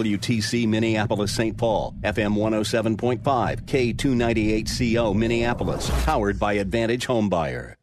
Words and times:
WTC 0.00 0.66
Minneapolis 0.66 1.34
St. 1.34 1.56
Paul, 1.58 1.94
FM 2.02 2.34
107.5, 2.34 3.20
K298CO 3.66 5.14
Minneapolis, 5.14 5.90
powered 6.06 6.38
by 6.38 6.54
Advantage 6.54 7.06
Homebuyer. 7.06 7.74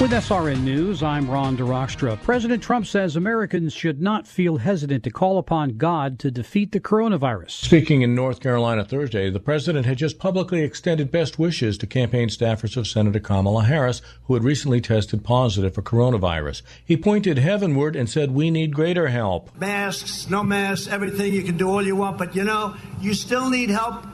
With 0.00 0.10
SRN 0.10 0.62
News, 0.62 1.04
I'm 1.04 1.30
Ron 1.30 1.56
DeRockstra. 1.56 2.20
President 2.20 2.62
Trump 2.62 2.84
says 2.84 3.14
Americans 3.14 3.72
should 3.72 4.02
not 4.02 4.26
feel 4.26 4.56
hesitant 4.56 5.04
to 5.04 5.10
call 5.10 5.38
upon 5.38 5.78
God 5.78 6.18
to 6.18 6.32
defeat 6.32 6.72
the 6.72 6.80
coronavirus. 6.80 7.52
Speaking 7.52 8.02
in 8.02 8.14
North 8.14 8.40
Carolina 8.40 8.84
Thursday, 8.84 9.30
the 9.30 9.40
president 9.40 9.86
had 9.86 9.96
just 9.96 10.18
publicly 10.18 10.62
extended 10.62 11.12
best 11.12 11.38
wishes 11.38 11.78
to 11.78 11.86
campaign 11.86 12.28
staffers 12.28 12.76
of 12.76 12.88
Senator 12.88 13.20
Kamala 13.20 13.64
Harris, 13.64 14.02
who 14.24 14.34
had 14.34 14.42
recently 14.42 14.80
tested 14.80 15.24
positive 15.24 15.74
for 15.74 15.80
coronavirus. 15.80 16.62
He 16.84 16.96
pointed 16.96 17.38
heavenward 17.38 17.94
and 17.94 18.10
said, 18.10 18.32
We 18.32 18.50
need 18.50 18.74
greater 18.74 19.08
help. 19.08 19.56
Masks, 19.56 20.28
no 20.28 20.42
masks, 20.42 20.88
everything 20.88 21.32
you 21.32 21.44
can 21.44 21.56
do 21.56 21.70
all 21.70 21.82
you 21.82 21.96
want, 21.96 22.18
but 22.18 22.34
you 22.34 22.42
know, 22.42 22.76
you 23.00 23.14
still 23.14 23.48
need 23.48 23.70
help 23.70 24.04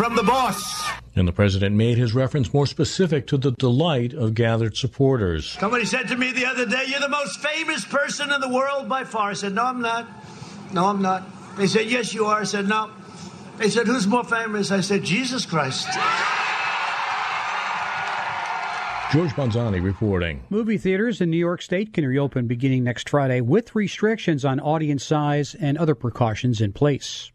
from 0.00 0.16
the 0.16 0.22
boss. 0.22 0.88
And 1.14 1.28
the 1.28 1.32
president 1.32 1.76
made 1.76 1.98
his 1.98 2.14
reference 2.14 2.54
more 2.54 2.66
specific 2.66 3.26
to 3.26 3.36
the 3.36 3.52
delight 3.52 4.14
of 4.14 4.32
gathered 4.32 4.74
supporters. 4.74 5.50
Somebody 5.60 5.84
said 5.84 6.08
to 6.08 6.16
me 6.16 6.32
the 6.32 6.46
other 6.46 6.64
day, 6.64 6.84
You're 6.86 7.00
the 7.00 7.08
most 7.10 7.38
famous 7.40 7.84
person 7.84 8.32
in 8.32 8.40
the 8.40 8.48
world 8.48 8.88
by 8.88 9.04
far. 9.04 9.28
I 9.28 9.32
said, 9.34 9.52
No, 9.52 9.64
I'm 9.64 9.82
not. 9.82 10.08
No, 10.72 10.86
I'm 10.86 11.02
not. 11.02 11.24
They 11.58 11.66
said, 11.66 11.84
Yes, 11.84 12.14
you 12.14 12.24
are. 12.24 12.40
I 12.40 12.44
said, 12.44 12.66
No. 12.66 12.90
They 13.58 13.68
said, 13.68 13.86
Who's 13.86 14.06
more 14.06 14.24
famous? 14.24 14.70
I 14.70 14.80
said, 14.80 15.04
Jesus 15.04 15.44
Christ. 15.44 15.86
George 19.12 19.32
Bonzani 19.32 19.84
reporting. 19.84 20.42
Movie 20.48 20.78
theaters 20.78 21.20
in 21.20 21.28
New 21.28 21.36
York 21.36 21.60
State 21.60 21.92
can 21.92 22.06
reopen 22.06 22.46
beginning 22.46 22.84
next 22.84 23.10
Friday 23.10 23.42
with 23.42 23.74
restrictions 23.74 24.46
on 24.46 24.60
audience 24.60 25.04
size 25.04 25.54
and 25.54 25.76
other 25.76 25.94
precautions 25.94 26.62
in 26.62 26.72
place. 26.72 27.32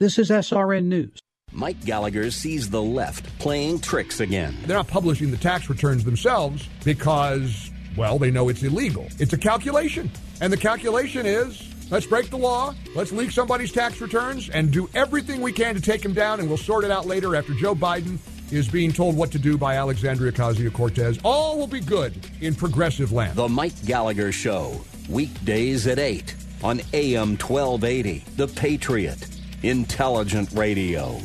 This 0.00 0.18
is 0.18 0.28
SRN 0.30 0.86
News. 0.86 1.20
Mike 1.52 1.84
Gallagher 1.84 2.30
sees 2.30 2.70
the 2.70 2.82
left 2.82 3.38
playing 3.38 3.80
tricks 3.80 4.20
again. 4.20 4.56
They're 4.66 4.76
not 4.76 4.88
publishing 4.88 5.30
the 5.30 5.36
tax 5.36 5.68
returns 5.68 6.04
themselves 6.04 6.68
because, 6.84 7.70
well, 7.96 8.18
they 8.18 8.30
know 8.30 8.48
it's 8.48 8.62
illegal. 8.62 9.08
It's 9.18 9.32
a 9.32 9.38
calculation. 9.38 10.10
And 10.40 10.52
the 10.52 10.56
calculation 10.56 11.26
is 11.26 11.62
let's 11.90 12.06
break 12.06 12.30
the 12.30 12.38
law, 12.38 12.74
let's 12.94 13.10
leak 13.12 13.32
somebody's 13.32 13.72
tax 13.72 14.00
returns, 14.00 14.48
and 14.48 14.70
do 14.70 14.88
everything 14.94 15.40
we 15.40 15.52
can 15.52 15.74
to 15.74 15.80
take 15.80 16.04
him 16.04 16.12
down, 16.12 16.38
and 16.38 16.48
we'll 16.48 16.56
sort 16.56 16.84
it 16.84 16.90
out 16.90 17.06
later 17.06 17.34
after 17.34 17.52
Joe 17.54 17.74
Biden 17.74 18.18
is 18.52 18.68
being 18.68 18.92
told 18.92 19.16
what 19.16 19.30
to 19.32 19.38
do 19.38 19.58
by 19.58 19.76
Alexandria 19.76 20.32
Ocasio 20.32 20.72
Cortez. 20.72 21.18
All 21.24 21.58
will 21.58 21.66
be 21.66 21.80
good 21.80 22.14
in 22.40 22.54
progressive 22.54 23.12
land. 23.12 23.36
The 23.36 23.48
Mike 23.48 23.84
Gallagher 23.84 24.32
Show, 24.32 24.80
weekdays 25.08 25.86
at 25.86 25.98
8 25.98 26.34
on 26.62 26.80
AM 26.92 27.36
1280. 27.36 28.24
The 28.36 28.48
Patriot, 28.48 29.28
intelligent 29.62 30.50
radio. 30.52 31.20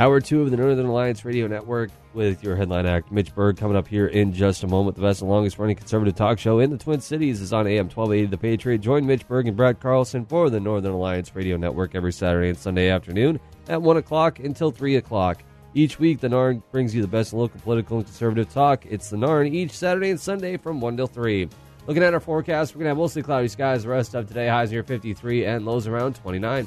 Hour 0.00 0.18
two 0.18 0.40
of 0.40 0.50
the 0.50 0.56
Northern 0.56 0.86
Alliance 0.86 1.26
Radio 1.26 1.46
Network 1.46 1.90
with 2.14 2.42
your 2.42 2.56
headline 2.56 2.86
act, 2.86 3.12
Mitch 3.12 3.34
Berg, 3.34 3.58
coming 3.58 3.76
up 3.76 3.86
here 3.86 4.06
in 4.06 4.32
just 4.32 4.64
a 4.64 4.66
moment. 4.66 4.96
The 4.96 5.02
best 5.02 5.20
and 5.20 5.30
longest 5.30 5.58
running 5.58 5.76
conservative 5.76 6.14
talk 6.14 6.38
show 6.38 6.58
in 6.58 6.70
the 6.70 6.78
Twin 6.78 7.02
Cities 7.02 7.42
is 7.42 7.52
on 7.52 7.66
AM 7.66 7.84
1280 7.90 8.30
The 8.30 8.38
Patriot. 8.38 8.78
Join 8.78 9.04
Mitch 9.04 9.28
Berg 9.28 9.46
and 9.46 9.54
Brad 9.54 9.78
Carlson 9.78 10.24
for 10.24 10.48
the 10.48 10.58
Northern 10.58 10.92
Alliance 10.92 11.36
Radio 11.36 11.58
Network 11.58 11.94
every 11.94 12.14
Saturday 12.14 12.48
and 12.48 12.56
Sunday 12.56 12.88
afternoon 12.88 13.38
at 13.68 13.82
1 13.82 13.98
o'clock 13.98 14.38
until 14.38 14.70
3 14.70 14.96
o'clock. 14.96 15.42
Each 15.74 15.98
week, 15.98 16.20
the 16.20 16.28
NARN 16.28 16.62
brings 16.72 16.94
you 16.94 17.02
the 17.02 17.06
best 17.06 17.34
local 17.34 17.60
political 17.60 17.98
and 17.98 18.06
conservative 18.06 18.50
talk. 18.50 18.86
It's 18.86 19.10
the 19.10 19.18
NARN 19.18 19.52
each 19.52 19.72
Saturday 19.72 20.08
and 20.08 20.18
Sunday 20.18 20.56
from 20.56 20.80
1 20.80 20.96
till 20.96 21.08
3. 21.08 21.46
Looking 21.86 22.02
at 22.02 22.14
our 22.14 22.20
forecast, 22.20 22.74
we're 22.74 22.78
going 22.78 22.86
to 22.86 22.92
have 22.92 22.96
mostly 22.96 23.22
cloudy 23.22 23.48
skies 23.48 23.82
the 23.82 23.90
rest 23.90 24.14
of 24.14 24.26
today, 24.28 24.48
highs 24.48 24.72
near 24.72 24.82
53 24.82 25.44
and 25.44 25.66
lows 25.66 25.86
around 25.86 26.14
29. 26.14 26.66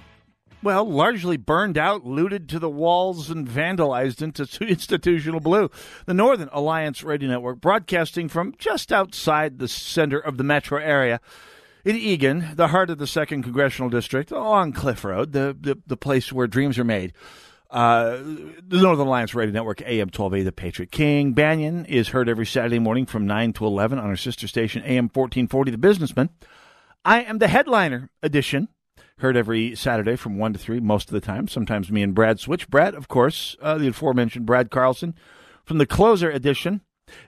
well, 0.63 0.85
largely 0.89 1.37
burned 1.37 1.77
out, 1.77 2.05
looted 2.05 2.47
to 2.49 2.59
the 2.59 2.69
walls, 2.69 3.29
and 3.29 3.47
vandalized 3.47 4.21
into 4.21 4.43
institutional 4.65 5.39
blue. 5.39 5.69
The 6.05 6.13
Northern 6.13 6.49
Alliance 6.51 7.03
Radio 7.03 7.29
Network, 7.29 7.61
broadcasting 7.61 8.29
from 8.29 8.53
just 8.57 8.91
outside 8.91 9.59
the 9.59 9.67
center 9.67 10.19
of 10.19 10.37
the 10.37 10.43
metro 10.43 10.79
area 10.79 11.19
in 11.83 11.95
Eagan, 11.95 12.55
the 12.55 12.67
heart 12.67 12.89
of 12.89 12.99
the 12.99 13.07
second 13.07 13.43
congressional 13.43 13.89
district, 13.89 14.31
along 14.31 14.73
Cliff 14.73 15.03
Road, 15.03 15.31
the, 15.31 15.55
the, 15.59 15.77
the 15.87 15.97
place 15.97 16.31
where 16.31 16.47
dreams 16.47 16.77
are 16.77 16.83
made. 16.83 17.13
Uh, 17.71 18.17
the 18.17 18.81
Northern 18.81 19.07
Alliance 19.07 19.33
Radio 19.33 19.53
Network, 19.53 19.81
AM 19.81 20.07
1280, 20.07 20.43
The 20.43 20.51
Patriot 20.51 20.91
King. 20.91 21.33
Banaian 21.33 21.87
is 21.87 22.09
heard 22.09 22.27
every 22.27 22.45
Saturday 22.45 22.79
morning 22.79 23.05
from 23.05 23.25
9 23.25 23.53
to 23.53 23.65
11 23.65 23.97
on 23.97 24.05
our 24.05 24.17
sister 24.17 24.47
station, 24.47 24.83
AM 24.83 25.05
1440, 25.05 25.71
The 25.71 25.77
Businessman. 25.77 26.29
I 27.05 27.21
am 27.21 27.37
the 27.37 27.47
headliner 27.47 28.09
edition 28.21 28.67
Heard 29.21 29.37
every 29.37 29.75
Saturday 29.75 30.15
from 30.15 30.39
1 30.39 30.53
to 30.53 30.59
3, 30.59 30.79
most 30.79 31.09
of 31.09 31.13
the 31.13 31.21
time. 31.21 31.47
Sometimes 31.47 31.91
me 31.91 32.01
and 32.01 32.15
Brad 32.15 32.39
switch. 32.39 32.67
Brad, 32.67 32.95
of 32.95 33.07
course, 33.07 33.55
uh, 33.61 33.77
the 33.77 33.89
aforementioned 33.89 34.47
Brad 34.47 34.71
Carlson 34.71 35.13
from 35.63 35.77
the 35.77 35.85
closer 35.85 36.31
edition 36.31 36.81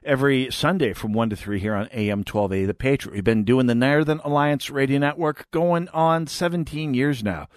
every 0.03 0.49
Sunday 0.49 0.93
from 0.93 1.13
1 1.13 1.29
to 1.29 1.35
3 1.35 1.59
here 1.59 1.75
on 1.75 1.87
AM 1.93 2.23
12A 2.23 2.65
The 2.65 2.73
Patriot. 2.73 3.13
We've 3.13 3.23
been 3.23 3.43
doing 3.43 3.67
the 3.67 3.75
Northern 3.75 4.21
Alliance 4.23 4.71
Radio 4.71 4.97
Network 4.97 5.51
going 5.51 5.87
on 5.89 6.25
17 6.25 6.95
years 6.95 7.23
now, 7.23 7.47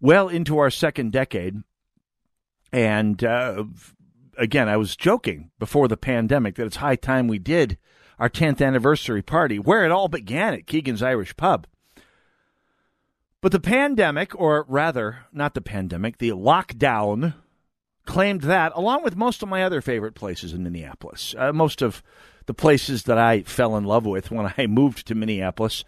well 0.00 0.28
into 0.28 0.58
our 0.58 0.70
second 0.70 1.10
decade. 1.10 1.56
And 2.72 3.24
uh, 3.24 3.64
again, 4.38 4.68
I 4.68 4.76
was 4.76 4.94
joking 4.94 5.50
before 5.58 5.88
the 5.88 5.96
pandemic 5.96 6.54
that 6.54 6.66
it's 6.66 6.76
high 6.76 6.94
time 6.94 7.26
we 7.26 7.40
did 7.40 7.78
our 8.20 8.30
10th 8.30 8.64
anniversary 8.64 9.22
party, 9.22 9.58
where 9.58 9.84
it 9.84 9.90
all 9.90 10.06
began 10.06 10.54
at 10.54 10.68
Keegan's 10.68 11.02
Irish 11.02 11.36
Pub. 11.36 11.66
But 13.42 13.50
the 13.50 13.60
pandemic, 13.60 14.38
or 14.40 14.64
rather, 14.68 15.26
not 15.32 15.54
the 15.54 15.60
pandemic, 15.60 16.18
the 16.18 16.30
lockdown, 16.30 17.34
claimed 18.06 18.42
that, 18.42 18.72
along 18.76 19.02
with 19.02 19.16
most 19.16 19.42
of 19.42 19.48
my 19.48 19.64
other 19.64 19.80
favorite 19.80 20.14
places 20.14 20.52
in 20.52 20.62
Minneapolis. 20.62 21.34
Uh, 21.36 21.52
most 21.52 21.82
of 21.82 22.04
the 22.46 22.54
places 22.54 23.02
that 23.04 23.18
I 23.18 23.42
fell 23.42 23.76
in 23.76 23.84
love 23.84 24.06
with 24.06 24.30
when 24.30 24.54
I 24.58 24.66
moved 24.68 25.08
to 25.08 25.16
Minneapolis 25.16 25.84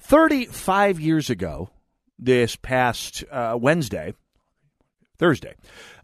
35 0.00 0.98
years 0.98 1.30
ago, 1.30 1.70
this 2.18 2.56
past 2.56 3.22
uh, 3.30 3.56
Wednesday, 3.60 4.12
Thursday. 5.16 5.54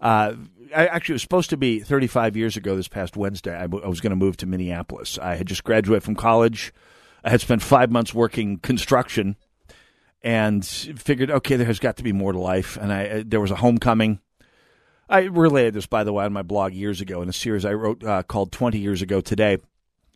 Uh, 0.00 0.34
I, 0.74 0.86
actually, 0.86 1.14
was 1.14 1.22
supposed 1.22 1.50
to 1.50 1.56
be 1.56 1.80
35 1.80 2.36
years 2.36 2.56
ago 2.56 2.76
this 2.76 2.88
past 2.88 3.16
Wednesday. 3.16 3.56
I, 3.56 3.62
I 3.62 3.66
was 3.66 4.00
going 4.00 4.10
to 4.10 4.16
move 4.16 4.36
to 4.38 4.46
Minneapolis. 4.46 5.18
I 5.18 5.34
had 5.34 5.48
just 5.48 5.64
graduated 5.64 6.04
from 6.04 6.14
college. 6.14 6.72
I 7.24 7.30
had 7.30 7.40
spent 7.40 7.62
five 7.62 7.90
months 7.90 8.14
working 8.14 8.58
construction 8.58 9.36
and 10.22 10.64
figured, 10.64 11.30
okay, 11.30 11.56
there 11.56 11.66
has 11.66 11.78
got 11.80 11.96
to 11.96 12.02
be 12.02 12.12
more 12.12 12.32
to 12.32 12.38
life. 12.38 12.76
And 12.76 12.92
I, 12.92 13.06
uh, 13.06 13.22
there 13.26 13.40
was 13.40 13.50
a 13.50 13.56
homecoming. 13.56 14.20
I 15.08 15.22
related 15.22 15.74
this, 15.74 15.86
by 15.86 16.04
the 16.04 16.12
way, 16.12 16.24
on 16.24 16.32
my 16.32 16.42
blog 16.42 16.72
years 16.72 17.00
ago 17.00 17.22
in 17.22 17.28
a 17.28 17.32
series 17.32 17.64
I 17.64 17.74
wrote 17.74 18.04
uh, 18.04 18.22
called 18.22 18.52
20 18.52 18.78
Years 18.78 19.02
Ago 19.02 19.20
Today, 19.20 19.58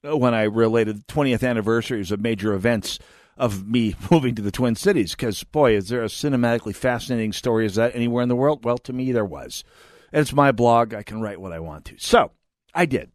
uh, 0.06 0.16
when 0.16 0.32
I 0.32 0.44
related 0.44 1.06
20th 1.08 1.46
anniversaries 1.46 2.12
of 2.12 2.20
major 2.20 2.54
events 2.54 2.98
of 3.36 3.66
me 3.66 3.94
moving 4.10 4.34
to 4.36 4.42
the 4.42 4.52
Twin 4.52 4.74
Cities. 4.76 5.10
Because, 5.12 5.42
boy, 5.44 5.76
is 5.76 5.88
there 5.88 6.02
a 6.02 6.06
cinematically 6.06 6.74
fascinating 6.74 7.32
story 7.32 7.66
as 7.66 7.74
that 7.74 7.94
anywhere 7.94 8.22
in 8.22 8.28
the 8.28 8.36
world? 8.36 8.64
Well, 8.64 8.78
to 8.78 8.92
me, 8.92 9.12
there 9.12 9.24
was. 9.24 9.64
And 10.12 10.22
it's 10.22 10.32
my 10.32 10.52
blog. 10.52 10.94
I 10.94 11.02
can 11.02 11.20
write 11.20 11.40
what 11.40 11.52
I 11.52 11.58
want 11.58 11.84
to. 11.86 11.96
So 11.98 12.30
I 12.74 12.86
did. 12.86 13.10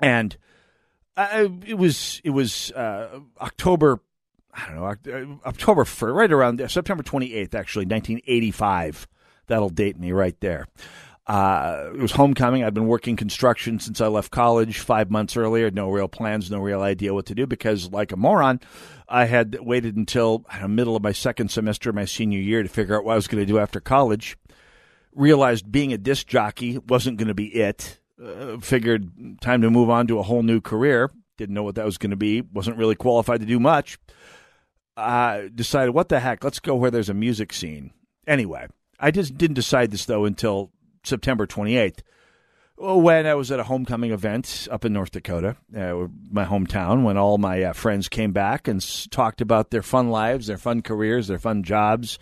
And 0.00 0.36
Uh, 1.16 1.48
it 1.66 1.74
was 1.74 2.20
it 2.22 2.30
was 2.30 2.70
uh, 2.72 3.18
October. 3.40 4.00
I 4.58 4.66
don't 4.66 4.76
know 4.76 5.38
uh, 5.44 5.48
October 5.48 5.84
first, 5.84 6.12
right 6.12 6.32
around 6.32 6.56
there, 6.56 6.68
September 6.68 7.04
twenty 7.04 7.32
eighth, 7.32 7.54
actually, 7.54 7.84
nineteen 7.84 8.20
eighty 8.26 8.50
five. 8.50 9.06
That'll 9.46 9.70
date 9.70 9.98
me 9.98 10.12
right 10.12 10.38
there. 10.40 10.66
Uh, 11.26 11.90
it 11.94 12.00
was 12.00 12.12
homecoming. 12.12 12.64
I'd 12.64 12.74
been 12.74 12.86
working 12.86 13.14
construction 13.14 13.78
since 13.80 14.00
I 14.00 14.06
left 14.06 14.30
college 14.30 14.78
five 14.78 15.10
months 15.10 15.36
earlier. 15.36 15.70
No 15.70 15.90
real 15.90 16.08
plans, 16.08 16.50
no 16.50 16.58
real 16.58 16.80
idea 16.80 17.12
what 17.12 17.26
to 17.26 17.34
do 17.34 17.46
because, 17.46 17.92
like 17.92 18.12
a 18.12 18.16
moron, 18.16 18.60
I 19.08 19.26
had 19.26 19.58
waited 19.60 19.96
until 19.96 20.46
the 20.58 20.68
middle 20.68 20.96
of 20.96 21.02
my 21.02 21.12
second 21.12 21.50
semester, 21.50 21.92
my 21.92 22.06
senior 22.06 22.40
year, 22.40 22.62
to 22.62 22.68
figure 22.68 22.96
out 22.96 23.04
what 23.04 23.12
I 23.12 23.16
was 23.16 23.28
going 23.28 23.42
to 23.42 23.52
do 23.52 23.58
after 23.58 23.78
college. 23.78 24.38
Realized 25.14 25.70
being 25.70 25.92
a 25.92 25.98
disc 25.98 26.26
jockey 26.26 26.78
wasn't 26.78 27.18
going 27.18 27.28
to 27.28 27.34
be 27.34 27.48
it. 27.48 28.00
Uh, 28.22 28.58
figured 28.58 29.10
time 29.40 29.60
to 29.62 29.70
move 29.70 29.90
on 29.90 30.06
to 30.06 30.18
a 30.18 30.22
whole 30.22 30.42
new 30.42 30.60
career. 30.60 31.10
Didn't 31.36 31.54
know 31.54 31.62
what 31.62 31.74
that 31.74 31.84
was 31.84 31.98
going 31.98 32.10
to 32.10 32.16
be. 32.16 32.40
Wasn't 32.40 32.78
really 32.78 32.94
qualified 32.94 33.40
to 33.40 33.46
do 33.46 33.60
much. 33.60 33.98
Uh, 34.98 35.48
decided, 35.54 35.92
what 35.92 36.08
the 36.08 36.20
heck? 36.20 36.42
Let's 36.42 36.58
go 36.60 36.74
where 36.74 36.90
there's 36.90 37.08
a 37.08 37.14
music 37.14 37.52
scene. 37.52 37.92
Anyway, 38.26 38.66
I 38.98 39.10
just 39.10 39.38
didn't 39.38 39.54
decide 39.54 39.90
this 39.90 40.04
though 40.04 40.24
until 40.24 40.70
September 41.04 41.46
28th 41.46 42.00
when 42.80 43.26
I 43.26 43.34
was 43.34 43.50
at 43.50 43.60
a 43.60 43.64
homecoming 43.64 44.12
event 44.12 44.68
up 44.70 44.84
in 44.84 44.92
North 44.92 45.10
Dakota, 45.10 45.56
uh, 45.76 46.06
my 46.30 46.44
hometown, 46.44 47.02
when 47.02 47.16
all 47.16 47.38
my 47.38 47.62
uh, 47.64 47.72
friends 47.72 48.08
came 48.08 48.32
back 48.32 48.68
and 48.68 48.80
s- 48.80 49.08
talked 49.10 49.40
about 49.40 49.70
their 49.70 49.82
fun 49.82 50.10
lives, 50.10 50.46
their 50.46 50.58
fun 50.58 50.82
careers, 50.82 51.26
their 51.26 51.38
fun 51.38 51.62
jobs, 51.64 52.18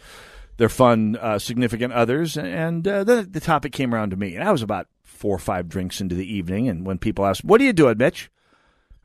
their 0.57 0.69
fun 0.69 1.17
uh, 1.21 1.39
significant 1.39 1.93
others, 1.93 2.39
and 2.39 2.89
uh, 2.89 3.05
the 3.05 3.41
topic 3.41 3.73
came 3.73 3.95
around 3.95 4.11
to 4.11 4.17
me, 4.17 4.35
and 4.35 4.43
I 4.49 4.53
was 4.53 4.63
about 4.63 4.89
four 5.03 5.35
or 5.35 5.39
five 5.39 5.69
drinks 5.69 6.01
into 6.01 6.15
the 6.15 6.31
evening, 6.35 6.69
and 6.69 6.87
when 6.87 6.99
people 6.99 7.27
asked, 7.27 7.45
"What 7.45 7.61
are 7.61 7.65
you 7.65 7.73
doing, 7.75 7.99
Mitch?" 7.99 8.31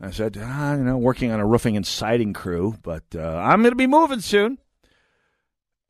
I 0.02 0.12
said, 0.12 0.38
ah, 0.42 0.76
"You 0.76 0.84
know, 0.84 0.98
working 0.98 1.32
on 1.32 1.40
a 1.40 1.46
roofing 1.46 1.78
and 1.78 1.86
siding 1.86 2.34
crew, 2.34 2.76
but 2.82 3.04
uh, 3.16 3.20
I'm 3.22 3.62
going 3.62 3.72
to 3.72 3.76
be 3.76 3.88
moving 3.88 4.20
soon." 4.20 4.58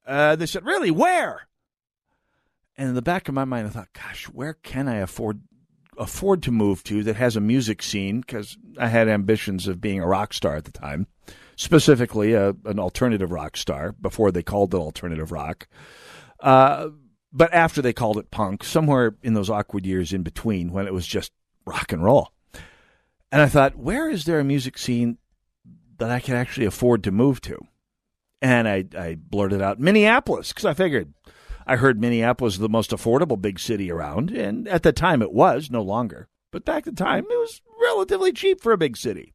Uh, 0.05 0.35
they 0.35 0.45
said, 0.45 0.65
"Really? 0.65 0.91
Where?" 0.91 1.47
And 2.77 2.89
in 2.89 2.95
the 2.95 3.01
back 3.01 3.27
of 3.27 3.35
my 3.35 3.45
mind, 3.45 3.67
I 3.67 3.69
thought, 3.69 3.93
gosh, 3.93 4.25
where 4.25 4.53
can 4.53 4.87
I 4.87 4.97
afford 4.97 5.41
afford 5.97 6.41
to 6.43 6.51
move 6.51 6.83
to 6.85 7.03
that 7.03 7.15
has 7.15 7.35
a 7.35 7.41
music 7.41 7.83
scene? 7.83 8.21
Because 8.21 8.57
I 8.77 8.87
had 8.87 9.07
ambitions 9.07 9.67
of 9.67 9.79
being 9.79 9.99
a 10.01 10.07
rock 10.07 10.33
star 10.33 10.55
at 10.55 10.65
the 10.65 10.71
time, 10.71 11.07
specifically 11.55 12.33
a, 12.33 12.55
an 12.65 12.79
alternative 12.79 13.31
rock 13.31 13.55
star 13.55 13.91
before 13.91 14.31
they 14.31 14.41
called 14.41 14.73
it 14.73 14.77
alternative 14.77 15.31
rock. 15.31 15.67
Uh, 16.39 16.89
but 17.31 17.53
after 17.53 17.81
they 17.81 17.93
called 17.93 18.17
it 18.17 18.31
punk, 18.31 18.63
somewhere 18.63 19.15
in 19.21 19.35
those 19.35 19.49
awkward 19.49 19.85
years 19.85 20.11
in 20.11 20.23
between 20.23 20.71
when 20.71 20.87
it 20.87 20.93
was 20.93 21.05
just 21.05 21.31
rock 21.65 21.91
and 21.91 22.03
roll. 22.03 22.31
And 23.31 23.41
I 23.41 23.47
thought, 23.47 23.77
where 23.77 24.09
is 24.09 24.25
there 24.25 24.39
a 24.39 24.43
music 24.43 24.77
scene 24.77 25.17
that 25.97 26.11
I 26.11 26.19
can 26.19 26.35
actually 26.35 26.65
afford 26.65 27.03
to 27.03 27.11
move 27.11 27.41
to? 27.41 27.57
And 28.41 28.67
I, 28.67 28.85
I 28.97 29.15
blurted 29.15 29.61
out 29.61 29.79
Minneapolis 29.79 30.49
because 30.49 30.65
I 30.65 30.73
figured 30.73 31.13
I 31.65 31.75
heard 31.75 32.01
Minneapolis 32.01 32.55
was 32.55 32.59
the 32.59 32.69
most 32.69 32.91
affordable 32.91 33.41
big 33.41 33.59
city 33.59 33.91
around, 33.91 34.31
and 34.31 34.67
at 34.67 34.83
the 34.83 34.91
time 34.91 35.21
it 35.21 35.31
was, 35.31 35.69
no 35.69 35.81
longer. 35.81 36.27
But 36.51 36.65
back 36.65 36.87
at 36.87 36.95
the 36.97 37.03
time, 37.03 37.25
it 37.29 37.37
was 37.37 37.61
relatively 37.81 38.33
cheap 38.33 38.61
for 38.61 38.71
a 38.71 38.77
big 38.77 38.97
city. 38.97 39.33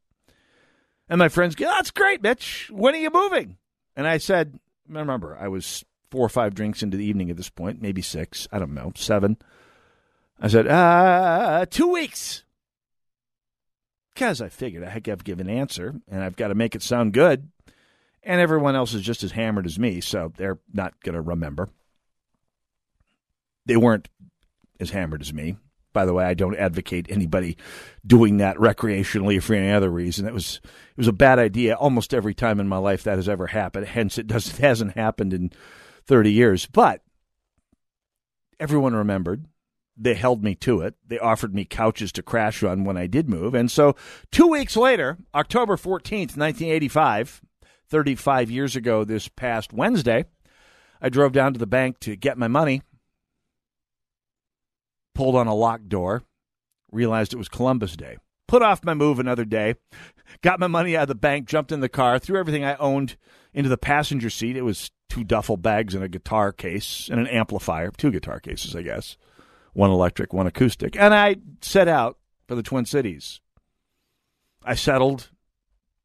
And 1.09 1.19
my 1.19 1.29
friends 1.29 1.55
go, 1.55 1.65
That's 1.65 1.91
great, 1.91 2.21
Mitch. 2.21 2.69
When 2.71 2.93
are 2.93 2.99
you 2.99 3.09
moving? 3.09 3.57
And 3.95 4.07
I 4.07 4.17
said, 4.17 4.59
Remember, 4.87 5.37
I 5.39 5.47
was 5.47 5.83
four 6.11 6.25
or 6.25 6.29
five 6.29 6.53
drinks 6.53 6.83
into 6.83 6.97
the 6.97 7.05
evening 7.05 7.29
at 7.29 7.37
this 7.37 7.49
point, 7.49 7.81
maybe 7.81 8.01
six, 8.01 8.47
I 8.51 8.59
don't 8.59 8.73
know, 8.73 8.91
seven. 8.95 9.37
I 10.39 10.47
said, 10.47 10.67
uh, 10.67 11.65
two 11.69 11.87
weeks. 11.87 12.43
Because 14.17 14.41
I 14.41 14.49
figured 14.49 14.83
I 14.83 14.89
to 14.89 15.23
give 15.23 15.39
an 15.39 15.47
answer, 15.47 15.93
and 16.07 16.23
I've 16.23 16.35
got 16.35 16.47
to 16.47 16.55
make 16.55 16.73
it 16.73 16.81
sound 16.81 17.13
good. 17.13 17.51
And 18.23 18.41
everyone 18.41 18.75
else 18.75 18.95
is 18.95 19.03
just 19.03 19.21
as 19.21 19.31
hammered 19.31 19.67
as 19.67 19.77
me, 19.77 20.01
so 20.01 20.33
they're 20.35 20.57
not 20.73 20.99
going 21.03 21.13
to 21.13 21.21
remember. 21.21 21.69
They 23.67 23.77
weren't 23.77 24.09
as 24.79 24.89
hammered 24.89 25.21
as 25.21 25.35
me. 25.35 25.57
By 25.93 26.07
the 26.07 26.15
way, 26.15 26.25
I 26.25 26.33
don't 26.33 26.57
advocate 26.57 27.05
anybody 27.09 27.57
doing 28.07 28.37
that 28.37 28.57
recreationally 28.57 29.37
or 29.37 29.41
for 29.41 29.53
any 29.53 29.71
other 29.71 29.91
reason. 29.91 30.25
It 30.25 30.33
was 30.33 30.61
it 30.63 30.97
was 30.97 31.07
a 31.07 31.13
bad 31.13 31.37
idea 31.37 31.75
almost 31.75 32.11
every 32.11 32.33
time 32.33 32.59
in 32.59 32.67
my 32.67 32.77
life 32.77 33.03
that 33.03 33.17
has 33.17 33.29
ever 33.29 33.45
happened. 33.45 33.85
Hence, 33.85 34.17
it 34.17 34.25
does 34.25 34.47
it 34.47 34.57
hasn't 34.63 34.95
happened 34.97 35.31
in 35.31 35.51
thirty 36.07 36.31
years. 36.31 36.65
But 36.65 37.03
everyone 38.59 38.95
remembered. 38.95 39.45
They 39.97 40.13
held 40.13 40.43
me 40.43 40.53
to 40.55 40.81
it. 40.81 40.95
They 41.07 41.17
offered 41.17 41.55
me 41.55 41.65
couches 41.65 42.11
to 42.13 42.21
crash 42.21 42.61
on 42.63 42.83
when 42.83 42.97
I 42.97 43.07
did 43.07 43.27
move. 43.27 43.55
And 43.55 43.71
so, 43.71 43.95
two 44.31 44.47
weeks 44.47 44.75
later, 44.75 45.17
October 45.33 45.75
14th, 45.75 46.37
1985, 46.37 47.41
35 47.89 48.51
years 48.51 48.75
ago 48.75 49.03
this 49.03 49.27
past 49.27 49.73
Wednesday, 49.73 50.25
I 51.01 51.09
drove 51.09 51.31
down 51.31 51.53
to 51.53 51.59
the 51.59 51.65
bank 51.65 51.99
to 52.01 52.15
get 52.15 52.37
my 52.37 52.47
money 52.47 52.81
pulled 55.15 55.35
on 55.35 55.47
a 55.47 55.55
locked 55.55 55.89
door, 55.89 56.23
realized 56.91 57.33
it 57.33 57.37
was 57.37 57.49
Columbus 57.49 57.95
Day. 57.95 58.17
Put 58.47 58.61
off 58.61 58.85
my 58.85 58.93
move 58.93 59.19
another 59.19 59.45
day, 59.45 59.75
got 60.41 60.59
my 60.59 60.67
money 60.67 60.95
out 60.95 61.03
of 61.03 61.07
the 61.09 61.15
bank, 61.15 61.47
jumped 61.47 61.71
in 61.71 61.81
the 61.81 61.89
car, 61.89 62.19
threw 62.19 62.39
everything 62.39 62.63
I 62.63 62.75
owned 62.75 63.17
into 63.53 63.69
the 63.69 63.77
passenger 63.77 64.29
seat. 64.29 64.55
It 64.55 64.61
was 64.61 64.91
two 65.09 65.23
duffel 65.23 65.57
bags 65.57 65.95
and 65.95 66.03
a 66.03 66.07
guitar 66.07 66.51
case 66.51 67.09
and 67.11 67.19
an 67.19 67.27
amplifier, 67.27 67.91
two 67.91 68.11
guitar 68.11 68.39
cases, 68.39 68.75
I 68.75 68.83
guess, 68.83 69.17
one 69.77 69.91
electric, 69.91 70.33
one 70.33 70.47
acoustic. 70.47 70.97
And 70.97 71.13
I 71.13 71.35
set 71.61 71.87
out 71.87 72.17
for 72.47 72.55
the 72.55 72.63
Twin 72.63 72.85
Cities. 72.85 73.39
I 74.65 74.73
settled 74.73 75.29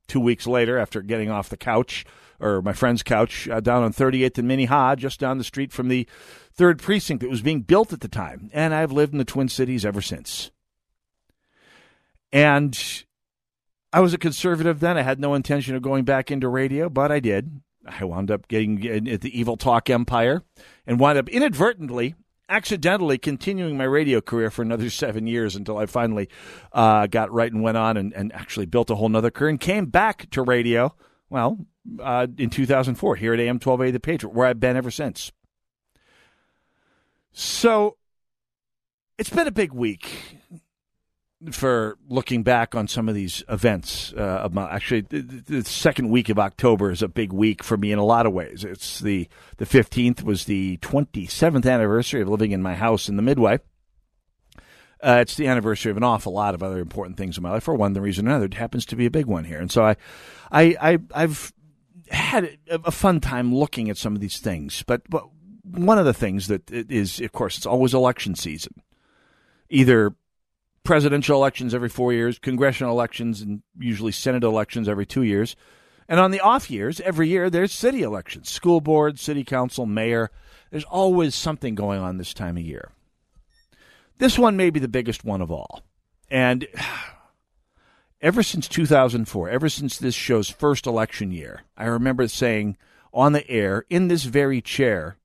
two 0.07 0.21
weeks 0.21 0.47
later 0.47 0.79
after 0.79 1.01
getting 1.01 1.31
off 1.31 1.49
the 1.49 1.57
couch 1.57 2.05
or 2.39 2.61
my 2.61 2.75
friend's 2.75 3.03
couch 3.03 3.49
uh, 3.49 3.61
down 3.61 3.83
on 3.83 3.93
38th 3.93 4.37
and 4.37 4.47
Minnehaha, 4.49 4.97
just 4.97 5.19
down 5.19 5.39
the 5.39 5.45
street 5.45 5.73
from 5.73 5.89
the 5.89 6.07
third 6.53 6.81
precinct 6.81 7.23
that 7.23 7.31
was 7.31 7.41
being 7.41 7.63
built 7.63 7.95
at 7.95 8.01
the 8.01 8.09
time. 8.09 8.51
And 8.53 8.75
I've 8.75 8.93
lived 8.93 9.15
in 9.15 9.19
the 9.19 9.25
Twin 9.25 9.49
Cities 9.49 9.87
ever 9.87 10.03
since. 10.03 10.51
And 12.31 12.79
I 13.91 14.01
was 14.01 14.13
a 14.13 14.19
conservative 14.19 14.81
then. 14.81 14.99
I 14.99 15.03
had 15.03 15.19
no 15.19 15.33
intention 15.33 15.77
of 15.77 15.83
going 15.83 16.05
back 16.05 16.31
into 16.31 16.49
radio, 16.49 16.91
but 16.91 17.11
I 17.11 17.21
did. 17.21 17.63
I 17.87 18.05
wound 18.05 18.31
up 18.31 18.49
getting 18.49 18.87
at 19.09 19.23
the 19.23 19.39
Evil 19.39 19.57
Talk 19.57 19.89
Empire 19.89 20.43
and 20.87 21.01
wound 21.01 21.19
up 21.19 21.29
inadvertently, 21.29 22.15
accidentally 22.49 23.19
continuing 23.19 23.77
my 23.77 23.85
radio 23.85 24.21
career 24.21 24.51
for 24.51 24.63
another 24.63 24.91
seven 24.91 25.27
years 25.27 25.57
until 25.57 25.79
I 25.79 25.87
finally 25.87 26.29
uh, 26.73 27.07
got 27.07 27.33
right 27.33 27.53
and 27.53 27.63
went 27.63 27.77
on 27.77 27.97
and, 27.97 28.13
and 28.13 28.33
actually 28.33 28.67
built 28.67 28.91
a 28.91 28.95
whole 28.95 29.09
nother 29.09 29.31
career 29.31 29.51
and 29.51 29.61
came 29.61 29.87
back 29.87 30.29
to 30.31 30.43
radio, 30.43 30.95
well, 31.31 31.59
uh, 32.01 32.27
in 32.39 32.51
2004 32.51 33.17
here 33.17 33.35
at 33.35 33.41
AM 33.41 33.59
12A 33.59 33.93
The 33.93 34.01
Patriot, 34.01 34.35
where 34.35 34.47
I've 34.47 34.61
been 34.61 34.77
ever 34.77 34.91
since. 34.91 35.33
So 37.33 37.97
it's 39.19 39.31
been 39.31 39.47
a 39.47 39.53
big 39.53 39.73
week 39.73 40.39
for 41.51 41.99
looking 42.09 42.43
back 42.43 42.75
on 42.75 42.87
some 42.87 43.09
of 43.09 43.15
these 43.15 43.43
events. 43.49 44.13
Uh, 44.17 44.21
of 44.21 44.55
my, 44.55 44.71
actually, 44.71 45.03
the, 45.03 45.21
the, 45.21 45.65
second 45.65 46.11
week 46.11 46.29
of 46.29 46.39
October 46.39 46.91
is 46.91 47.03
a 47.03 47.09
big 47.09 47.33
week 47.33 47.65
for 47.65 47.77
me 47.77 47.93
in 47.93 47.99
a 47.99 48.05
lot 48.05 48.27
of 48.27 48.33
ways. 48.33 48.65
It's 48.65 49.01
the 49.01 49.29
the 49.57 49.67
fifteenth 49.67 50.23
was 50.23 50.45
the 50.45 50.77
twenty 50.79 51.27
seventh 51.27 51.67
anniversary 51.67 52.23
of 52.23 52.29
living 52.29 52.53
in 52.53 52.63
my 52.63 52.75
house 52.75 53.09
in 53.09 53.17
the 53.17 53.23
Midway. 53.23 53.59
Uh, 55.03 55.19
it's 55.21 55.35
the 55.35 55.49
anniversary 55.49 55.91
of 55.91 55.97
an 55.97 56.05
awful 56.05 56.33
lot 56.33 56.55
of 56.55 56.63
other 56.63 56.79
important 56.79 57.17
things 57.17 57.37
in 57.37 57.43
my 57.43 57.51
life. 57.51 57.65
For 57.65 57.75
one 57.75 57.93
the 57.93 58.01
reason 58.01 58.27
or 58.27 58.31
another, 58.31 58.47
it 58.47 58.55
happens 58.55 58.87
to 58.87 58.97
be 58.97 59.07
a 59.07 59.11
big 59.11 59.27
one 59.27 59.45
here, 59.45 59.59
and 59.59 59.71
so 59.71 59.85
I, 59.85 59.97
I, 60.53 60.77
I 60.81 60.99
I've 61.13 61.53
had 62.09 62.57
a 62.69 62.91
fun 62.91 63.21
time 63.21 63.55
looking 63.55 63.91
at 63.91 63.97
some 63.97 64.15
of 64.15 64.21
these 64.21 64.39
things. 64.39 64.85
But 64.87 65.03
but 65.09 65.25
one 65.65 65.99
of 65.99 66.05
the 66.05 66.15
things 66.15 66.47
that 66.49 66.71
is, 66.71 67.21
of 67.21 67.33
course, 67.33 67.57
it's 67.57 67.67
always 67.67 67.95
election 67.95 68.35
season. 68.35 68.75
Either 69.71 70.15
presidential 70.85 71.37
elections 71.37 71.75
every 71.75 71.89
four 71.89 72.13
years, 72.13 72.39
congressional 72.39 72.93
elections, 72.93 73.41
and 73.41 73.63
usually 73.79 74.13
Senate 74.13 74.45
elections 74.45 74.89
every 74.89 75.07
two 75.07 75.23
years. 75.23 75.57
And 76.09 76.19
on 76.19 76.31
the 76.31 76.41
off 76.41 76.71
years, 76.71 77.01
every 77.01 77.29
year, 77.29 77.49
there's 77.49 77.73
city 77.73 78.03
elections, 78.03 78.51
school 78.51 78.81
board, 78.81 79.19
city 79.19 79.45
council, 79.45 79.87
mayor. 79.87 80.31
There's 80.71 80.85
always 80.85 81.35
something 81.35 81.75
going 81.75 82.01
on 82.01 82.17
this 82.17 82.35
time 82.35 82.57
of 82.57 82.65
year. 82.65 82.93
This 84.19 84.39
one 84.39 84.57
may 84.57 84.71
be 84.71 84.81
the 84.81 84.89
biggest 84.89 85.25
one 85.25 85.41
of 85.41 85.51
all. 85.51 85.83
And 86.31 86.67
ever 88.21 88.43
since 88.43 88.69
2004, 88.69 89.49
ever 89.49 89.69
since 89.69 89.99
this 89.99 90.15
show's 90.15 90.49
first 90.49 90.87
election 90.87 91.31
year, 91.31 91.63
I 91.77 91.87
remember 91.87 92.27
saying 92.29 92.77
on 93.13 93.33
the 93.33 93.49
air, 93.49 93.85
in 93.91 94.09
this 94.09 94.25
very 94.25 94.61
chair, 94.61 95.19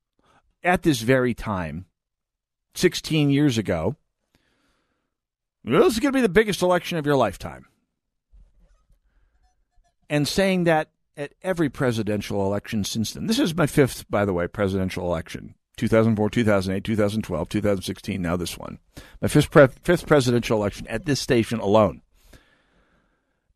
at 0.62 0.82
this 0.82 1.00
very 1.00 1.34
time, 1.34 1.86
16 2.74 3.30
years 3.30 3.58
ago, 3.58 3.96
this 5.64 5.94
is 5.94 6.00
going 6.00 6.12
to 6.12 6.16
be 6.16 6.22
the 6.22 6.28
biggest 6.28 6.62
election 6.62 6.98
of 6.98 7.06
your 7.06 7.16
lifetime. 7.16 7.66
And 10.10 10.26
saying 10.26 10.64
that 10.64 10.90
at 11.18 11.34
every 11.42 11.68
presidential 11.68 12.46
election 12.46 12.84
since 12.84 13.12
then. 13.12 13.26
This 13.26 13.40
is 13.40 13.54
my 13.54 13.66
fifth, 13.66 14.08
by 14.08 14.24
the 14.24 14.32
way, 14.32 14.46
presidential 14.46 15.04
election 15.04 15.54
2004, 15.76 16.30
2008, 16.30 16.84
2012, 16.84 17.48
2016, 17.48 18.20
now 18.20 18.36
this 18.36 18.58
one. 18.58 18.78
My 19.22 19.28
fifth, 19.28 19.50
pre- 19.50 19.68
fifth 19.68 20.06
presidential 20.06 20.58
election 20.58 20.86
at 20.88 21.06
this 21.06 21.20
station 21.20 21.60
alone. 21.60 22.02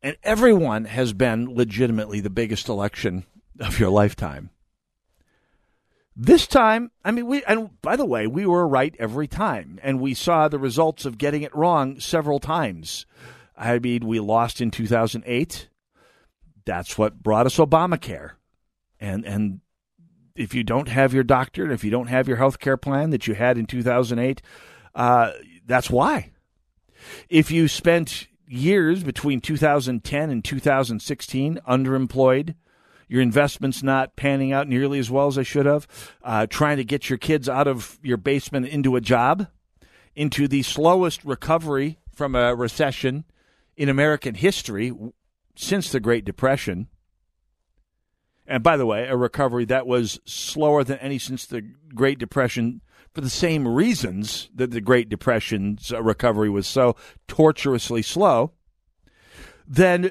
And 0.01 0.17
everyone 0.23 0.85
has 0.85 1.13
been 1.13 1.53
legitimately 1.53 2.21
the 2.21 2.29
biggest 2.29 2.69
election 2.69 3.25
of 3.59 3.79
your 3.79 3.89
lifetime. 3.89 4.49
This 6.15 6.45
time, 6.45 6.91
I 7.03 7.11
mean, 7.11 7.25
we, 7.25 7.43
and 7.45 7.81
by 7.81 7.95
the 7.95 8.05
way, 8.05 8.27
we 8.27 8.45
were 8.45 8.67
right 8.67 8.95
every 8.99 9.27
time, 9.27 9.79
and 9.81 9.99
we 9.99 10.13
saw 10.13 10.47
the 10.47 10.59
results 10.59 11.05
of 11.05 11.17
getting 11.17 11.41
it 11.41 11.55
wrong 11.55 11.99
several 11.99 12.39
times. 12.39 13.07
I 13.57 13.79
mean, 13.79 14.05
we 14.05 14.19
lost 14.19 14.61
in 14.61 14.69
2008. 14.69 15.69
That's 16.65 16.97
what 16.97 17.23
brought 17.23 17.47
us 17.47 17.57
Obamacare. 17.57 18.31
And, 18.99 19.25
and 19.25 19.61
if 20.35 20.53
you 20.53 20.63
don't 20.63 20.87
have 20.87 21.13
your 21.13 21.23
doctor, 21.23 21.71
if 21.71 21.83
you 21.83 21.89
don't 21.89 22.07
have 22.07 22.27
your 22.27 22.37
health 22.37 22.59
care 22.59 22.77
plan 22.77 23.09
that 23.09 23.27
you 23.27 23.33
had 23.33 23.57
in 23.57 23.65
2008, 23.65 24.41
uh, 24.95 25.31
that's 25.65 25.89
why. 25.89 26.31
If 27.27 27.49
you 27.51 27.67
spent 27.67 28.27
years 28.47 29.03
between 29.03 29.41
2010 29.41 30.29
and 30.29 30.45
2016 30.45 31.59
underemployed, 31.67 32.55
your 33.13 33.21
investments 33.21 33.83
not 33.83 34.15
panning 34.15 34.51
out 34.51 34.67
nearly 34.67 34.97
as 34.97 35.11
well 35.11 35.27
as 35.27 35.35
they 35.35 35.43
should 35.43 35.67
have, 35.67 35.87
uh, 36.23 36.47
trying 36.47 36.77
to 36.77 36.83
get 36.83 37.11
your 37.11 37.19
kids 37.19 37.47
out 37.47 37.67
of 37.67 37.99
your 38.01 38.17
basement 38.17 38.65
into 38.65 38.95
a 38.95 39.01
job, 39.01 39.45
into 40.15 40.47
the 40.47 40.63
slowest 40.63 41.23
recovery 41.23 41.99
from 42.11 42.33
a 42.33 42.55
recession 42.55 43.23
in 43.77 43.87
American 43.87 44.33
history 44.33 44.91
since 45.55 45.91
the 45.91 45.99
Great 45.99 46.25
Depression. 46.25 46.87
And 48.47 48.63
by 48.63 48.77
the 48.77 48.85
way, 48.87 49.07
a 49.07 49.15
recovery 49.15 49.65
that 49.65 49.85
was 49.85 50.19
slower 50.25 50.83
than 50.83 50.97
any 50.97 51.19
since 51.19 51.45
the 51.45 51.61
Great 51.93 52.17
Depression 52.17 52.81
for 53.13 53.21
the 53.21 53.29
same 53.29 53.67
reasons 53.67 54.49
that 54.55 54.71
the 54.71 54.81
Great 54.81 55.07
Depression's 55.07 55.91
recovery 55.91 56.49
was 56.49 56.65
so 56.65 56.95
tortuously 57.27 58.01
slow, 58.01 58.53
then 59.67 60.09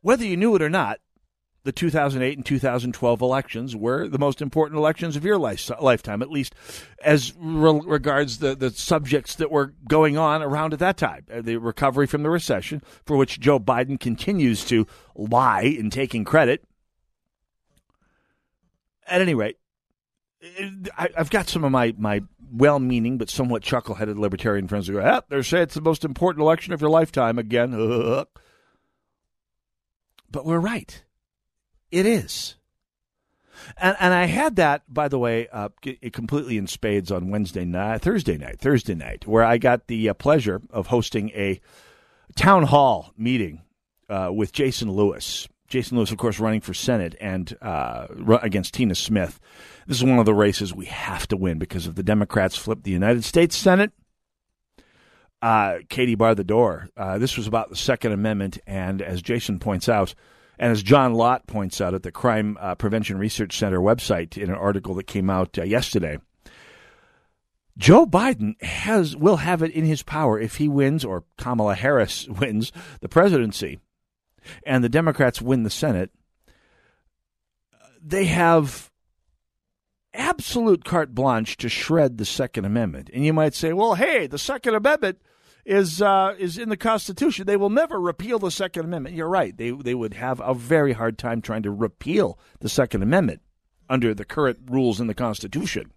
whether 0.00 0.24
you 0.24 0.36
knew 0.36 0.54
it 0.54 0.62
or 0.62 0.70
not, 0.70 1.00
the 1.64 1.72
2008 1.72 2.36
and 2.36 2.46
2012 2.46 3.22
elections 3.22 3.74
were 3.74 4.06
the 4.06 4.18
most 4.18 4.42
important 4.42 4.78
elections 4.78 5.16
of 5.16 5.24
your 5.24 5.38
life, 5.38 5.70
lifetime, 5.80 6.20
at 6.20 6.30
least 6.30 6.54
as 7.02 7.32
re- 7.38 7.80
regards 7.84 8.38
the, 8.38 8.54
the 8.54 8.70
subjects 8.70 9.34
that 9.36 9.50
were 9.50 9.72
going 9.88 10.18
on 10.18 10.42
around 10.42 10.74
at 10.74 10.78
that 10.78 10.98
time. 10.98 11.24
Uh, 11.32 11.40
the 11.40 11.56
recovery 11.56 12.06
from 12.06 12.22
the 12.22 12.30
recession, 12.30 12.82
for 13.06 13.16
which 13.16 13.40
Joe 13.40 13.58
Biden 13.58 13.98
continues 13.98 14.64
to 14.66 14.86
lie 15.14 15.62
in 15.62 15.88
taking 15.88 16.24
credit. 16.24 16.62
At 19.06 19.22
any 19.22 19.34
rate, 19.34 19.56
I, 20.96 21.08
have 21.16 21.30
got 21.30 21.48
some 21.48 21.64
of 21.64 21.72
my, 21.72 21.94
my 21.96 22.20
well 22.52 22.78
meaning 22.78 23.16
but 23.16 23.30
somewhat 23.30 23.62
chuckle 23.62 23.94
headed 23.94 24.18
libertarian 24.18 24.68
friends 24.68 24.86
who 24.86 24.94
go, 24.94 25.02
ah, 25.02 25.22
they're 25.28 25.42
saying 25.42 25.64
it's 25.64 25.74
the 25.74 25.80
most 25.80 26.04
important 26.04 26.42
election 26.42 26.74
of 26.74 26.82
your 26.82 26.90
lifetime 26.90 27.38
again. 27.38 27.70
but 30.30 30.44
we're 30.44 30.60
right. 30.60 31.04
It 31.94 32.06
is. 32.06 32.56
And, 33.76 33.96
and 34.00 34.12
I 34.12 34.24
had 34.24 34.56
that, 34.56 34.82
by 34.92 35.06
the 35.06 35.18
way, 35.18 35.46
uh, 35.52 35.68
completely 36.12 36.58
in 36.58 36.66
spades 36.66 37.12
on 37.12 37.30
Wednesday 37.30 37.64
night, 37.64 38.02
Thursday 38.02 38.36
night, 38.36 38.58
Thursday 38.58 38.96
night, 38.96 39.28
where 39.28 39.44
I 39.44 39.58
got 39.58 39.86
the 39.86 40.08
uh, 40.08 40.14
pleasure 40.14 40.60
of 40.70 40.88
hosting 40.88 41.30
a 41.30 41.60
town 42.34 42.64
hall 42.64 43.12
meeting 43.16 43.62
uh, 44.08 44.30
with 44.34 44.50
Jason 44.50 44.90
Lewis. 44.90 45.48
Jason 45.68 45.96
Lewis, 45.96 46.10
of 46.10 46.18
course, 46.18 46.40
running 46.40 46.60
for 46.60 46.74
Senate 46.74 47.14
and 47.20 47.56
uh, 47.62 48.08
against 48.42 48.74
Tina 48.74 48.96
Smith. 48.96 49.38
This 49.86 49.98
is 49.98 50.04
one 50.04 50.18
of 50.18 50.26
the 50.26 50.34
races 50.34 50.74
we 50.74 50.86
have 50.86 51.28
to 51.28 51.36
win 51.36 51.60
because 51.60 51.86
if 51.86 51.94
the 51.94 52.02
Democrats 52.02 52.56
flip 52.56 52.82
the 52.82 52.90
United 52.90 53.22
States 53.22 53.56
Senate, 53.56 53.92
uh, 55.40 55.76
Katie 55.88 56.16
barred 56.16 56.38
the 56.38 56.44
door. 56.44 56.88
Uh, 56.96 57.18
this 57.18 57.36
was 57.36 57.46
about 57.46 57.70
the 57.70 57.76
Second 57.76 58.10
Amendment, 58.10 58.58
and 58.66 59.00
as 59.00 59.22
Jason 59.22 59.60
points 59.60 59.88
out, 59.88 60.16
and 60.58 60.72
as 60.72 60.82
John 60.82 61.14
Lott 61.14 61.46
points 61.46 61.80
out 61.80 61.94
at 61.94 62.02
the 62.02 62.12
Crime 62.12 62.56
uh, 62.60 62.74
Prevention 62.74 63.18
Research 63.18 63.58
Center 63.58 63.80
website 63.80 64.36
in 64.36 64.50
an 64.50 64.56
article 64.56 64.94
that 64.94 65.06
came 65.06 65.30
out 65.30 65.58
uh, 65.58 65.64
yesterday, 65.64 66.18
Joe 67.76 68.06
Biden 68.06 68.60
has 68.62 69.16
will 69.16 69.38
have 69.38 69.62
it 69.62 69.72
in 69.72 69.84
his 69.84 70.02
power 70.02 70.38
if 70.38 70.56
he 70.56 70.68
wins 70.68 71.04
or 71.04 71.24
Kamala 71.38 71.74
Harris 71.74 72.28
wins 72.40 72.72
the 73.00 73.08
presidency 73.08 73.80
and 74.64 74.84
the 74.84 74.88
Democrats 74.88 75.42
win 75.42 75.62
the 75.62 75.70
Senate. 75.70 76.10
They 78.00 78.26
have 78.26 78.90
absolute 80.12 80.84
carte 80.84 81.14
blanche 81.14 81.56
to 81.56 81.68
shred 81.68 82.18
the 82.18 82.24
Second 82.24 82.64
Amendment. 82.64 83.10
And 83.12 83.24
you 83.24 83.32
might 83.32 83.54
say, 83.54 83.72
well, 83.72 83.94
hey, 83.94 84.26
the 84.26 84.38
Second 84.38 84.74
Amendment 84.74 85.20
is 85.64 86.02
uh, 86.02 86.34
is 86.38 86.58
in 86.58 86.68
the 86.68 86.76
Constitution. 86.76 87.46
They 87.46 87.56
will 87.56 87.70
never 87.70 88.00
repeal 88.00 88.38
the 88.38 88.50
Second 88.50 88.84
Amendment. 88.84 89.16
You're 89.16 89.28
right. 89.28 89.56
They 89.56 89.70
they 89.70 89.94
would 89.94 90.14
have 90.14 90.40
a 90.40 90.54
very 90.54 90.92
hard 90.92 91.18
time 91.18 91.40
trying 91.40 91.62
to 91.62 91.70
repeal 91.70 92.38
the 92.60 92.68
Second 92.68 93.02
Amendment 93.02 93.40
under 93.88 94.14
the 94.14 94.24
current 94.24 94.58
rules 94.68 95.00
in 95.00 95.06
the 95.06 95.14
Constitution. 95.14 95.92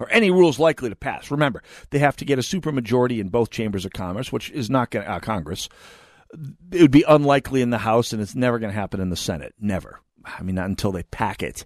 Or 0.00 0.10
any 0.10 0.30
rules 0.30 0.58
likely 0.58 0.88
to 0.88 0.96
pass. 0.96 1.30
Remember, 1.30 1.62
they 1.90 2.00
have 2.00 2.16
to 2.16 2.24
get 2.24 2.38
a 2.38 2.42
supermajority 2.42 3.20
in 3.20 3.28
both 3.28 3.50
chambers 3.50 3.84
of 3.84 3.92
Congress, 3.92 4.32
which 4.32 4.50
is 4.50 4.68
not 4.68 4.90
going 4.90 5.04
to, 5.04 5.10
uh, 5.10 5.20
Congress. 5.20 5.68
It 6.72 6.82
would 6.82 6.90
be 6.90 7.04
unlikely 7.06 7.62
in 7.62 7.70
the 7.70 7.78
House, 7.78 8.12
and 8.12 8.20
it's 8.20 8.34
never 8.34 8.58
going 8.58 8.72
to 8.72 8.78
happen 8.78 9.00
in 9.00 9.10
the 9.10 9.16
Senate. 9.16 9.54
Never. 9.60 10.00
I 10.24 10.42
mean, 10.42 10.56
not 10.56 10.66
until 10.66 10.90
they 10.90 11.04
pack 11.04 11.44
it, 11.44 11.64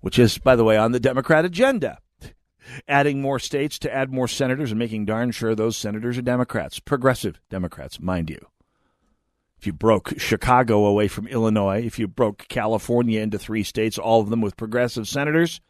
which 0.00 0.18
is, 0.18 0.36
by 0.36 0.56
the 0.56 0.64
way, 0.64 0.76
on 0.76 0.90
the 0.90 0.98
Democrat 0.98 1.44
agenda 1.44 2.00
adding 2.88 3.20
more 3.20 3.38
states 3.38 3.78
to 3.80 3.94
add 3.94 4.12
more 4.12 4.28
senators 4.28 4.70
and 4.70 4.78
making 4.78 5.04
darn 5.04 5.30
sure 5.30 5.54
those 5.54 5.76
senators 5.76 6.18
are 6.18 6.22
Democrats, 6.22 6.78
progressive 6.78 7.40
Democrats, 7.50 8.00
mind 8.00 8.30
you. 8.30 8.46
If 9.58 9.66
you 9.66 9.72
broke 9.72 10.18
Chicago 10.18 10.84
away 10.84 11.08
from 11.08 11.26
Illinois, 11.26 11.82
if 11.84 11.98
you 11.98 12.06
broke 12.06 12.48
California 12.48 13.20
into 13.20 13.38
three 13.38 13.62
states, 13.62 13.96
all 13.98 14.20
of 14.20 14.28
them 14.28 14.40
with 14.40 14.56
progressive 14.56 15.08
senators, 15.08 15.60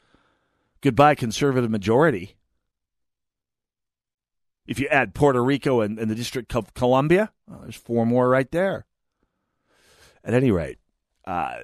goodbye 0.81 1.15
conservative 1.15 1.71
majority. 1.71 2.35
If 4.67 4.81
you 4.81 4.89
add 4.89 5.15
Puerto 5.15 5.45
Rico 5.45 5.81
and, 5.81 5.99
and 5.99 6.11
the 6.11 6.15
District 6.15 6.55
of 6.57 6.75
Columbia, 6.75 7.31
well, 7.47 7.61
there's 7.61 7.77
four 7.77 8.07
more 8.07 8.29
right 8.29 8.51
there. 8.51 8.87
At 10.25 10.35
any 10.35 10.51
rate, 10.51 10.79
uh, 11.27 11.59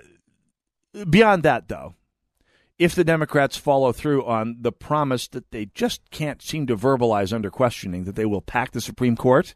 beyond 1.09 1.43
that, 1.45 1.67
though, 1.69 1.95
if 2.81 2.95
the 2.95 3.05
Democrats 3.05 3.59
follow 3.59 3.93
through 3.93 4.25
on 4.25 4.57
the 4.59 4.73
promise 4.73 5.29
that 5.29 5.51
they 5.51 5.67
just 5.67 6.11
can't 6.11 6.41
seem 6.41 6.67
to 6.67 6.75
verbalize 6.75 7.31
under 7.31 7.51
questioning 7.51 8.05
that 8.05 8.17
they 8.17 8.25
will 8.25 8.41
pack 8.41 8.73
the 8.73 8.81
Supreme 8.81 9.17
Court, 9.17 9.55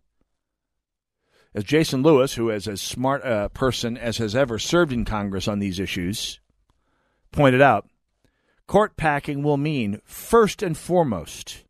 as 1.54 1.64
Jason 1.64 2.02
Lewis, 2.02 2.34
who 2.34 2.50
is 2.50 2.68
as 2.68 2.82
smart 2.82 3.22
a 3.24 3.48
person 3.48 3.96
as 3.96 4.18
has 4.18 4.36
ever 4.36 4.58
served 4.58 4.92
in 4.92 5.06
Congress 5.06 5.48
on 5.48 5.58
these 5.58 5.80
issues, 5.80 6.38
pointed 7.32 7.62
out, 7.62 7.88
court 8.66 8.94
packing 8.98 9.42
will 9.42 9.56
mean, 9.56 10.02
first 10.04 10.62
and 10.62 10.76
foremost, 10.76 11.64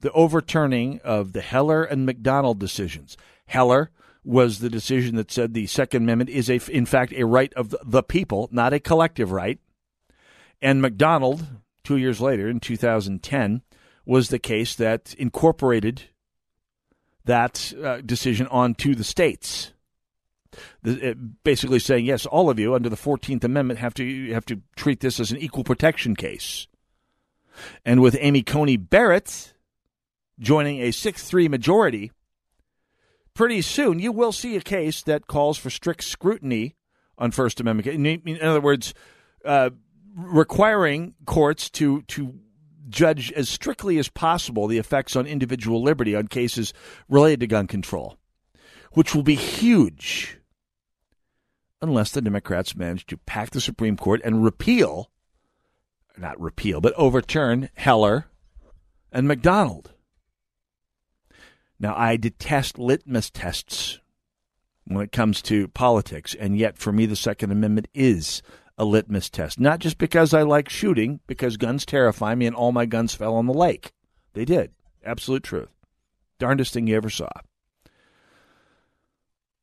the 0.00 0.10
overturning 0.10 1.00
of 1.04 1.32
the 1.32 1.42
Heller 1.42 1.84
and 1.84 2.04
McDonald 2.04 2.58
decisions. 2.58 3.16
Heller 3.46 3.92
was 4.24 4.58
the 4.58 4.68
decision 4.68 5.14
that 5.14 5.30
said 5.30 5.54
the 5.54 5.68
Second 5.68 6.02
Amendment 6.02 6.30
is, 6.30 6.50
a, 6.50 6.58
in 6.72 6.86
fact, 6.86 7.12
a 7.12 7.24
right 7.24 7.54
of 7.54 7.72
the 7.86 8.02
people, 8.02 8.48
not 8.50 8.72
a 8.72 8.80
collective 8.80 9.30
right. 9.30 9.60
And 10.62 10.82
McDonald, 10.82 11.46
two 11.84 11.96
years 11.96 12.20
later 12.20 12.48
in 12.48 12.60
2010, 12.60 13.62
was 14.04 14.28
the 14.28 14.38
case 14.38 14.74
that 14.74 15.14
incorporated 15.14 16.02
that 17.24 17.72
uh, 17.82 18.00
decision 18.00 18.46
onto 18.48 18.94
the 18.94 19.04
states. 19.04 19.72
The, 20.82 21.14
basically 21.44 21.78
saying, 21.78 22.06
yes, 22.06 22.26
all 22.26 22.50
of 22.50 22.58
you 22.58 22.74
under 22.74 22.88
the 22.88 22.96
14th 22.96 23.44
Amendment 23.44 23.78
have 23.78 23.94
to, 23.94 24.32
have 24.32 24.44
to 24.46 24.60
treat 24.74 25.00
this 25.00 25.20
as 25.20 25.30
an 25.30 25.38
equal 25.38 25.62
protection 25.62 26.16
case. 26.16 26.66
And 27.84 28.00
with 28.00 28.16
Amy 28.20 28.42
Coney 28.42 28.76
Barrett 28.76 29.54
joining 30.38 30.80
a 30.80 30.90
6 30.90 31.22
3 31.22 31.48
majority, 31.48 32.10
pretty 33.34 33.62
soon 33.62 33.98
you 33.98 34.12
will 34.12 34.32
see 34.32 34.56
a 34.56 34.60
case 34.60 35.02
that 35.02 35.26
calls 35.26 35.58
for 35.58 35.70
strict 35.70 36.04
scrutiny 36.04 36.74
on 37.16 37.30
First 37.30 37.60
Amendment. 37.60 37.86
In, 38.26 38.42
other 38.42 38.60
words, 38.60 38.94
uh, 39.44 39.70
requiring 40.14 41.14
courts 41.26 41.70
to 41.70 42.02
to 42.02 42.34
judge 42.88 43.30
as 43.32 43.48
strictly 43.48 43.98
as 43.98 44.08
possible 44.08 44.66
the 44.66 44.78
effects 44.78 45.14
on 45.14 45.26
individual 45.26 45.82
liberty 45.82 46.14
on 46.14 46.26
cases 46.26 46.72
related 47.08 47.40
to 47.40 47.46
gun 47.46 47.66
control, 47.66 48.18
which 48.92 49.14
will 49.14 49.22
be 49.22 49.36
huge 49.36 50.38
unless 51.80 52.10
the 52.10 52.20
Democrats 52.20 52.76
manage 52.76 53.06
to 53.06 53.16
pack 53.16 53.50
the 53.50 53.60
Supreme 53.60 53.96
Court 53.96 54.20
and 54.24 54.44
repeal, 54.44 55.10
not 56.18 56.38
repeal, 56.40 56.80
but 56.80 56.92
overturn 56.94 57.70
Heller 57.74 58.26
and 59.12 59.26
McDonald. 59.26 59.92
Now, 61.78 61.94
I 61.96 62.16
detest 62.16 62.78
litmus 62.78 63.30
tests 63.30 64.00
when 64.84 65.02
it 65.02 65.12
comes 65.12 65.40
to 65.42 65.68
politics, 65.68 66.34
and 66.38 66.58
yet 66.58 66.76
for 66.76 66.92
me, 66.92 67.06
the 67.06 67.16
Second 67.16 67.52
Amendment 67.52 67.88
is 67.94 68.42
a 68.80 68.84
litmus 68.84 69.28
test. 69.28 69.60
Not 69.60 69.78
just 69.78 69.98
because 69.98 70.32
I 70.32 70.40
like 70.40 70.70
shooting, 70.70 71.20
because 71.26 71.58
guns 71.58 71.84
terrify 71.84 72.34
me 72.34 72.46
and 72.46 72.56
all 72.56 72.72
my 72.72 72.86
guns 72.86 73.14
fell 73.14 73.34
on 73.34 73.46
the 73.46 73.52
lake. 73.52 73.92
They 74.32 74.46
did. 74.46 74.70
Absolute 75.04 75.42
truth. 75.42 75.68
Darndest 76.38 76.72
thing 76.72 76.86
you 76.86 76.96
ever 76.96 77.10
saw. 77.10 77.28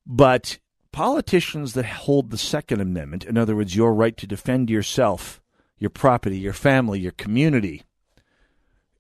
But 0.05 0.59
politicians 0.91 1.73
that 1.73 1.85
hold 1.85 2.29
the 2.29 2.37
Second 2.37 2.79
Amendment, 2.79 3.25
in 3.25 3.39
other 3.39 3.55
words, 3.55 3.75
your 3.75 3.91
right 3.91 4.15
to 4.17 4.27
defend 4.27 4.69
yourself, 4.69 5.41
your 5.79 5.89
property, 5.89 6.37
your 6.37 6.53
family, 6.53 6.99
your 6.99 7.11
community, 7.11 7.81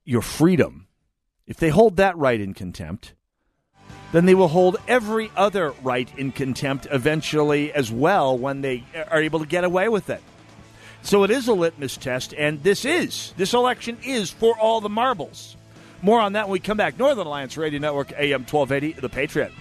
your 0.03 0.23
freedom, 0.23 0.87
if 1.45 1.57
they 1.57 1.69
hold 1.69 1.95
that 1.97 2.17
right 2.17 2.41
in 2.41 2.55
contempt, 2.55 3.13
then 4.11 4.25
they 4.25 4.35
will 4.35 4.47
hold 4.47 4.77
every 4.87 5.31
other 5.35 5.71
right 5.83 6.09
in 6.17 6.31
contempt 6.31 6.87
eventually 6.91 7.73
as 7.73 7.91
well 7.91 8.37
when 8.37 8.61
they 8.61 8.83
are 9.09 9.21
able 9.21 9.39
to 9.39 9.45
get 9.45 9.63
away 9.63 9.89
with 9.89 10.09
it. 10.09 10.21
So 11.01 11.23
it 11.23 11.31
is 11.31 11.47
a 11.47 11.53
litmus 11.53 11.97
test, 11.97 12.33
and 12.37 12.61
this 12.63 12.83
is, 12.83 13.33
this 13.37 13.53
election 13.53 13.97
is 14.03 14.29
for 14.29 14.57
all 14.57 14.81
the 14.81 14.89
marbles. 14.89 15.55
More 16.01 16.19
on 16.19 16.33
that 16.33 16.47
when 16.47 16.53
we 16.53 16.59
come 16.59 16.77
back. 16.77 16.99
Northern 16.99 17.25
Alliance 17.25 17.57
Radio 17.57 17.79
Network, 17.79 18.11
AM 18.11 18.41
1280, 18.45 18.99
The 18.99 19.09
Patriot. 19.09 19.51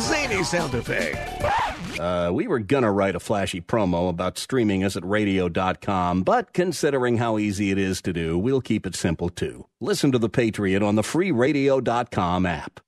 Zany 0.00 0.42
sound 0.44 0.74
effect. 0.74 1.98
Uh, 1.98 2.30
we 2.32 2.46
were 2.46 2.58
gonna 2.58 2.92
write 2.92 3.16
a 3.16 3.20
flashy 3.20 3.60
promo 3.60 4.08
about 4.10 4.36
streaming 4.38 4.84
us 4.84 4.96
at 4.96 5.04
radio.com, 5.04 6.22
but 6.22 6.52
considering 6.52 7.16
how 7.16 7.38
easy 7.38 7.70
it 7.70 7.78
is 7.78 8.02
to 8.02 8.12
do, 8.12 8.36
we'll 8.38 8.60
keep 8.60 8.86
it 8.86 8.94
simple 8.94 9.30
too. 9.30 9.66
Listen 9.80 10.12
to 10.12 10.18
The 10.18 10.28
Patriot 10.28 10.82
on 10.82 10.96
the 10.96 11.02
free 11.02 11.30
radio.com 11.30 12.44
app. 12.44 12.80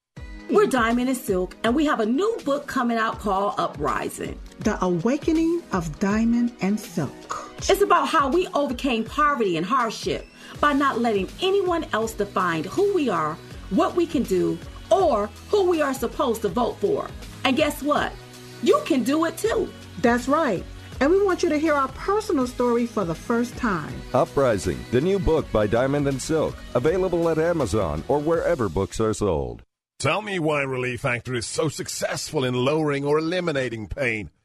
We're 0.51 0.67
Diamond 0.67 1.09
and 1.09 1.19
Silk, 1.19 1.57
and 1.63 1.75
we 1.75 1.85
have 1.87 2.01
a 2.01 2.07
new 2.07 2.39
book 2.45 2.67
coming 2.67 2.97
out 2.97 3.19
called 3.19 3.55
Uprising 3.59 4.39
The 4.61 4.83
Awakening 4.83 5.63
of 5.73 5.99
Diamond 5.99 6.53
and 6.63 6.79
Silk. 6.79 7.53
It's 7.69 7.83
about 7.83 8.09
how 8.09 8.31
we 8.31 8.47
overcame 8.49 9.05
poverty 9.05 9.57
and 9.57 9.67
hardship 9.67 10.27
by 10.61 10.73
not 10.73 11.01
letting 11.01 11.29
anyone 11.43 11.85
else 11.93 12.13
define 12.15 12.65
who 12.65 12.95
we 12.95 13.09
are, 13.09 13.37
what 13.71 13.95
we 13.95 14.07
can 14.07 14.23
do, 14.23 14.59
or 14.91 15.29
who 15.51 15.69
we 15.69 15.83
are 15.83 15.95
supposed 15.95 16.43
to 16.43 16.49
vote 16.49 16.77
for. 16.79 17.09
And 17.45 17.57
guess 17.57 17.83
what? 17.83 18.13
You 18.63 18.81
can 18.85 19.05
do 19.05 19.25
it 19.25 19.37
too. 19.37 19.73
That's 20.03 20.29
right. 20.29 20.65
And 21.01 21.11
we 21.11 21.25
want 21.25 21.43
you 21.43 21.49
to 21.49 21.59
hear 21.59 21.75
our 21.75 21.89
personal 21.89 22.47
story 22.47 22.87
for 22.87 23.05
the 23.05 23.15
first 23.15 23.57
time. 23.57 23.93
Uprising, 24.13 24.79
the 24.91 25.01
new 25.01 25.19
book 25.19 25.51
by 25.53 25.67
Diamond 25.67 26.09
and 26.09 26.21
Silk, 26.21 26.57
available 26.75 27.29
at 27.29 27.39
Amazon 27.39 28.03
or 28.09 28.19
wherever 28.19 28.69
books 28.69 29.01
are 29.01 29.15
sold. 29.15 29.63
Tell 30.01 30.23
me 30.23 30.39
why 30.39 30.63
Relief 30.63 31.01
Factor 31.01 31.35
is 31.35 31.47
so 31.47 31.69
successful 31.69 32.45
in 32.45 32.55
lowering 32.55 33.05
or 33.05 33.19
eliminating 33.19 33.89
pain. 33.89 34.31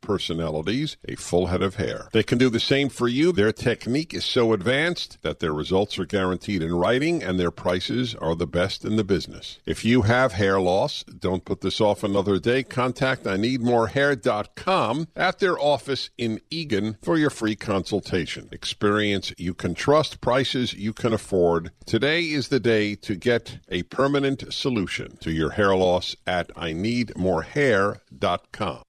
personalities 0.00 0.96
a 1.08 1.16
full 1.16 1.46
head 1.46 1.62
of 1.62 1.76
hair. 1.76 2.08
They 2.12 2.22
can 2.22 2.38
do 2.38 2.50
the 2.50 2.60
same 2.60 2.88
for 2.88 3.08
you. 3.08 3.32
Their 3.32 3.52
technique 3.52 4.14
is 4.14 4.24
so 4.24 4.52
advanced 4.52 5.18
that 5.22 5.40
their 5.40 5.52
results 5.52 5.98
are 5.98 6.06
guaranteed 6.06 6.62
in 6.62 6.74
writing 6.74 7.22
and 7.22 7.38
their 7.38 7.50
prices 7.50 8.14
are 8.14 8.34
the 8.34 8.46
best 8.46 8.84
in 8.84 8.96
the 8.96 9.04
business. 9.04 9.58
If 9.66 9.84
you 9.84 10.02
have 10.02 10.32
hair 10.32 10.60
loss, 10.60 11.04
don't 11.04 11.44
put 11.44 11.60
this 11.60 11.80
off 11.80 12.04
another 12.04 12.38
day. 12.38 12.62
Contact 12.62 13.26
I 13.26 13.36
need 13.36 13.60
more 13.60 13.88
hair.com 13.88 15.08
at 15.16 15.38
their 15.38 15.58
office 15.58 16.10
in 16.16 16.40
Eagan 16.50 16.96
for 17.02 17.16
your 17.16 17.30
free 17.30 17.56
consultation. 17.56 18.48
Experience 18.52 19.32
you 19.38 19.54
can 19.54 19.74
trust, 19.74 20.20
prices 20.20 20.74
you 20.74 20.92
can 20.92 21.12
afford. 21.12 21.72
Today 21.86 22.22
is 22.22 22.48
the 22.48 22.60
day 22.60 22.94
to 22.96 23.16
get 23.16 23.58
a 23.68 23.82
permanent 23.84 24.52
solution 24.52 25.16
to 25.18 25.30
your 25.30 25.50
hair 25.50 25.74
loss 25.74 26.16
at 26.26 26.50
I 26.56 26.72
need 26.72 27.16
more 27.16 27.42
hair.com. 27.42 28.83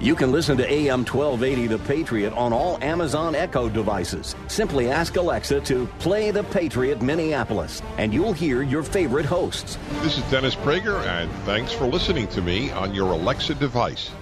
You 0.00 0.14
can 0.14 0.30
listen 0.30 0.56
to 0.58 0.72
AM 0.72 1.04
1280 1.04 1.66
The 1.66 1.78
Patriot 1.80 2.32
on 2.34 2.52
all 2.52 2.78
Amazon 2.84 3.34
Echo 3.34 3.68
devices. 3.68 4.36
Simply 4.46 4.88
ask 4.88 5.16
Alexa 5.16 5.60
to 5.62 5.86
play 5.98 6.30
The 6.30 6.44
Patriot 6.44 7.02
Minneapolis, 7.02 7.82
and 7.96 8.14
you'll 8.14 8.32
hear 8.32 8.62
your 8.62 8.84
favorite 8.84 9.26
hosts. 9.26 9.76
This 10.00 10.16
is 10.16 10.22
Dennis 10.30 10.54
Prager, 10.54 11.04
and 11.04 11.28
thanks 11.44 11.72
for 11.72 11.86
listening 11.86 12.28
to 12.28 12.40
me 12.40 12.70
on 12.70 12.94
your 12.94 13.10
Alexa 13.10 13.54
device. 13.54 14.12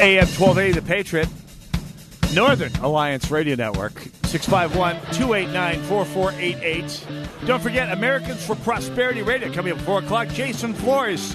AM 0.00 0.26
1280, 0.26 0.72
The 0.72 0.82
Patriot. 0.82 1.28
Northern 2.34 2.74
Alliance 2.76 3.30
Radio 3.30 3.56
Network, 3.56 3.98
651 4.24 4.96
289 5.14 5.82
4488. 5.84 7.06
Don't 7.46 7.62
forget 7.62 7.90
Americans 7.90 8.44
for 8.44 8.54
Prosperity 8.56 9.22
Radio 9.22 9.50
coming 9.52 9.72
up 9.72 9.80
4 9.80 10.00
o'clock. 10.00 10.28
Jason 10.28 10.74
Flores. 10.74 11.34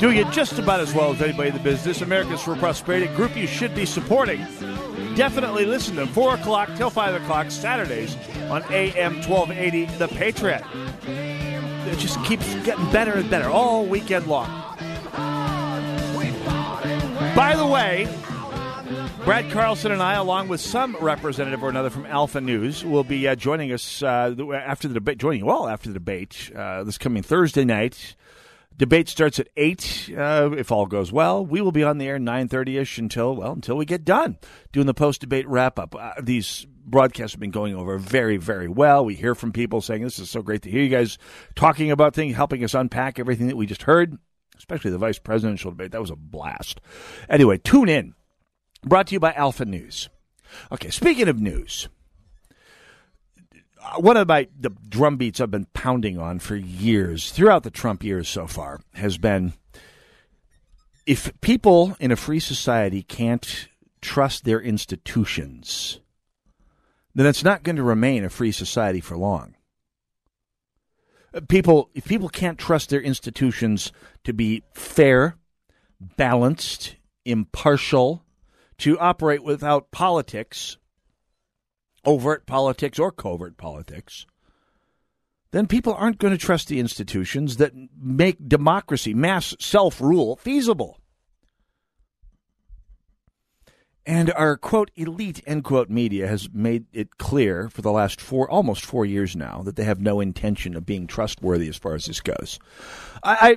Doing 0.00 0.18
it 0.18 0.30
just 0.30 0.58
about 0.58 0.80
as 0.80 0.92
well 0.92 1.14
as 1.14 1.22
anybody 1.22 1.48
in 1.48 1.54
the 1.54 1.62
business. 1.62 2.02
Americans 2.02 2.42
for 2.42 2.54
Prosperity, 2.56 3.06
group 3.14 3.34
you 3.34 3.46
should 3.46 3.74
be 3.74 3.86
supporting. 3.86 4.46
Definitely 5.14 5.64
listen 5.64 5.94
to 5.94 6.00
them. 6.00 6.08
4 6.08 6.34
o'clock 6.34 6.68
till 6.76 6.90
5 6.90 7.22
o'clock, 7.22 7.50
Saturdays 7.50 8.16
on 8.50 8.62
AM 8.70 9.14
1280, 9.22 9.86
The 9.96 10.08
Patriot. 10.08 10.62
It 11.06 11.98
just 11.98 12.22
keeps 12.24 12.54
getting 12.66 12.90
better 12.92 13.12
and 13.12 13.30
better 13.30 13.48
all 13.48 13.86
weekend 13.86 14.26
long. 14.26 14.65
By 17.36 17.54
the 17.54 17.66
way, 17.66 18.08
Brad 19.26 19.50
Carlson 19.50 19.92
and 19.92 20.02
I, 20.02 20.14
along 20.14 20.48
with 20.48 20.58
some 20.58 20.96
representative 20.98 21.62
or 21.62 21.68
another 21.68 21.90
from 21.90 22.06
Alpha 22.06 22.40
News, 22.40 22.82
will 22.82 23.04
be 23.04 23.28
uh, 23.28 23.34
joining 23.34 23.72
us 23.72 24.02
uh, 24.02 24.34
after 24.54 24.88
the 24.88 24.94
debate. 24.94 25.18
Joining 25.18 25.44
well 25.44 25.68
after 25.68 25.90
the 25.90 25.94
debate 25.94 26.50
uh, 26.56 26.82
this 26.84 26.96
coming 26.96 27.22
Thursday 27.22 27.66
night. 27.66 28.16
Debate 28.74 29.10
starts 29.10 29.38
at 29.38 29.48
eight. 29.54 30.10
Uh, 30.16 30.50
if 30.56 30.72
all 30.72 30.86
goes 30.86 31.12
well, 31.12 31.44
we 31.44 31.60
will 31.60 31.72
be 31.72 31.84
on 31.84 31.98
the 31.98 32.06
air 32.06 32.18
nine 32.18 32.48
thirty 32.48 32.78
ish 32.78 32.96
until 32.96 33.36
well 33.36 33.52
until 33.52 33.76
we 33.76 33.84
get 33.84 34.02
done 34.02 34.38
doing 34.72 34.86
the 34.86 34.94
post 34.94 35.20
debate 35.20 35.46
wrap 35.46 35.78
up. 35.78 35.94
Uh, 35.94 36.12
these 36.22 36.66
broadcasts 36.86 37.34
have 37.34 37.40
been 37.40 37.50
going 37.50 37.74
over 37.74 37.98
very 37.98 38.38
very 38.38 38.68
well. 38.68 39.04
We 39.04 39.14
hear 39.14 39.34
from 39.34 39.52
people 39.52 39.82
saying 39.82 40.02
this 40.02 40.18
is 40.18 40.30
so 40.30 40.40
great 40.40 40.62
to 40.62 40.70
hear 40.70 40.82
you 40.82 40.88
guys 40.88 41.18
talking 41.54 41.90
about 41.90 42.14
things, 42.14 42.34
helping 42.34 42.64
us 42.64 42.72
unpack 42.72 43.18
everything 43.18 43.48
that 43.48 43.56
we 43.56 43.66
just 43.66 43.82
heard 43.82 44.18
especially 44.58 44.90
the 44.90 44.98
vice 44.98 45.18
presidential 45.18 45.70
debate. 45.70 45.92
That 45.92 46.00
was 46.00 46.10
a 46.10 46.16
blast. 46.16 46.80
Anyway, 47.28 47.58
tune 47.58 47.88
in. 47.88 48.14
Brought 48.84 49.08
to 49.08 49.14
you 49.14 49.20
by 49.20 49.32
Alpha 49.32 49.64
News. 49.64 50.08
Okay, 50.70 50.90
speaking 50.90 51.28
of 51.28 51.40
news, 51.40 51.88
Uh, 53.86 54.00
one 54.00 54.16
of 54.16 54.26
my 54.26 54.48
the 54.58 54.70
drum 54.88 55.16
beats 55.16 55.40
I've 55.40 55.50
been 55.50 55.66
pounding 55.72 56.18
on 56.18 56.38
for 56.38 56.56
years, 56.56 57.30
throughout 57.30 57.62
the 57.62 57.70
Trump 57.70 58.02
years 58.02 58.28
so 58.28 58.46
far, 58.46 58.80
has 58.94 59.18
been 59.18 59.52
if 61.04 61.30
people 61.40 61.96
in 62.00 62.10
a 62.10 62.16
free 62.16 62.40
society 62.40 63.02
can't 63.02 63.68
trust 64.00 64.44
their 64.44 64.60
institutions, 64.60 66.00
then 67.14 67.26
it's 67.26 67.44
not 67.44 67.62
going 67.62 67.76
to 67.76 67.82
remain 67.82 68.24
a 68.24 68.30
free 68.30 68.52
society 68.52 69.00
for 69.00 69.16
long. 69.16 69.55
People, 71.48 71.90
if 71.94 72.06
people 72.06 72.28
can't 72.28 72.58
trust 72.58 72.90
their 72.90 73.00
institutions 73.00 73.92
to 74.24 74.32
be 74.32 74.62
fair, 74.74 75.36
balanced, 76.00 76.96
impartial, 77.24 78.24
to 78.78 78.98
operate 78.98 79.42
without 79.42 79.90
politics, 79.90 80.76
overt 82.04 82.46
politics 82.46 82.98
or 82.98 83.10
covert 83.12 83.56
politics, 83.56 84.26
then 85.50 85.66
people 85.66 85.94
aren't 85.94 86.18
going 86.18 86.32
to 86.32 86.38
trust 86.38 86.68
the 86.68 86.80
institutions 86.80 87.56
that 87.56 87.72
make 87.98 88.48
democracy, 88.48 89.14
mass 89.14 89.54
self 89.58 90.00
rule, 90.00 90.36
feasible. 90.36 91.00
And 94.06 94.32
our 94.34 94.56
quote 94.56 94.92
elite 94.94 95.42
end 95.46 95.64
quote 95.64 95.90
media 95.90 96.28
has 96.28 96.48
made 96.52 96.86
it 96.92 97.18
clear 97.18 97.68
for 97.68 97.82
the 97.82 97.90
last 97.90 98.20
four 98.20 98.48
almost 98.48 98.84
four 98.84 99.04
years 99.04 99.34
now 99.34 99.62
that 99.64 99.74
they 99.74 99.82
have 99.82 100.00
no 100.00 100.20
intention 100.20 100.76
of 100.76 100.86
being 100.86 101.08
trustworthy 101.08 101.68
as 101.68 101.76
far 101.76 101.94
as 101.94 102.06
this 102.06 102.20
goes. 102.20 102.60
I, 103.24 103.36
I 103.50 103.56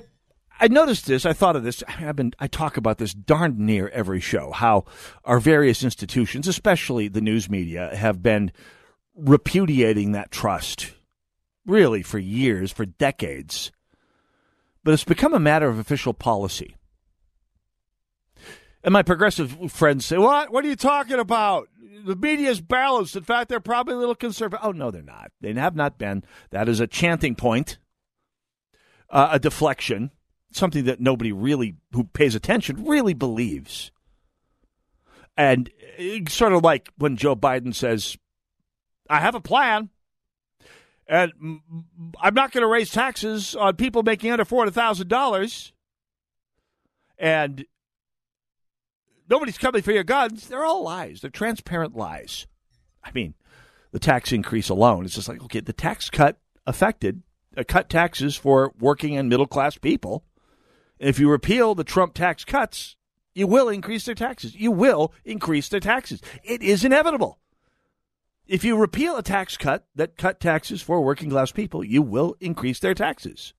I 0.62 0.68
noticed 0.68 1.06
this. 1.06 1.24
I 1.24 1.32
thought 1.32 1.54
of 1.54 1.62
this. 1.62 1.84
I've 1.86 2.16
been 2.16 2.34
I 2.40 2.48
talk 2.48 2.76
about 2.76 2.98
this 2.98 3.14
darn 3.14 3.64
near 3.64 3.88
every 3.90 4.20
show. 4.20 4.50
How 4.50 4.86
our 5.24 5.38
various 5.38 5.84
institutions, 5.84 6.48
especially 6.48 7.06
the 7.06 7.20
news 7.20 7.48
media, 7.48 7.94
have 7.94 8.20
been 8.20 8.50
repudiating 9.14 10.12
that 10.12 10.32
trust, 10.32 10.92
really 11.64 12.02
for 12.02 12.18
years, 12.18 12.72
for 12.72 12.84
decades. 12.84 13.70
But 14.82 14.94
it's 14.94 15.04
become 15.04 15.32
a 15.32 15.38
matter 15.38 15.68
of 15.68 15.78
official 15.78 16.12
policy. 16.12 16.74
And 18.82 18.92
my 18.92 19.02
progressive 19.02 19.72
friends 19.72 20.06
say, 20.06 20.16
"What? 20.16 20.52
What 20.52 20.64
are 20.64 20.68
you 20.68 20.76
talking 20.76 21.18
about? 21.18 21.68
The 22.04 22.16
media 22.16 22.50
is 22.50 22.60
balanced. 22.60 23.14
In 23.16 23.24
fact, 23.24 23.48
they're 23.48 23.60
probably 23.60 23.94
a 23.94 23.98
little 23.98 24.14
conservative." 24.14 24.64
Oh 24.64 24.72
no, 24.72 24.90
they're 24.90 25.02
not. 25.02 25.32
They 25.40 25.52
have 25.52 25.76
not 25.76 25.98
been. 25.98 26.24
That 26.50 26.68
is 26.68 26.80
a 26.80 26.86
chanting 26.86 27.34
point, 27.34 27.78
uh, 29.10 29.28
a 29.32 29.38
deflection 29.38 30.10
something 30.52 30.84
that 30.84 31.00
nobody 31.00 31.32
really 31.32 31.76
who 31.92 32.04
pays 32.04 32.34
attention 32.34 32.84
really 32.84 33.14
believes. 33.14 33.90
And 35.36 35.70
sort 36.28 36.52
of 36.52 36.62
like 36.62 36.90
when 36.98 37.16
Joe 37.16 37.36
Biden 37.36 37.74
says, 37.74 38.16
I 39.08 39.20
have 39.20 39.34
a 39.34 39.40
plan. 39.40 39.90
And 41.06 41.32
I'm 42.20 42.34
not 42.34 42.52
going 42.52 42.62
to 42.62 42.68
raise 42.68 42.90
taxes 42.90 43.56
on 43.56 43.76
people 43.76 44.02
making 44.02 44.30
under 44.30 44.44
$400,000. 44.44 45.72
And 47.18 47.64
nobody's 49.30 49.58
coming 49.58 49.82
for 49.82 49.92
your 49.92 50.04
guns. 50.04 50.48
They're 50.48 50.64
all 50.64 50.82
lies. 50.82 51.20
They're 51.20 51.30
transparent 51.30 51.96
lies. 51.96 52.46
I 53.02 53.10
mean, 53.14 53.34
the 53.92 53.98
tax 53.98 54.32
increase 54.32 54.68
alone 54.68 55.06
is 55.06 55.14
just 55.14 55.28
like, 55.28 55.42
okay, 55.44 55.60
the 55.60 55.72
tax 55.72 56.10
cut 56.10 56.38
affected, 56.66 57.22
uh, 57.56 57.64
cut 57.66 57.88
taxes 57.88 58.36
for 58.36 58.74
working 58.78 59.16
and 59.16 59.28
middle 59.28 59.46
class 59.46 59.78
people. 59.78 60.24
If 60.98 61.18
you 61.18 61.30
repeal 61.30 61.74
the 61.74 61.84
Trump 61.84 62.14
tax 62.14 62.44
cuts, 62.44 62.96
you 63.34 63.46
will 63.46 63.68
increase 63.68 64.04
their 64.04 64.14
taxes. 64.14 64.54
You 64.54 64.70
will 64.70 65.14
increase 65.24 65.68
their 65.68 65.80
taxes. 65.80 66.20
It 66.42 66.62
is 66.62 66.84
inevitable. 66.84 67.38
If 68.46 68.64
you 68.64 68.76
repeal 68.76 69.16
a 69.16 69.22
tax 69.22 69.56
cut 69.56 69.86
that 69.94 70.16
cut 70.18 70.40
taxes 70.40 70.82
for 70.82 71.00
working 71.00 71.30
class 71.30 71.52
people, 71.52 71.84
you 71.84 72.02
will 72.02 72.36
increase 72.40 72.80
their 72.80 72.94
taxes. 72.94 73.54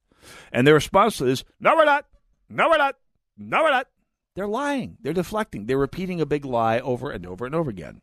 And 0.52 0.68
their 0.68 0.74
response 0.74 1.22
is, 1.22 1.44
no, 1.60 1.76
we're 1.76 1.86
not. 1.86 2.06
No, 2.50 2.70
we're 2.70 2.78
not. 2.78 2.96
No, 3.38 3.64
we're 3.64 3.72
not. 3.72 3.88
They're 4.36 4.48
lying. 4.48 4.98
They're 5.02 5.14
deflecting. 5.14 5.66
They're 5.66 5.78
repeating 5.78 6.22
a 6.22 6.26
big 6.26 6.46
lie 6.46 6.80
over 6.80 7.12
and 7.12 7.26
over 7.26 7.46
and 7.46 7.54
over 7.54 7.70
again, 7.70 8.02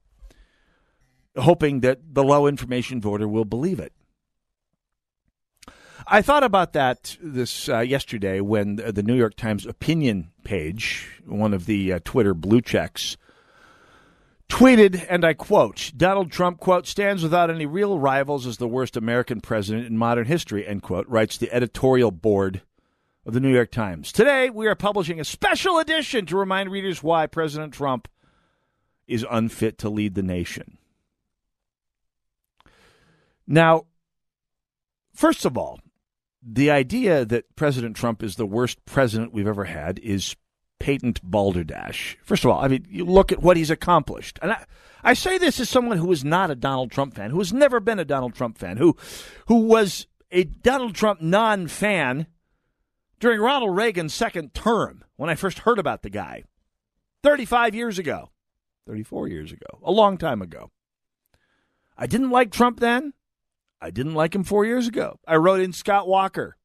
hoping 1.37 1.81
that 1.81 2.01
the 2.15 2.25
low 2.25 2.47
information 2.47 3.01
voter 3.01 3.27
will 3.27 3.45
believe 3.45 3.81
it. 3.81 3.93
I 6.07 6.23
thought 6.23 6.45
about 6.45 6.73
that 6.73 7.17
this 7.21 7.69
uh, 7.69 7.81
yesterday 7.81 8.41
when 8.41 8.77
the 8.77 9.03
New 9.03 9.15
York 9.15 9.35
Times 9.37 9.67
opinion 9.67 10.31
page, 10.45 11.21
one 11.27 11.53
of 11.53 11.67
the 11.67 11.95
uh, 11.95 12.01
Twitter 12.05 12.35
blue 12.35 12.61
checks, 12.63 13.17
tweeted, 14.49 15.05
and 15.11 15.25
I 15.25 15.35
quote, 15.35 15.93
Donald 15.97 16.33
Trump, 16.33 16.61
quote, 16.61 16.87
stands 16.87 17.23
without 17.23 17.51
any 17.51 17.67
real 17.67 17.99
rivals 17.99 18.47
as 18.47 18.57
the 18.57 18.69
worst 18.69 18.97
American 18.97 19.41
president 19.41 19.87
in 19.87 19.99
modern 19.99 20.25
history, 20.25 20.67
end 20.67 20.83
quote, 20.83 21.07
writes 21.09 21.37
the 21.37 21.53
editorial 21.53 22.11
board 22.11 22.63
of 23.29 23.35
the 23.35 23.41
New 23.41 23.53
York 23.53 23.71
Times. 23.71 24.11
Today, 24.11 24.49
we 24.49 24.67
are 24.69 24.75
publishing 24.75 25.21
a 25.21 25.25
special 25.25 25.79
edition 25.79 26.25
to 26.27 26.37
remind 26.37 26.71
readers 26.71 27.03
why 27.03 27.27
President 27.27 27.75
Trump 27.75 28.09
is 29.07 29.25
unfit 29.31 29.77
to 29.79 29.91
lead 29.91 30.15
the 30.15 30.23
nation. 30.23 30.79
Now, 33.47 33.85
first 35.15 35.45
of 35.45 35.59
all, 35.59 35.79
the 36.43 36.71
idea 36.71 37.27
that 37.27 37.55
President 37.55 37.97
Trump 37.97 38.23
is 38.23 38.37
the 38.37 38.47
worst 38.47 38.83
president 38.87 39.35
we've 39.35 39.47
ever 39.47 39.67
had 39.67 39.99
is 39.99 40.35
patent 40.79 41.21
balderdash. 41.23 42.17
First 42.23 42.47
of 42.47 42.51
all, 42.51 42.65
I 42.65 42.69
mean, 42.69 42.87
you 42.89 43.05
look 43.05 43.31
at 43.31 43.43
what 43.43 43.59
he's 43.59 43.71
accomplished. 43.71 44.39
And 44.41 44.53
I, 44.53 44.65
I 45.05 45.13
say 45.13 45.37
this 45.37 45.61
as 45.61 45.69
someone 45.69 45.99
who 45.99 46.11
is 46.13 46.25
not 46.25 46.51
a 46.51 46.55
Donald 46.55 46.93
Trump 46.93 47.15
fan, 47.15 47.31
who 47.31 47.39
has 47.41 47.53
never 47.53 47.79
been 47.79 47.99
a 47.99 48.07
Donald 48.07 48.35
Trump 48.35 48.57
fan, 48.57 48.79
who, 48.79 48.97
who 49.49 49.67
was 49.67 50.07
a 50.31 50.45
Donald 50.45 50.95
Trump 50.95 51.21
non 51.21 51.69
fan 51.69 52.27
during 53.19 53.41
Ronald 53.41 53.77
Reagan's 53.77 54.15
second 54.15 54.55
term 54.55 55.05
when 55.17 55.31
I 55.31 55.35
first 55.35 55.61
heard 55.61 55.79
about 55.79 56.03
the 56.03 56.11
guy 56.11 56.45
35 57.23 57.75
years 57.75 57.99
ago, 57.99 58.31
34 58.87 59.29
years 59.29 59.53
ago, 59.53 59.79
a 59.83 59.93
long 59.93 60.19
time 60.19 60.43
ago. 60.43 60.71
I 61.97 62.07
didn't 62.07 62.31
like 62.31 62.53
Trump 62.53 62.81
then. 62.81 63.13
I 63.81 63.91
didn't 63.91 64.15
like 64.15 64.35
him 64.35 64.45
four 64.45 64.65
years 64.65 64.87
ago. 64.89 65.19
I 65.27 65.37
wrote 65.37 65.61
in 65.61 65.73
Scott 65.73 66.09
Walker. 66.09 66.57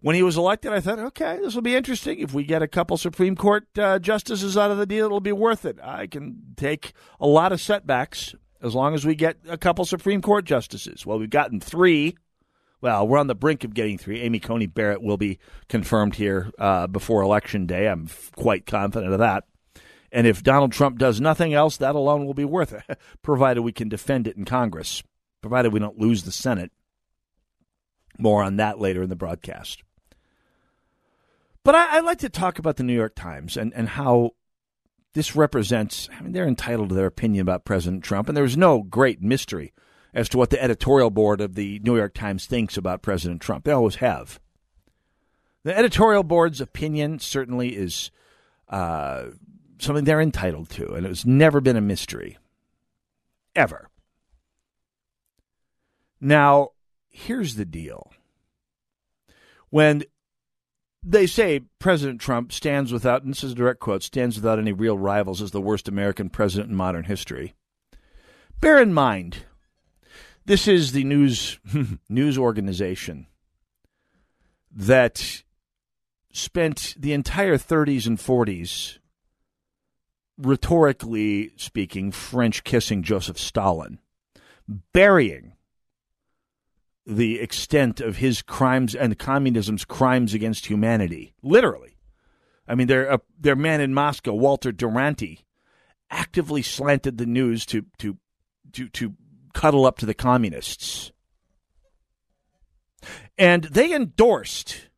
When 0.00 0.14
he 0.14 0.22
was 0.22 0.36
elected, 0.36 0.72
I 0.72 0.78
thought, 0.78 1.00
okay, 1.00 1.38
this 1.42 1.56
will 1.56 1.62
be 1.62 1.74
interesting. 1.74 2.20
If 2.20 2.32
we 2.32 2.44
get 2.44 2.62
a 2.62 2.68
couple 2.68 2.96
Supreme 2.96 3.34
Court 3.34 3.66
uh, 3.76 3.98
justices 3.98 4.56
out 4.56 4.70
of 4.70 4.78
the 4.78 4.86
deal, 4.86 5.06
it'll 5.06 5.20
be 5.20 5.32
worth 5.32 5.64
it. 5.64 5.78
I 5.82 6.06
can 6.06 6.54
take 6.56 6.92
a 7.18 7.26
lot 7.26 7.50
of 7.50 7.60
setbacks 7.60 8.34
as 8.62 8.76
long 8.76 8.94
as 8.94 9.04
we 9.04 9.16
get 9.16 9.38
a 9.48 9.58
couple 9.58 9.84
Supreme 9.84 10.22
Court 10.22 10.44
justices. 10.44 11.04
Well, 11.04 11.18
we've 11.18 11.30
gotten 11.30 11.58
three. 11.60 12.16
Well, 12.80 13.08
we're 13.08 13.18
on 13.18 13.26
the 13.26 13.34
brink 13.34 13.64
of 13.64 13.74
getting 13.74 13.98
three. 13.98 14.20
Amy 14.20 14.38
Coney 14.38 14.66
Barrett 14.66 15.02
will 15.02 15.16
be 15.16 15.38
confirmed 15.68 16.14
here 16.14 16.50
uh, 16.58 16.86
before 16.86 17.22
Election 17.22 17.66
Day. 17.66 17.88
I'm 17.88 18.04
f- 18.04 18.30
quite 18.36 18.66
confident 18.66 19.12
of 19.12 19.18
that. 19.18 19.44
And 20.12 20.26
if 20.26 20.42
Donald 20.42 20.72
Trump 20.72 20.98
does 20.98 21.20
nothing 21.20 21.52
else, 21.52 21.76
that 21.78 21.94
alone 21.94 22.24
will 22.24 22.34
be 22.34 22.44
worth 22.44 22.72
it, 22.72 22.98
provided 23.22 23.62
we 23.62 23.72
can 23.72 23.88
defend 23.88 24.28
it 24.28 24.36
in 24.36 24.44
Congress 24.44 25.02
provided 25.40 25.72
we 25.72 25.80
don't 25.80 25.98
lose 25.98 26.24
the 26.24 26.32
Senate. 26.32 26.70
More 28.18 28.42
on 28.42 28.56
that 28.56 28.80
later 28.80 29.02
in 29.02 29.08
the 29.08 29.16
broadcast. 29.16 29.82
But 31.64 31.74
I, 31.74 32.00
would 32.00 32.06
like 32.06 32.18
to 32.18 32.28
talk 32.28 32.58
about 32.58 32.76
the 32.76 32.82
New 32.82 32.94
York 32.94 33.14
Times 33.14 33.56
and, 33.56 33.72
and 33.74 33.88
how 33.88 34.32
this 35.12 35.36
represents. 35.36 36.08
I 36.16 36.22
mean, 36.22 36.32
they're 36.32 36.48
entitled 36.48 36.88
to 36.88 36.94
their 36.94 37.06
opinion 37.06 37.42
about 37.42 37.64
President 37.64 38.02
Trump, 38.02 38.28
and 38.28 38.36
there's 38.36 38.56
no 38.56 38.82
great 38.82 39.22
mystery 39.22 39.72
as 40.14 40.28
to 40.30 40.38
what 40.38 40.50
the 40.50 40.62
editorial 40.62 41.10
board 41.10 41.40
of 41.40 41.54
the 41.54 41.80
New 41.84 41.96
York 41.96 42.14
Times 42.14 42.46
thinks 42.46 42.76
about 42.76 43.02
President 43.02 43.40
Trump. 43.40 43.64
They 43.64 43.72
always 43.72 43.96
have. 43.96 44.40
The 45.64 45.76
editorial 45.76 46.22
board's 46.22 46.60
opinion 46.60 47.18
certainly 47.18 47.76
is 47.76 48.10
uh, 48.68 49.26
something 49.78 50.04
they're 50.04 50.20
entitled 50.20 50.70
to, 50.70 50.94
and 50.94 51.06
it's 51.06 51.26
never 51.26 51.60
been 51.60 51.76
a 51.76 51.80
mystery. 51.80 52.38
Ever. 53.54 53.88
Now, 56.20 56.70
here's 57.08 57.56
the 57.56 57.64
deal. 57.64 58.12
When 59.70 60.04
they 61.02 61.26
say 61.26 61.60
President 61.78 62.20
Trump 62.20 62.52
stands 62.52 62.92
without, 62.92 63.22
and 63.22 63.32
this 63.32 63.44
is 63.44 63.52
a 63.52 63.56
direct 63.56 63.80
quote, 63.80 64.02
stands 64.02 64.36
without 64.36 64.58
any 64.58 64.72
real 64.72 64.98
rivals 64.98 65.42
as 65.42 65.50
the 65.50 65.60
worst 65.60 65.88
American 65.88 66.28
president 66.28 66.70
in 66.70 66.76
modern 66.76 67.04
history. 67.04 67.54
Bear 68.60 68.80
in 68.80 68.92
mind, 68.92 69.44
this 70.48 70.66
is 70.66 70.92
the 70.92 71.04
news 71.04 71.60
news 72.08 72.38
organization 72.38 73.26
that 74.74 75.42
spent 76.32 76.94
the 76.98 77.12
entire 77.12 77.56
30s 77.56 78.06
and 78.06 78.18
40s, 78.18 78.98
rhetorically 80.38 81.52
speaking, 81.56 82.10
French 82.10 82.64
kissing 82.64 83.02
Joseph 83.02 83.38
Stalin, 83.38 83.98
burying 84.92 85.52
the 87.06 87.40
extent 87.40 88.00
of 88.00 88.16
his 88.16 88.42
crimes 88.42 88.94
and 88.94 89.18
communism's 89.18 89.84
crimes 89.84 90.32
against 90.34 90.66
humanity. 90.66 91.34
Literally. 91.42 91.96
I 92.66 92.74
mean, 92.74 92.86
their, 92.86 93.10
uh, 93.10 93.18
their 93.38 93.56
man 93.56 93.80
in 93.80 93.94
Moscow, 93.94 94.34
Walter 94.34 94.72
Duranty, 94.72 95.46
actively 96.10 96.62
slanted 96.62 97.18
the 97.18 97.26
news 97.26 97.66
to, 97.66 97.84
to, 97.98 98.16
to, 98.72 98.88
to 98.90 99.14
cuddle 99.58 99.86
up 99.86 99.98
to 99.98 100.06
the 100.06 100.14
communists. 100.14 101.10
And 103.36 103.64
they 103.64 103.92
endorsed 103.92 104.88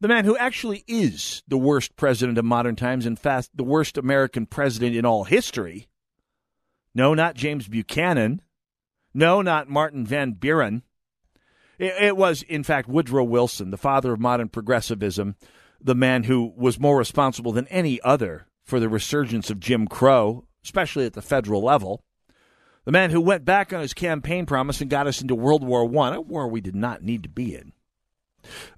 the 0.00 0.08
man 0.08 0.24
who 0.24 0.38
actually 0.38 0.84
is 0.88 1.42
the 1.46 1.58
worst 1.58 1.94
president 1.94 2.38
of 2.38 2.46
modern 2.46 2.76
times, 2.76 3.04
in 3.04 3.14
fact, 3.14 3.50
the 3.54 3.62
worst 3.62 3.98
American 3.98 4.46
president 4.46 4.96
in 4.96 5.04
all 5.04 5.24
history. 5.24 5.86
No, 6.94 7.12
not 7.12 7.34
James 7.36 7.68
Buchanan. 7.68 8.40
No, 9.12 9.42
not 9.42 9.68
Martin 9.68 10.06
Van 10.06 10.32
Buren. 10.32 10.82
It, 11.78 11.92
it 12.00 12.16
was, 12.16 12.40
in 12.44 12.64
fact, 12.64 12.88
Woodrow 12.88 13.24
Wilson, 13.24 13.70
the 13.70 13.76
father 13.76 14.14
of 14.14 14.20
modern 14.20 14.48
progressivism, 14.48 15.36
the 15.78 15.94
man 15.94 16.24
who 16.24 16.54
was 16.56 16.80
more 16.80 16.96
responsible 16.96 17.52
than 17.52 17.68
any 17.68 18.00
other 18.00 18.46
for 18.64 18.80
the 18.80 18.88
resurgence 18.88 19.50
of 19.50 19.60
Jim 19.60 19.86
Crow, 19.88 20.46
especially 20.64 21.04
at 21.04 21.12
the 21.12 21.20
federal 21.20 21.62
level. 21.62 22.02
The 22.84 22.92
man 22.92 23.10
who 23.10 23.20
went 23.20 23.44
back 23.44 23.72
on 23.72 23.80
his 23.80 23.94
campaign 23.94 24.46
promise 24.46 24.80
and 24.80 24.90
got 24.90 25.06
us 25.06 25.20
into 25.20 25.34
World 25.34 25.64
War 25.64 25.84
I, 26.04 26.16
a 26.16 26.20
war 26.20 26.48
we 26.48 26.60
did 26.60 26.74
not 26.74 27.02
need 27.02 27.22
to 27.22 27.28
be 27.28 27.54
in. 27.54 27.72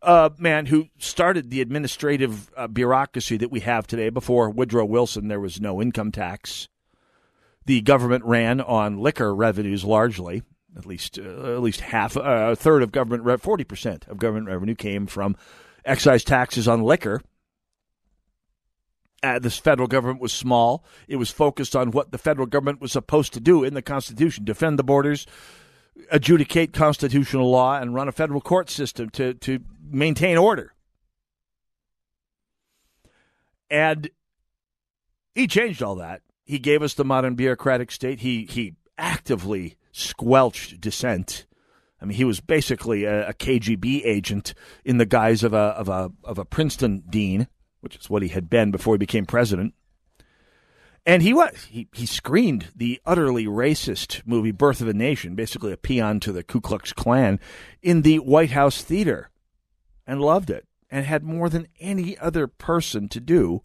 A 0.03 0.31
man 0.39 0.67
who 0.67 0.89
started 0.99 1.49
the 1.49 1.63
administrative 1.63 2.51
uh, 2.55 2.67
bureaucracy 2.67 3.39
that 3.39 3.51
we 3.51 3.61
have 3.61 3.87
today. 3.87 4.11
Before 4.11 4.51
Woodrow 4.51 4.85
Wilson, 4.85 5.29
there 5.29 5.41
was 5.41 5.59
no 5.59 5.81
income 5.81 6.13
tax. 6.13 6.69
The 7.65 7.81
government 7.81 8.25
ran 8.25 8.61
on 8.61 8.99
liquor 8.99 9.35
revenues 9.35 9.83
largely. 9.85 10.43
At 10.77 10.85
least, 10.85 11.19
uh, 11.19 11.55
at 11.55 11.63
least 11.63 11.81
half, 11.81 12.17
uh, 12.17 12.21
a 12.23 12.57
third 12.57 12.83
of 12.83 12.93
government, 12.93 13.41
forty 13.41 13.65
percent 13.65 14.07
of 14.09 14.19
government 14.19 14.49
revenue 14.49 14.75
came 14.75 15.07
from 15.07 15.37
excise 15.85 16.25
taxes 16.25 16.69
on 16.69 16.83
liquor. 16.83 17.23
Uh, 19.25 19.39
this 19.39 19.57
federal 19.57 19.89
government 19.89 20.21
was 20.21 20.35
small. 20.35 20.85
It 21.09 21.17
was 21.17 21.31
focused 21.31 21.75
on 21.75 21.93
what 21.93 22.13
the 22.13 22.19
federal 22.19 22.47
government 22.47 22.83
was 22.83 22.93
supposed 22.93 23.33
to 23.33 23.41
do 23.41 23.65
in 23.65 23.73
the 23.73 23.81
Constitution 23.81 24.45
defend 24.45 24.79
the 24.79 24.85
borders, 24.85 25.27
adjudicate 26.11 26.75
constitutional 26.75 27.51
law, 27.51 27.81
and 27.81 27.95
run 27.95 28.07
a 28.07 28.13
federal 28.13 28.43
court 28.43 28.69
system 28.69 29.09
to, 29.11 29.33
to 29.33 29.61
maintain 29.83 30.37
order. 30.37 30.75
And 33.71 34.11
he 35.35 35.47
changed 35.47 35.83
all 35.83 35.95
that. 35.95 36.21
He 36.45 36.59
gave 36.59 36.83
us 36.83 36.93
the 36.93 37.05
modern 37.07 37.35
bureaucratic 37.35 37.93
state. 37.93 38.21
He, 38.21 38.45
he 38.45 38.75
actively 38.99 39.77
squelched 39.91 40.83
dissent. 40.83 41.47
I 41.99 42.05
mean, 42.05 42.19
he 42.19 42.25
was 42.25 42.41
basically 42.41 43.05
a, 43.05 43.31
a 43.31 43.33
KGB 43.33 44.05
agent 44.05 44.53
in 44.85 44.99
the 44.99 45.07
guise 45.07 45.43
of 45.43 45.55
a, 45.55 45.57
of 45.57 45.89
a, 45.89 46.11
of 46.25 46.37
a 46.39 46.45
Princeton 46.45 47.05
dean 47.09 47.49
which 47.85 47.97
is 47.97 48.11
what 48.11 48.23
he 48.23 48.29
had 48.29 48.51
been 48.51 48.71
before 48.71 48.95
he 48.95 48.99
became 48.99 49.27
president. 49.27 49.75
And 51.07 51.23
he 51.23 51.35
was 51.35 51.67
he, 51.69 51.87
he 51.93 52.07
screened 52.07 52.69
the 52.75 52.99
utterly 53.05 53.45
racist 53.45 54.23
movie 54.25 54.53
Birth 54.53 54.81
of 54.81 54.89
a 54.89 54.95
Nation, 54.95 55.35
basically 55.35 55.71
a 55.71 55.77
paean 55.77 56.19
to 56.21 56.33
the 56.33 56.43
Ku 56.43 56.63
Klux 56.63 56.95
Klan, 56.95 57.39
in 57.83 58.03
the 58.03 58.19
White 58.21 58.53
House 58.53 58.83
theater, 58.83 59.29
and 60.07 60.23
loved 60.23 60.49
it, 60.49 60.67
and 60.91 61.05
had 61.05 61.23
more 61.23 61.51
than 61.51 61.69
any 61.79 62.17
other 62.19 62.47
person 62.47 63.07
to 63.11 63.21
do 63.21 63.63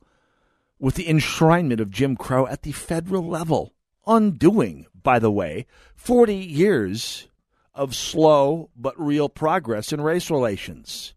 with 0.78 0.96
the 0.96 1.08
enshrinement 1.08 1.80
of 1.80 1.90
Jim 1.90 2.18
Crow 2.18 2.46
at 2.46 2.64
the 2.64 2.74
federal 2.74 3.26
level, 3.26 3.74
undoing, 4.06 4.86
by 5.02 5.18
the 5.18 5.32
way, 5.32 5.66
forty 5.96 6.36
years 6.36 7.30
of 7.74 7.96
slow 7.96 8.70
but 8.76 9.00
real 9.00 9.30
progress 9.30 9.94
in 9.94 10.02
race 10.02 10.30
relations 10.30 11.14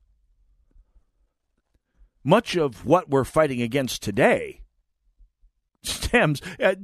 much 2.24 2.56
of 2.56 2.84
what 2.84 3.10
we're 3.10 3.24
fighting 3.24 3.60
against 3.62 4.02
today 4.02 4.60
stems 5.82 6.40
at, 6.58 6.78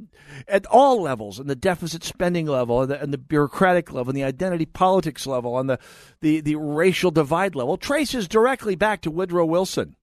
at 0.48 0.66
all 0.66 1.00
levels, 1.00 1.38
and 1.38 1.48
the 1.48 1.56
deficit 1.56 2.02
spending 2.02 2.46
level, 2.46 2.82
and 2.82 2.90
the, 2.90 3.00
and 3.00 3.12
the 3.12 3.18
bureaucratic 3.18 3.92
level, 3.92 4.10
and 4.10 4.16
the 4.16 4.24
identity 4.24 4.66
politics 4.66 5.26
level, 5.26 5.58
and 5.58 5.70
the, 5.70 5.78
the, 6.20 6.40
the 6.40 6.56
racial 6.56 7.10
divide 7.10 7.54
level, 7.54 7.76
traces 7.76 8.26
directly 8.26 8.74
back 8.74 9.00
to 9.02 9.10
Woodrow 9.10 9.44
Wilson. 9.44 9.94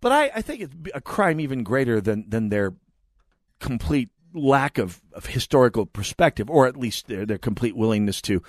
But 0.00 0.12
I, 0.12 0.30
I 0.36 0.42
think 0.42 0.60
it's 0.60 0.74
a 0.94 1.00
crime 1.00 1.40
even 1.40 1.64
greater 1.64 2.00
than, 2.00 2.28
than 2.28 2.50
their 2.50 2.74
complete 3.58 4.10
lack 4.34 4.78
of, 4.78 5.00
of 5.12 5.26
historical 5.26 5.86
perspective, 5.86 6.48
or 6.50 6.66
at 6.66 6.76
least 6.76 7.08
their, 7.08 7.26
their 7.26 7.38
complete 7.38 7.76
willingness 7.76 8.20
to 8.22 8.42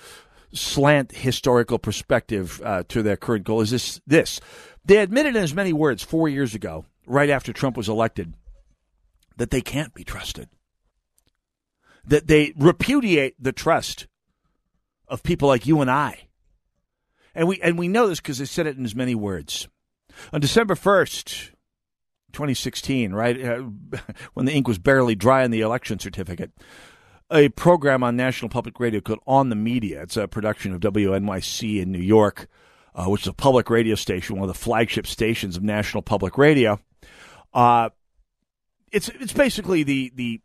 slant 0.52 1.12
historical 1.12 1.78
perspective 1.78 2.60
uh, 2.64 2.82
to 2.88 3.02
their 3.02 3.16
current 3.16 3.44
goal 3.44 3.60
is 3.60 3.70
this 3.70 4.00
this. 4.06 4.40
They 4.84 4.98
admitted 4.98 5.36
in 5.36 5.42
as 5.42 5.54
many 5.54 5.72
words 5.72 6.02
four 6.02 6.28
years 6.28 6.54
ago 6.54 6.86
right 7.06 7.30
after 7.30 7.52
trump 7.52 7.76
was 7.76 7.88
elected 7.88 8.34
that 9.36 9.50
they 9.50 9.60
can't 9.60 9.94
be 9.94 10.04
trusted. 10.04 10.48
That 12.04 12.26
they 12.26 12.52
repudiate 12.56 13.42
the 13.42 13.52
trust 13.52 14.06
of 15.08 15.22
people 15.22 15.48
like 15.48 15.66
you 15.66 15.80
and 15.80 15.90
i. 15.90 16.28
And 17.34 17.48
we 17.48 17.60
and 17.60 17.78
we 17.78 17.88
know 17.88 18.08
this 18.08 18.20
because 18.20 18.38
they 18.38 18.44
said 18.44 18.66
it 18.66 18.76
in 18.76 18.84
as 18.84 18.94
many 18.94 19.14
words. 19.14 19.68
On 20.32 20.40
december 20.40 20.74
1st 20.74 21.50
2016 22.32 23.12
right 23.12 23.44
uh, 23.44 23.62
when 24.34 24.46
the 24.46 24.52
ink 24.52 24.68
was 24.68 24.78
barely 24.78 25.14
dry 25.14 25.42
on 25.42 25.50
the 25.50 25.62
election 25.62 25.98
certificate 25.98 26.52
a 27.30 27.48
program 27.50 28.02
on 28.02 28.16
National 28.16 28.48
Public 28.48 28.80
Radio 28.80 29.00
called 29.00 29.20
On 29.26 29.48
the 29.48 29.56
Media. 29.56 30.02
It's 30.02 30.16
a 30.16 30.26
production 30.26 30.72
of 30.72 30.80
WNYC 30.80 31.80
in 31.80 31.92
New 31.92 31.98
York, 31.98 32.48
uh, 32.94 33.06
which 33.06 33.22
is 33.22 33.28
a 33.28 33.32
public 33.32 33.70
radio 33.70 33.94
station, 33.94 34.36
one 34.36 34.48
of 34.48 34.54
the 34.54 34.60
flagship 34.60 35.06
stations 35.06 35.56
of 35.56 35.62
National 35.62 36.02
Public 36.02 36.36
Radio. 36.36 36.80
Uh, 37.52 37.90
it's 38.92 39.08
it's 39.08 39.32
basically 39.32 39.82
the 39.82 40.12
the 40.14 40.40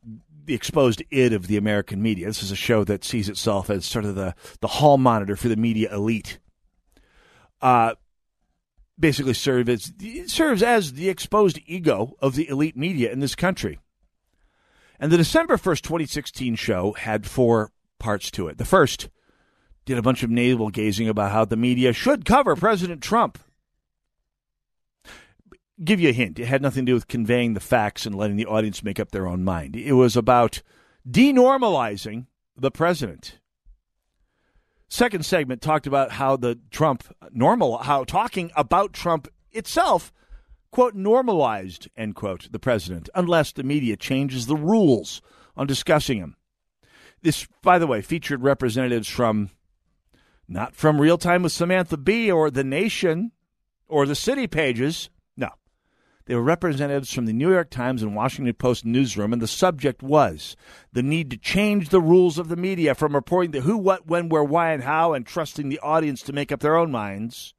the 0.45 0.53
exposed 0.53 1.01
id 1.09 1.33
of 1.33 1.47
the 1.47 1.57
American 1.57 2.01
media. 2.01 2.27
This 2.27 2.43
is 2.43 2.51
a 2.51 2.55
show 2.55 2.83
that 2.83 3.03
sees 3.03 3.29
itself 3.29 3.69
as 3.69 3.85
sort 3.85 4.05
of 4.05 4.15
the 4.15 4.35
the 4.61 4.67
hall 4.67 4.97
monitor 4.97 5.35
for 5.35 5.47
the 5.47 5.55
media 5.55 5.93
elite. 5.93 6.39
Uh, 7.61 7.95
basically 8.99 9.33
serve 9.33 9.67
as 9.69 9.91
serves 10.27 10.61
as 10.61 10.93
the 10.93 11.09
exposed 11.09 11.59
ego 11.65 12.15
of 12.19 12.35
the 12.35 12.47
elite 12.47 12.77
media 12.77 13.11
in 13.11 13.19
this 13.19 13.35
country. 13.35 13.79
And 14.99 15.12
the 15.12 15.17
December 15.17 15.58
1st, 15.58 15.81
2016 15.81 16.55
show 16.55 16.93
had 16.93 17.25
four 17.25 17.71
parts 17.99 18.31
to 18.31 18.47
it. 18.47 18.58
The 18.58 18.65
first 18.65 19.10
did 19.86 19.97
a 19.97 20.01
bunch 20.01 20.23
of 20.23 20.29
navel 20.29 20.69
gazing 20.69 21.08
about 21.08 21.31
how 21.31 21.45
the 21.45 21.58
media 21.58 21.93
should 21.93 22.25
cover 22.25 22.55
President 22.55 23.01
Trump. 23.01 23.38
Give 25.84 25.99
you 25.99 26.10
a 26.10 26.13
hint. 26.13 26.39
It 26.39 26.45
had 26.45 26.62
nothing 26.62 26.86
to 26.86 26.91
do 26.91 26.93
with 26.93 27.08
conveying 27.08 27.53
the 27.53 27.60
facts 27.60 28.05
and 28.05 28.15
letting 28.15 28.38
the 28.38 28.45
audience 28.45 28.84
make 28.84 28.99
up 28.99 29.12
their 29.12 29.27
own 29.27 29.43
mind. 29.43 29.75
It 29.75 29.93
was 29.93 30.15
about 30.15 30.62
denormalizing 31.08 32.27
the 32.55 32.71
president. 32.71 33.39
Second 34.88 35.25
segment 35.25 35.62
talked 35.62 35.88
about 35.88 36.13
how 36.13 36.38
the 36.38 36.58
Trump 36.71 37.03
normal, 37.31 37.79
how 37.79 38.05
talking 38.05 38.51
about 38.55 38.93
Trump 38.93 39.27
itself 39.51 40.13
quote, 40.75 40.93
normalized, 40.93 41.88
end 41.95 42.15
quote, 42.15 42.51
the 42.51 42.59
president, 42.59 43.07
unless 43.15 43.53
the 43.53 43.63
media 43.63 43.95
changes 43.95 44.45
the 44.45 44.57
rules 44.57 45.21
on 45.55 45.65
discussing 45.65 46.17
him. 46.17 46.35
This, 47.21 47.47
by 47.61 47.79
the 47.79 47.88
way, 47.88 48.01
featured 48.01 48.43
representatives 48.43 49.07
from, 49.07 49.51
not 50.49 50.75
from 50.75 50.99
Real 50.99 51.17
Time 51.17 51.43
with 51.43 51.53
Samantha 51.53 51.95
Bee 51.95 52.29
or 52.29 52.51
The 52.51 52.65
Nation 52.65 53.31
or 53.88 54.05
the 54.05 54.15
City 54.15 54.47
Pages. 54.47 55.09
No. 55.38 55.47
They 56.25 56.35
were 56.35 56.43
representatives 56.43 57.13
from 57.13 57.25
the 57.25 57.31
New 57.31 57.51
York 57.51 57.69
Times 57.69 58.03
and 58.03 58.13
Washington 58.13 58.53
Post 58.55 58.83
newsroom, 58.83 59.31
and 59.31 59.41
the 59.41 59.47
subject 59.47 60.03
was 60.03 60.57
the 60.91 61.01
need 61.01 61.31
to 61.31 61.38
change 61.38 61.88
the 61.88 62.01
rules 62.01 62.38
of 62.38 62.49
the 62.49 62.57
media 62.57 62.93
from 62.95 63.15
reporting 63.15 63.51
the 63.51 63.61
who, 63.61 63.77
what, 63.77 64.07
when, 64.07 64.27
where, 64.27 64.43
why, 64.43 64.73
and 64.73 64.83
how, 64.83 65.13
and 65.13 65.25
trusting 65.25 65.69
the 65.69 65.79
audience 65.79 66.21
to 66.23 66.33
make 66.33 66.51
up 66.51 66.59
their 66.59 66.75
own 66.75 66.91
minds 66.91 67.54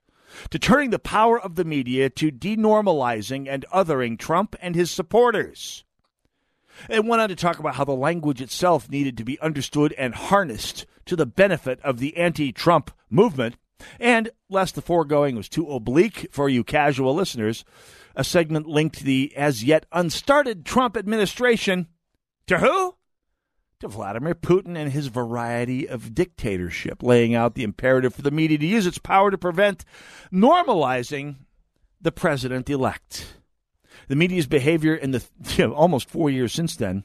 to 0.51 0.59
turning 0.59 0.91
the 0.91 0.99
power 0.99 1.41
of 1.41 1.55
the 1.55 1.65
media 1.65 2.11
to 2.11 2.31
denormalizing 2.31 3.49
and 3.49 3.65
othering 3.73 4.19
Trump 4.19 4.57
and 4.61 4.75
his 4.75 4.91
supporters. 4.91 5.85
It 6.91 7.05
went 7.05 7.23
on 7.23 7.29
to 7.29 7.37
talk 7.37 7.59
about 7.59 7.77
how 7.77 7.85
the 7.85 7.93
language 7.93 8.43
itself 8.43 8.91
needed 8.91 9.17
to 9.17 9.25
be 9.25 9.41
understood 9.41 9.95
and 9.97 10.15
harnessed 10.15 10.87
to 11.07 11.17
the 11.17 11.27
benefit 11.27 11.81
of 11.83 11.99
the 11.99 12.17
anti 12.17 12.53
Trump 12.53 12.91
movement. 13.09 13.57
And, 14.01 14.31
lest 14.49 14.75
the 14.75 14.83
foregoing 14.83 15.37
was 15.37 15.49
too 15.49 15.71
oblique 15.71 16.29
for 16.31 16.49
you 16.49 16.65
casual 16.65 17.15
listeners, 17.15 17.65
a 18.15 18.25
segment 18.25 18.67
linked 18.67 19.01
the 19.01 19.35
as 19.37 19.65
yet 19.65 19.87
unstarted 19.93 20.65
Trump 20.65 20.97
administration 20.97 21.89
to 22.47 22.59
who? 22.59 22.96
To 23.81 23.89
Vladimir 23.89 24.35
Putin 24.35 24.77
and 24.77 24.93
his 24.93 25.09
variety 25.09 25.89
of 25.89 26.15
dictatorship, 26.15 27.03
laying 27.03 27.35
out 27.35 27.55
the 27.55 27.63
imperative 27.63 28.15
for 28.15 28.23
the 28.23 28.31
media 28.31 28.57
to 28.59 28.67
use 28.67 28.87
its 28.87 28.99
power 28.99 29.31
to 29.31 29.37
prevent 29.37 29.85
normalizing 30.33 31.37
the 32.01 32.13
president 32.13 32.71
elect. 32.71 33.37
The 34.09 34.17
media's 34.17 34.47
behavior 34.47 34.95
in 34.95 35.11
the 35.11 35.25
you 35.57 35.67
know, 35.67 35.75
almost 35.75 36.09
four 36.09 36.31
years 36.31 36.53
since 36.53 36.77
then 36.77 37.05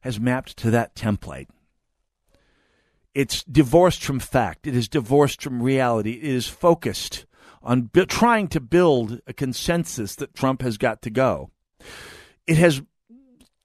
has 0.00 0.18
mapped 0.18 0.56
to 0.58 0.70
that 0.70 0.94
template. 0.94 1.48
It's 3.14 3.42
divorced 3.44 4.04
from 4.04 4.20
fact. 4.20 4.66
It 4.66 4.76
is 4.76 4.88
divorced 4.88 5.42
from 5.42 5.62
reality. 5.62 6.12
It 6.12 6.24
is 6.24 6.46
focused 6.46 7.26
on 7.62 7.82
bu- 7.82 8.06
trying 8.06 8.48
to 8.48 8.60
build 8.60 9.20
a 9.26 9.32
consensus 9.32 10.14
that 10.16 10.34
Trump 10.34 10.62
has 10.62 10.78
got 10.78 11.02
to 11.02 11.10
go. 11.10 11.50
It 12.46 12.56
has 12.58 12.80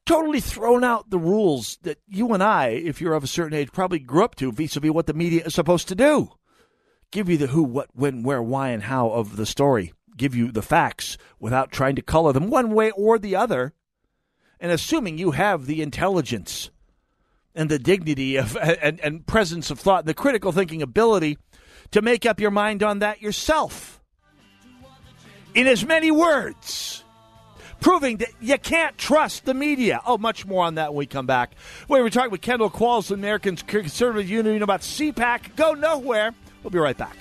totally 0.06 0.40
thrown 0.40 0.84
out 0.84 1.10
the 1.10 1.18
rules 1.18 1.78
that 1.84 2.00
you 2.08 2.34
and 2.34 2.44
I, 2.44 2.68
if 2.70 3.02
you're 3.02 3.14
of 3.14 3.24
a 3.24 3.28
certain 3.28 3.58
age, 3.58 3.72
probably 3.72 4.00
grew 4.00 4.24
up 4.24 4.36
to 4.36 4.52
vis 4.52 4.76
a 4.76 4.80
vis 4.80 4.92
what 4.92 5.08
the 5.08 5.14
media 5.14 5.46
is 5.46 5.56
supposed 5.56 5.88
to 5.90 5.96
do. 5.96 6.32
Give 7.12 7.30
you 7.30 7.38
the 7.38 7.48
who, 7.48 7.64
what, 7.64 7.90
when, 7.94 8.24
where, 8.24 8.42
why, 8.42 8.70
and 8.70 8.84
how 8.84 9.10
of 9.10 9.36
the 9.36 9.46
story. 9.46 9.94
Give 10.18 10.36
you 10.36 10.52
the 10.52 10.62
facts 10.62 11.18
without 11.40 11.72
trying 11.72 11.96
to 11.96 12.02
color 12.02 12.34
them 12.34 12.50
one 12.50 12.74
way 12.74 12.92
or 12.92 13.18
the 13.18 13.36
other. 13.36 13.74
And 14.60 14.72
assuming 14.72 15.18
you 15.18 15.32
have 15.32 15.66
the 15.66 15.82
intelligence 15.82 16.70
and 17.56 17.70
the 17.70 17.80
dignity 17.80 18.38
of 18.38 18.58
and, 18.62 19.00
and 19.00 19.26
presence 19.28 19.70
of 19.70 19.80
thought, 19.80 20.06
the 20.06 20.14
critical 20.14 20.52
thinking 20.52 20.82
ability 20.82 21.38
to 21.92 22.02
make 22.02 22.26
up 22.26 22.40
your 22.40 22.52
mind 22.52 22.82
on 22.82 23.00
that 23.00 23.22
yourself. 23.22 24.02
In 25.54 25.68
as 25.68 25.86
many 25.86 26.10
words 26.10 27.03
proving 27.84 28.18
that 28.18 28.30
you 28.40 28.58
can't 28.58 28.98
trust 28.98 29.46
the 29.46 29.54
media. 29.54 30.02
Oh, 30.06 30.18
much 30.18 30.46
more 30.48 30.64
on 30.64 30.76
that 30.76 30.94
when 30.94 31.00
we 31.00 31.06
come 31.06 31.28
back. 31.28 31.52
Wait, 31.90 32.02
we're 32.02 32.10
talking 32.10 32.32
with 32.32 32.42
Kendall 32.42 32.72
Qualls, 32.72 33.10
the 33.10 33.14
American 33.14 33.58
Conservative 33.58 34.30
Union, 34.30 34.64
about 34.64 34.82
CPAC. 34.82 35.56
Go 35.58 35.74
nowhere. 35.74 36.34
We'll 36.64 36.72
be 36.72 36.80
right 36.80 36.98
back. 36.98 37.18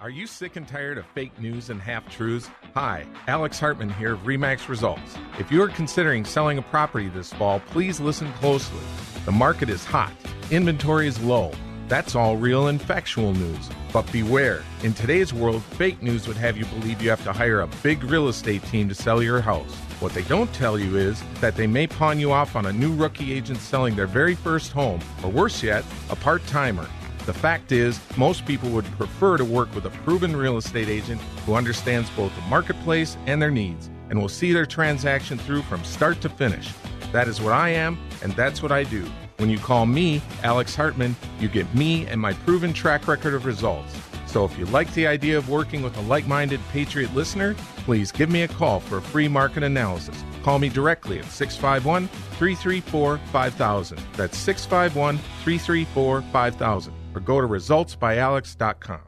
Are 0.00 0.10
you 0.10 0.26
sick 0.26 0.56
and 0.56 0.66
tired 0.66 0.96
of 0.98 1.06
fake 1.06 1.38
news 1.38 1.70
and 1.70 1.80
half 1.80 2.08
truths? 2.10 2.48
Hi, 2.74 3.04
Alex 3.26 3.60
Hartman 3.60 3.90
here 3.90 4.14
of 4.14 4.20
Remax 4.20 4.68
Results. 4.68 5.16
If 5.38 5.52
you 5.52 5.62
are 5.62 5.68
considering 5.68 6.24
selling 6.24 6.58
a 6.58 6.62
property 6.62 7.08
this 7.08 7.32
fall, 7.32 7.60
please 7.60 8.00
listen 8.00 8.32
closely. 8.34 8.80
The 9.28 9.32
market 9.32 9.68
is 9.68 9.84
hot, 9.84 10.14
inventory 10.50 11.06
is 11.06 11.20
low. 11.20 11.52
That's 11.86 12.14
all 12.14 12.38
real 12.38 12.68
and 12.68 12.80
factual 12.80 13.34
news. 13.34 13.68
But 13.92 14.10
beware, 14.10 14.64
in 14.82 14.94
today's 14.94 15.34
world, 15.34 15.62
fake 15.62 16.02
news 16.02 16.26
would 16.26 16.38
have 16.38 16.56
you 16.56 16.64
believe 16.64 17.02
you 17.02 17.10
have 17.10 17.24
to 17.24 17.34
hire 17.34 17.60
a 17.60 17.66
big 17.82 18.02
real 18.04 18.28
estate 18.28 18.62
team 18.62 18.88
to 18.88 18.94
sell 18.94 19.22
your 19.22 19.42
house. 19.42 19.74
What 20.00 20.14
they 20.14 20.22
don't 20.22 20.50
tell 20.54 20.78
you 20.78 20.96
is 20.96 21.22
that 21.42 21.56
they 21.56 21.66
may 21.66 21.86
pawn 21.86 22.18
you 22.18 22.32
off 22.32 22.56
on 22.56 22.64
a 22.64 22.72
new 22.72 22.94
rookie 22.94 23.34
agent 23.34 23.58
selling 23.58 23.94
their 23.94 24.06
very 24.06 24.34
first 24.34 24.72
home, 24.72 25.00
or 25.22 25.30
worse 25.30 25.62
yet, 25.62 25.84
a 26.08 26.16
part 26.16 26.46
timer. 26.46 26.88
The 27.26 27.34
fact 27.34 27.70
is, 27.70 28.00
most 28.16 28.46
people 28.46 28.70
would 28.70 28.86
prefer 28.92 29.36
to 29.36 29.44
work 29.44 29.74
with 29.74 29.84
a 29.84 29.90
proven 30.06 30.34
real 30.34 30.56
estate 30.56 30.88
agent 30.88 31.20
who 31.44 31.52
understands 31.52 32.08
both 32.16 32.34
the 32.34 32.40
marketplace 32.48 33.18
and 33.26 33.42
their 33.42 33.50
needs 33.50 33.90
and 34.08 34.18
will 34.18 34.30
see 34.30 34.54
their 34.54 34.64
transaction 34.64 35.36
through 35.36 35.60
from 35.64 35.84
start 35.84 36.22
to 36.22 36.30
finish. 36.30 36.72
That 37.12 37.28
is 37.28 37.40
what 37.40 37.52
I 37.52 37.70
am, 37.70 37.98
and 38.22 38.32
that's 38.32 38.62
what 38.62 38.72
I 38.72 38.84
do. 38.84 39.06
When 39.38 39.50
you 39.50 39.58
call 39.58 39.86
me, 39.86 40.20
Alex 40.42 40.74
Hartman, 40.74 41.14
you 41.38 41.48
get 41.48 41.72
me 41.74 42.06
and 42.06 42.20
my 42.20 42.32
proven 42.32 42.72
track 42.72 43.06
record 43.06 43.34
of 43.34 43.46
results. 43.46 43.94
So 44.26 44.44
if 44.44 44.58
you 44.58 44.66
like 44.66 44.92
the 44.92 45.06
idea 45.06 45.38
of 45.38 45.48
working 45.48 45.82
with 45.82 45.96
a 45.96 46.02
like 46.02 46.26
minded 46.26 46.60
Patriot 46.70 47.14
listener, 47.14 47.54
please 47.84 48.12
give 48.12 48.30
me 48.30 48.42
a 48.42 48.48
call 48.48 48.80
for 48.80 48.98
a 48.98 49.02
free 49.02 49.28
market 49.28 49.62
analysis. 49.62 50.22
Call 50.42 50.58
me 50.58 50.68
directly 50.68 51.18
at 51.18 51.24
651 51.26 52.08
334 52.08 53.18
5000. 53.32 53.98
That's 54.16 54.36
651 54.36 55.16
334 55.16 56.22
5000 56.22 56.94
or 57.14 57.20
go 57.20 57.40
to 57.40 57.46
resultsbyalex.com. 57.46 59.07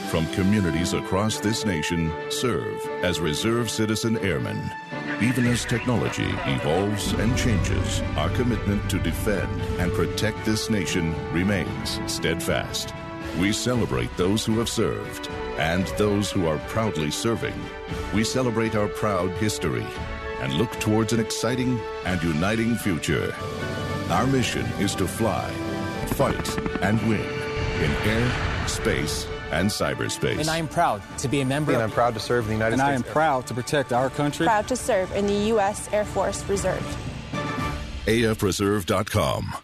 from 0.11 0.27
communities 0.33 0.91
across 0.91 1.39
this 1.39 1.65
nation 1.65 2.11
serve 2.29 2.85
as 3.01 3.21
reserve 3.21 3.71
citizen 3.71 4.17
airmen. 4.17 4.69
Even 5.21 5.45
as 5.45 5.63
technology 5.63 6.27
evolves 6.47 7.13
and 7.13 7.37
changes, 7.37 8.01
our 8.17 8.29
commitment 8.31 8.89
to 8.89 8.99
defend 8.99 9.49
and 9.79 9.89
protect 9.93 10.43
this 10.43 10.69
nation 10.69 11.15
remains 11.31 12.01
steadfast. 12.07 12.93
We 13.39 13.53
celebrate 13.53 14.09
those 14.17 14.45
who 14.45 14.59
have 14.59 14.67
served 14.67 15.29
and 15.57 15.87
those 15.97 16.29
who 16.29 16.45
are 16.45 16.57
proudly 16.67 17.09
serving. 17.09 17.55
We 18.13 18.25
celebrate 18.25 18.75
our 18.75 18.89
proud 18.89 19.31
history 19.37 19.87
and 20.41 20.51
look 20.55 20.71
towards 20.81 21.13
an 21.13 21.21
exciting 21.21 21.79
and 22.03 22.21
uniting 22.21 22.75
future. 22.75 23.33
Our 24.09 24.27
mission 24.27 24.65
is 24.77 24.93
to 24.95 25.07
fly, 25.07 25.49
fight, 26.17 26.57
and 26.81 27.01
win 27.07 27.21
in 27.81 27.91
air, 28.03 28.67
space, 28.67 29.25
and 29.51 29.69
cyberspace. 29.69 30.39
And 30.39 30.49
I 30.49 30.57
am 30.57 30.67
proud 30.67 31.01
to 31.19 31.27
be 31.27 31.41
a 31.41 31.45
member. 31.45 31.73
And 31.73 31.81
I'm 31.81 31.91
proud 31.91 32.13
to 32.13 32.19
serve 32.19 32.45
in 32.45 32.49
the 32.49 32.53
United 32.55 32.73
and 32.73 32.81
States. 32.81 32.95
And 32.97 33.05
I 33.05 33.07
am 33.07 33.13
proud 33.13 33.47
to 33.47 33.53
protect 33.53 33.93
our 33.93 34.09
country. 34.09 34.45
Proud 34.45 34.67
to 34.67 34.75
serve 34.75 35.11
in 35.13 35.27
the 35.27 35.33
U.S. 35.53 35.89
Air 35.91 36.05
Force 36.05 36.47
Reserve. 36.49 36.83
AFReserve.com. 38.05 39.55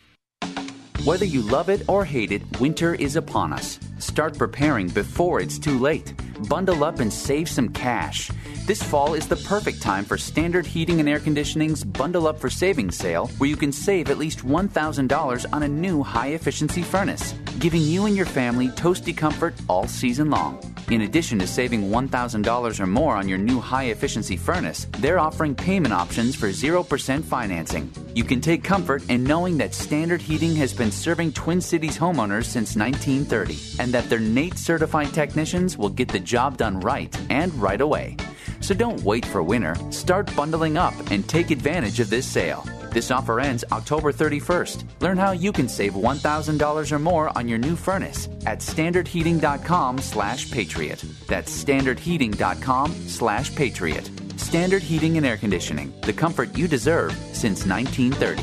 Whether 1.03 1.25
you 1.25 1.41
love 1.41 1.69
it 1.69 1.83
or 1.87 2.03
hate 2.05 2.31
it, 2.31 2.59
winter 2.59 2.93
is 2.93 3.15
upon 3.15 3.53
us. 3.53 3.79
Start 3.99 4.37
preparing 4.37 4.89
before 4.89 5.41
it's 5.41 5.57
too 5.57 5.79
late. 5.79 6.13
Bundle 6.47 6.83
up 6.83 6.99
and 6.99 7.11
save 7.11 7.49
some 7.49 7.69
cash. 7.69 8.29
This 8.65 8.83
fall 8.83 9.15
is 9.15 9.27
the 9.27 9.37
perfect 9.37 9.81
time 9.81 10.05
for 10.05 10.17
Standard 10.17 10.65
Heating 10.65 10.99
and 10.99 11.09
Air 11.09 11.19
Conditioning's 11.19 11.83
Bundle 11.83 12.27
Up 12.27 12.39
for 12.39 12.49
Savings 12.49 12.95
sale, 12.95 13.27
where 13.37 13.49
you 13.49 13.55
can 13.55 13.71
save 13.71 14.09
at 14.09 14.17
least 14.17 14.45
$1,000 14.45 15.45
on 15.53 15.63
a 15.63 15.67
new 15.67 16.03
high 16.03 16.29
efficiency 16.29 16.83
furnace, 16.83 17.33
giving 17.59 17.81
you 17.81 18.05
and 18.05 18.15
your 18.15 18.25
family 18.25 18.67
toasty 18.69 19.15
comfort 19.15 19.55
all 19.67 19.87
season 19.87 20.29
long. 20.29 20.76
In 20.89 21.01
addition 21.01 21.37
to 21.39 21.47
saving 21.47 21.89
$1,000 21.89 22.79
or 22.79 22.87
more 22.87 23.17
on 23.17 23.27
your 23.27 23.37
new 23.37 23.59
high 23.59 23.85
efficiency 23.85 24.37
furnace, 24.37 24.87
they're 24.99 25.19
offering 25.19 25.53
payment 25.53 25.93
options 25.93 26.33
for 26.33 26.47
0% 26.47 27.25
financing. 27.25 27.91
You 28.15 28.23
can 28.23 28.39
take 28.39 28.63
comfort 28.63 29.03
in 29.09 29.25
knowing 29.25 29.57
that 29.57 29.73
Standard 29.73 30.21
Heating 30.21 30.55
has 30.55 30.73
been 30.73 30.91
serving 30.91 31.33
Twin 31.33 31.59
Cities 31.59 31.97
homeowners 31.97 32.45
since 32.45 32.77
1930 32.77 33.83
and 33.83 33.93
that 33.93 34.09
their 34.09 34.19
NATE 34.19 34.57
certified 34.57 35.13
technicians 35.13 35.77
will 35.77 35.89
get 35.89 36.07
the 36.07 36.19
job 36.19 36.55
done 36.55 36.79
right 36.79 37.13
and 37.29 37.53
right 37.55 37.81
away. 37.81 38.15
So 38.61 38.73
don't 38.73 39.01
wait 39.01 39.25
for 39.25 39.43
winter. 39.43 39.75
Start 39.91 40.33
bundling 40.37 40.77
up 40.77 40.93
and 41.11 41.27
take 41.27 41.51
advantage 41.51 41.99
of 41.99 42.09
this 42.09 42.25
sale. 42.25 42.63
This 42.97 43.11
offer 43.11 43.39
ends 43.39 43.63
October 43.71 44.11
31st. 44.11 44.83
Learn 45.01 45.17
how 45.17 45.29
you 45.29 45.51
can 45.51 45.69
save 45.69 45.93
$1,000 45.93 46.91
or 46.91 46.97
more 46.97 47.37
on 47.37 47.47
your 47.47 47.59
new 47.59 47.75
furnace 47.75 48.27
at 48.47 48.57
standardheating.com 48.57 49.99
slash 49.99 50.49
patriot. 50.49 51.05
That's 51.27 51.63
standardheating.com 51.63 52.91
slash 52.91 53.55
patriot. 53.55 54.09
Standard 54.37 54.81
Heating 54.81 55.15
and 55.17 55.27
Air 55.27 55.37
Conditioning, 55.37 55.93
the 56.01 56.11
comfort 56.11 56.57
you 56.57 56.67
deserve 56.67 57.11
since 57.33 57.67
1930. 57.67 58.41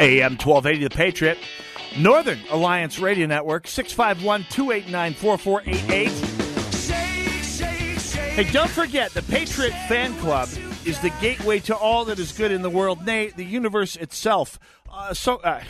AM 0.00 0.32
1280 0.38 0.82
The 0.82 0.90
Patriot. 0.90 1.38
Northern 1.96 2.40
Alliance 2.50 2.98
Radio 2.98 3.28
Network, 3.28 3.68
651 3.68 4.46
289 4.50 5.14
4488. 5.14 6.43
Hey, 8.34 8.50
don't 8.50 8.68
forget, 8.68 9.12
the 9.12 9.22
Patriot 9.22 9.72
Fan 9.86 10.12
Club 10.16 10.48
is 10.84 10.98
the 10.98 11.10
gateway 11.20 11.60
to 11.60 11.76
all 11.76 12.04
that 12.06 12.18
is 12.18 12.32
good 12.32 12.50
in 12.50 12.62
the 12.62 12.68
world, 12.68 13.06
nay, 13.06 13.28
the 13.28 13.44
universe 13.44 13.94
itself. 13.94 14.58
Uh, 14.92 15.14
so, 15.14 15.36
uh, 15.36 15.62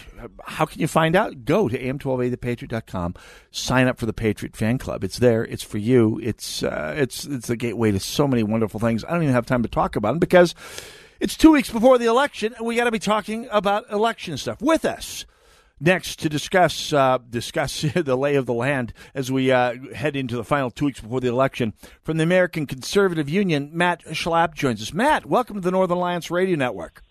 how 0.47 0.65
can 0.65 0.81
you 0.81 0.89
find 0.89 1.15
out? 1.15 1.45
Go 1.45 1.69
to 1.69 1.79
am1280thepatriot.com. 1.79 3.17
Sign 3.51 3.87
up 3.87 3.99
for 3.99 4.07
the 4.07 4.15
Patriot 4.15 4.57
Fan 4.57 4.79
Club. 4.79 5.05
It's 5.05 5.19
there. 5.19 5.45
It's 5.45 5.63
for 5.63 5.77
you. 5.77 6.19
It's 6.23 6.63
uh, 6.63 6.95
it's 6.97 7.27
it's 7.27 7.49
the 7.49 7.57
gateway 7.57 7.93
to 7.93 8.01
so 8.01 8.27
many 8.27 8.43
wonderful 8.43 8.81
things. 8.81 9.05
I 9.05 9.11
don't 9.11 9.25
even 9.25 9.35
have 9.35 9.45
time 9.45 9.63
to 9.63 9.69
talk 9.69 9.95
about 9.95 10.13
them 10.13 10.19
because 10.19 10.55
it's 11.21 11.37
two 11.37 11.53
weeks 11.53 11.69
before 11.69 11.99
the 11.99 12.07
election, 12.07 12.55
and 12.57 12.67
we 12.67 12.77
got 12.77 12.85
to 12.85 12.91
be 12.91 12.99
talking 12.99 13.47
about 13.51 13.91
election 13.93 14.39
stuff. 14.39 14.63
With 14.63 14.87
us 14.87 15.27
next 15.81 16.19
to 16.21 16.29
discuss 16.29 16.93
uh, 16.93 17.19
discuss 17.29 17.83
the 17.95 18.17
lay 18.17 18.37
of 18.37 18.47
the 18.47 18.55
land 18.55 18.93
as 19.15 19.31
we 19.31 19.51
uh, 19.51 19.75
head 19.95 20.17
into 20.17 20.37
the 20.37 20.45
final 20.45 20.71
two 20.71 20.87
weeks 20.87 21.01
before 21.01 21.21
the 21.21 21.29
election. 21.29 21.75
From 22.03 22.17
the 22.17 22.25
American 22.25 22.67
Conservative 22.67 23.29
Union, 23.29 23.71
Matt 23.73 24.05
Schlapp 24.07 24.55
joins 24.55 24.83
us. 24.83 24.93
Matt, 24.93 25.27
welcome 25.27 25.57
to 25.57 25.61
the 25.61 25.71
Northern 25.71 25.99
Alliance 25.99 26.31
Radio 26.31 26.57
Network. 26.57 27.03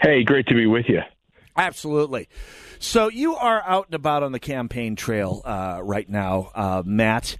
Hey, 0.00 0.24
great 0.24 0.46
to 0.48 0.54
be 0.54 0.66
with 0.66 0.88
you. 0.88 1.00
Absolutely. 1.56 2.28
So 2.78 3.08
you 3.08 3.34
are 3.34 3.62
out 3.62 3.86
and 3.86 3.94
about 3.94 4.22
on 4.22 4.32
the 4.32 4.38
campaign 4.38 4.94
trail 4.94 5.40
uh, 5.44 5.80
right 5.82 6.08
now, 6.08 6.50
uh, 6.54 6.82
Matt. 6.84 7.38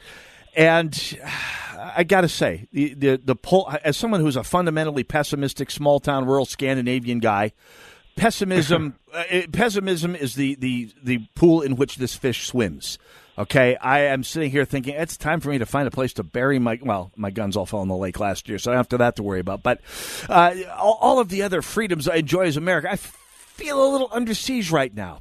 And 0.57 1.19
I 1.79 2.05
got 2.05 2.23
to 2.23 2.29
say, 2.29 2.69
the, 2.73 2.95
the 2.95 3.21
the 3.23 3.37
poll 3.37 3.71
as 3.85 3.99
someone 3.99 4.21
who's 4.21 4.37
a 4.37 4.43
fundamentally 4.43 5.05
pessimistic, 5.05 5.71
small 5.71 6.01
town, 6.01 6.25
rural 6.25 6.47
Scandinavian 6.47 7.19
guy, 7.19 7.53
pessimism 8.17 8.97
uh, 9.15 9.25
pessimism 9.53 10.15
is 10.17 10.35
the, 10.35 10.55
the, 10.57 10.91
the 11.03 11.19
pool 11.35 11.63
in 11.63 11.77
which 11.77 11.97
this 11.97 12.15
fish 12.15 12.47
swims. 12.47 12.99
Okay, 13.39 13.77
I 13.77 14.01
am 14.01 14.25
sitting 14.25 14.51
here 14.51 14.65
thinking 14.65 14.95
it's 14.95 15.19
time 15.19 15.41
for 15.41 15.51
me 15.51 15.59
to 15.59 15.67
find 15.67 15.87
a 15.87 15.91
place 15.91 16.15
to 16.15 16.23
bury 16.23 16.59
my 16.59 16.79
well, 16.83 17.13
my 17.17 17.31
guns 17.31 17.55
all 17.57 17.67
fell 17.67 17.83
in 17.83 17.89
the 17.89 17.97
lake 17.97 18.19
last 18.19 18.49
year, 18.49 18.59
so 18.59 18.71
I 18.71 18.75
don't 18.75 18.91
have 18.91 18.99
that 18.99 19.17
to 19.17 19.23
worry 19.23 19.41
about. 19.41 19.63
But 19.63 19.83
uh, 20.29 20.55
all, 20.77 20.99
all 21.01 21.19
of 21.21 21.29
the 21.29 21.43
other 21.43 21.61
freedoms 21.61 22.09
I 22.09 22.17
enjoy 22.17 22.47
as 22.47 22.57
America, 22.57 22.91
I 22.91 22.97
feel 22.97 23.87
a 23.87 23.91
little 23.91 24.09
under 24.11 24.33
siege 24.33 24.71
right 24.71 24.95
now. 24.95 25.21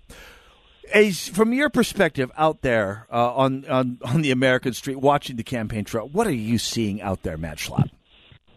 As, 0.93 1.27
from 1.27 1.51
your 1.51 1.69
perspective 1.69 2.31
out 2.37 2.61
there 2.61 3.07
uh, 3.11 3.33
on, 3.33 3.65
on 3.65 3.97
on 4.03 4.21
the 4.21 4.31
American 4.31 4.71
street, 4.73 4.97
watching 4.97 5.35
the 5.35 5.43
campaign 5.43 5.83
trail, 5.83 6.07
what 6.07 6.25
are 6.25 6.31
you 6.31 6.57
seeing 6.57 7.01
out 7.01 7.23
there, 7.23 7.37
Matt 7.37 7.57
Schlapp? 7.57 7.89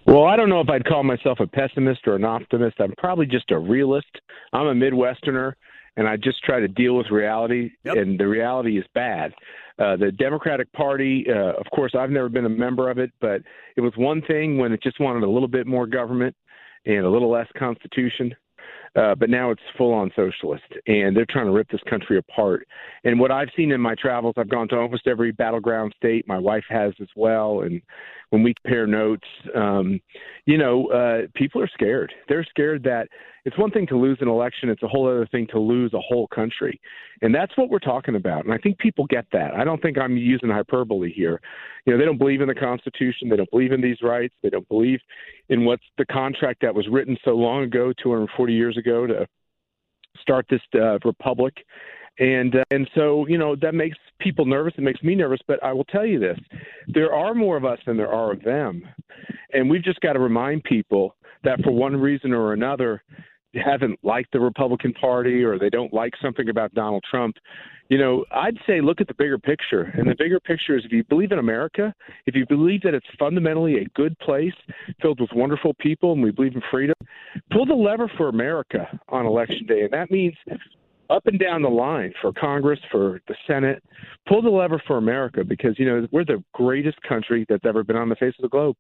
Well, 0.09 0.25
I 0.25 0.37
don't 0.37 0.49
know 0.49 0.63
if 0.63 0.71
I'd 0.71 0.87
call 0.87 1.03
myself 1.03 1.39
a 1.39 1.47
pessimist 1.47 2.01
or 2.07 2.17
an 2.17 2.25
optimist. 2.25 2.81
I'm 2.81 2.95
probably 2.97 3.27
just 3.27 3.51
a 3.51 3.59
realist. 3.59 4.09
I'm 4.55 4.67
a 4.67 4.75
Midwesterner, 4.75 5.53
and 5.99 6.09
I 6.09 6.17
just 6.17 6.43
try 6.45 6.61
to 6.61 6.67
deal 6.67 6.97
with 6.97 7.11
reality, 7.11 7.73
yep. 7.85 7.99
and 7.99 8.19
the 8.19 8.27
reality 8.27 8.79
is 8.79 8.87
bad. 8.95 9.35
Uh, 9.79 9.97
the 9.97 10.11
Democratic 10.11 10.73
Party, 10.73 11.27
uh, 11.29 11.53
of 11.61 11.67
course, 11.75 11.93
I've 11.95 12.09
never 12.09 12.31
been 12.31 12.47
a 12.47 12.49
member 12.49 12.91
of 12.91 12.97
it, 12.97 13.11
but 13.21 13.43
it 13.77 13.83
was 13.83 13.93
one 13.99 14.23
thing 14.23 14.57
when 14.57 14.73
it 14.73 14.83
just 14.83 14.99
wanted 14.99 15.25
a 15.25 15.31
little 15.31 15.47
bit 15.47 15.67
more 15.67 15.87
government 15.87 16.35
and 16.87 17.05
a 17.05 17.11
little 17.11 17.31
less 17.31 17.47
Constitution. 17.59 18.35
Uh, 18.97 19.15
but 19.15 19.31
now 19.31 19.51
it's 19.51 19.63
full 19.77 19.93
on 19.93 20.11
socialist, 20.17 20.65
and 20.87 21.17
they're 21.17 21.27
trying 21.29 21.47
to 21.47 21.53
rip 21.53 21.69
this 21.71 21.81
country 21.89 22.19
apart. 22.19 22.67
And 23.05 23.19
what 23.21 23.31
I've 23.31 23.49
seen 23.57 23.73
in 23.73 23.81
my 23.81 23.95
travels, 23.95 24.35
I've 24.37 24.49
gone 24.49 24.69
to 24.69 24.77
almost 24.77 25.07
every 25.07 25.33
battleground 25.33 25.95
state. 25.97 26.27
My 26.27 26.39
wife 26.39 26.65
has 26.69 26.95
as 27.01 27.09
well, 27.17 27.61
and 27.61 27.81
when 28.31 28.43
we 28.43 28.55
compare 28.63 28.87
notes, 28.87 29.27
um, 29.55 30.01
you 30.47 30.59
know, 30.59 30.87
uh, 30.89 31.27
people 31.35 31.63
are 31.63 31.71
scared. 31.73 32.13
They're 32.29 32.45
scared 32.45 32.83
that 32.85 33.09
it's 33.49 33.59
one 33.59 33.71
thing 33.71 33.87
to 33.87 33.97
lose 33.97 34.19
an 34.21 34.29
election; 34.29 34.69
it's 34.69 34.83
a 34.83 34.89
whole 34.89 35.09
other 35.09 35.27
thing 35.27 35.47
to 35.53 35.59
lose 35.59 35.95
a 35.95 36.01
whole 36.01 36.27
country, 36.29 36.79
and 37.23 37.35
that's 37.35 37.57
what 37.57 37.71
we're 37.71 37.79
talking 37.79 38.15
about. 38.15 38.45
And 38.45 38.53
I 38.53 38.59
think 38.59 38.79
people 38.79 39.07
get 39.07 39.25
that. 39.33 39.55
I 39.55 39.65
don't 39.65 39.81
think 39.81 39.97
I'm 39.97 40.17
using 40.17 40.51
hyperbole 40.51 41.13
here. 41.13 41.41
You 41.87 41.93
know, 41.93 41.99
they 41.99 42.05
don't 42.05 42.19
believe 42.19 42.43
in 42.43 42.49
the 42.49 42.55
Constitution. 42.55 43.29
They 43.29 43.37
don't 43.37 43.51
believe 43.51 43.73
in 43.73 43.81
these 43.81 44.03
rights. 44.03 44.35
They 44.43 44.51
don't 44.51 44.69
believe 44.69 45.01
in 45.49 45.65
what's 45.65 45.85
the 45.97 46.05
contract 46.05 46.61
that 46.61 46.75
was 46.75 46.87
written 46.91 47.17
so 47.25 47.31
long 47.31 47.63
ago, 47.63 47.93
240 48.03 48.53
years 48.53 48.77
ago, 48.77 49.07
to 49.07 49.27
start 50.21 50.45
this 50.51 50.61
uh, 50.75 50.99
republic 51.05 51.55
and 52.19 52.55
uh, 52.57 52.65
and 52.71 52.89
so 52.95 53.27
you 53.29 53.39
know 53.39 53.57
that 53.57 53.75
makes 53.75 53.97
people 54.21 54.45
nervous. 54.45 54.75
It 54.77 54.83
makes 54.83 55.03
me 55.03 55.15
nervous. 55.15 55.41
But 55.47 55.63
I 55.63 55.73
will 55.73 55.85
tell 55.85 56.05
you 56.05 56.19
this: 56.19 56.39
there 56.89 57.15
are 57.15 57.35
more 57.35 57.57
of 57.57 57.65
us 57.65 57.79
than 57.87 57.97
there 57.97 58.13
are 58.13 58.33
of 58.33 58.43
them, 58.43 58.83
and 59.53 59.71
we've 59.71 59.85
just 59.85 60.01
got 60.01 60.15
to 60.15 60.19
remind 60.19 60.65
people 60.65 61.17
that 61.45 61.63
for 61.63 61.71
one 61.71 61.97
reason 61.97 62.33
or 62.33 62.53
another, 62.53 63.03
haven't 63.55 63.99
liked 64.03 64.33
the 64.33 64.41
Republican 64.41 64.93
Party 64.93 65.43
or 65.43 65.59
they 65.59 65.71
don't 65.71 65.93
like 65.93 66.13
something 66.23 66.49
about 66.49 66.75
Donald 66.75 67.05
Trump. 67.11 67.37
You 67.89 67.99
know, 67.99 68.25
I'd 68.31 68.59
say 68.67 68.81
look 68.81 69.01
at 69.01 69.09
the 69.09 69.15
bigger 69.15 69.39
picture. 69.39 69.93
And 69.97 70.09
the 70.09 70.15
bigger 70.19 70.39
picture 70.41 70.77
is 70.77 70.85
if 70.85 70.93
you 70.93 71.05
believe 71.05 71.33
in 71.33 71.39
America, 71.39 71.95
if 72.27 72.35
you 72.35 72.45
believe 72.47 72.83
that 72.83 72.95
it's 72.95 73.07
fundamentally 73.19 73.79
a 73.79 73.85
good 73.95 74.19
place 74.19 74.53
filled 75.01 75.21
with 75.21 75.31
wonderful 75.35 75.75
people 75.81 76.13
and 76.13 76.23
we 76.23 76.31
believe 76.31 76.55
in 76.55 76.63
freedom, 76.71 76.95
pull 77.51 77.65
the 77.65 77.75
lever 77.75 78.11
for 78.17 78.29
America 78.29 78.87
on 79.09 79.25
election 79.25 79.65
day. 79.67 79.83
And 79.83 79.93
that 79.93 80.11
means 80.11 80.35
up 81.11 81.27
and 81.27 81.39
down 81.39 81.63
the 81.63 81.69
line 81.69 82.13
for 82.21 82.33
Congress, 82.33 82.79
for 82.91 83.21
the 83.29 83.35
Senate. 83.47 83.83
Pull 84.27 84.43
the 84.43 84.51
lever 84.51 84.83
for 84.87 84.99
America 84.99 85.43
because, 85.43 85.79
you 85.79 85.87
know, 85.87 86.07
we're 86.13 86.25
the 86.25 86.43
greatest 86.53 87.01
country 87.03 87.47
that's 87.49 87.65
ever 87.65 87.83
been 87.83 87.97
on 87.97 88.11
the 88.11 88.17
face 88.17 88.35
of 88.39 88.43
the 88.43 88.49
globe. 88.49 88.77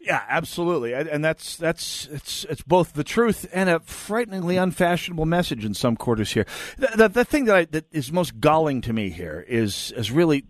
Yeah, 0.00 0.22
absolutely, 0.28 0.94
and 0.94 1.24
that's 1.24 1.56
that's 1.56 2.06
it's 2.12 2.44
it's 2.44 2.62
both 2.62 2.92
the 2.92 3.02
truth 3.02 3.48
and 3.52 3.68
a 3.68 3.80
frighteningly 3.80 4.56
unfashionable 4.56 5.26
message 5.26 5.64
in 5.64 5.74
some 5.74 5.96
quarters 5.96 6.32
here. 6.32 6.46
The, 6.76 6.92
the, 6.96 7.08
the 7.08 7.24
thing 7.24 7.46
that 7.46 7.56
I, 7.56 7.64
that 7.66 7.86
is 7.92 8.12
most 8.12 8.38
galling 8.38 8.80
to 8.82 8.92
me 8.92 9.10
here 9.10 9.44
is 9.48 9.92
is 9.96 10.12
really 10.12 10.44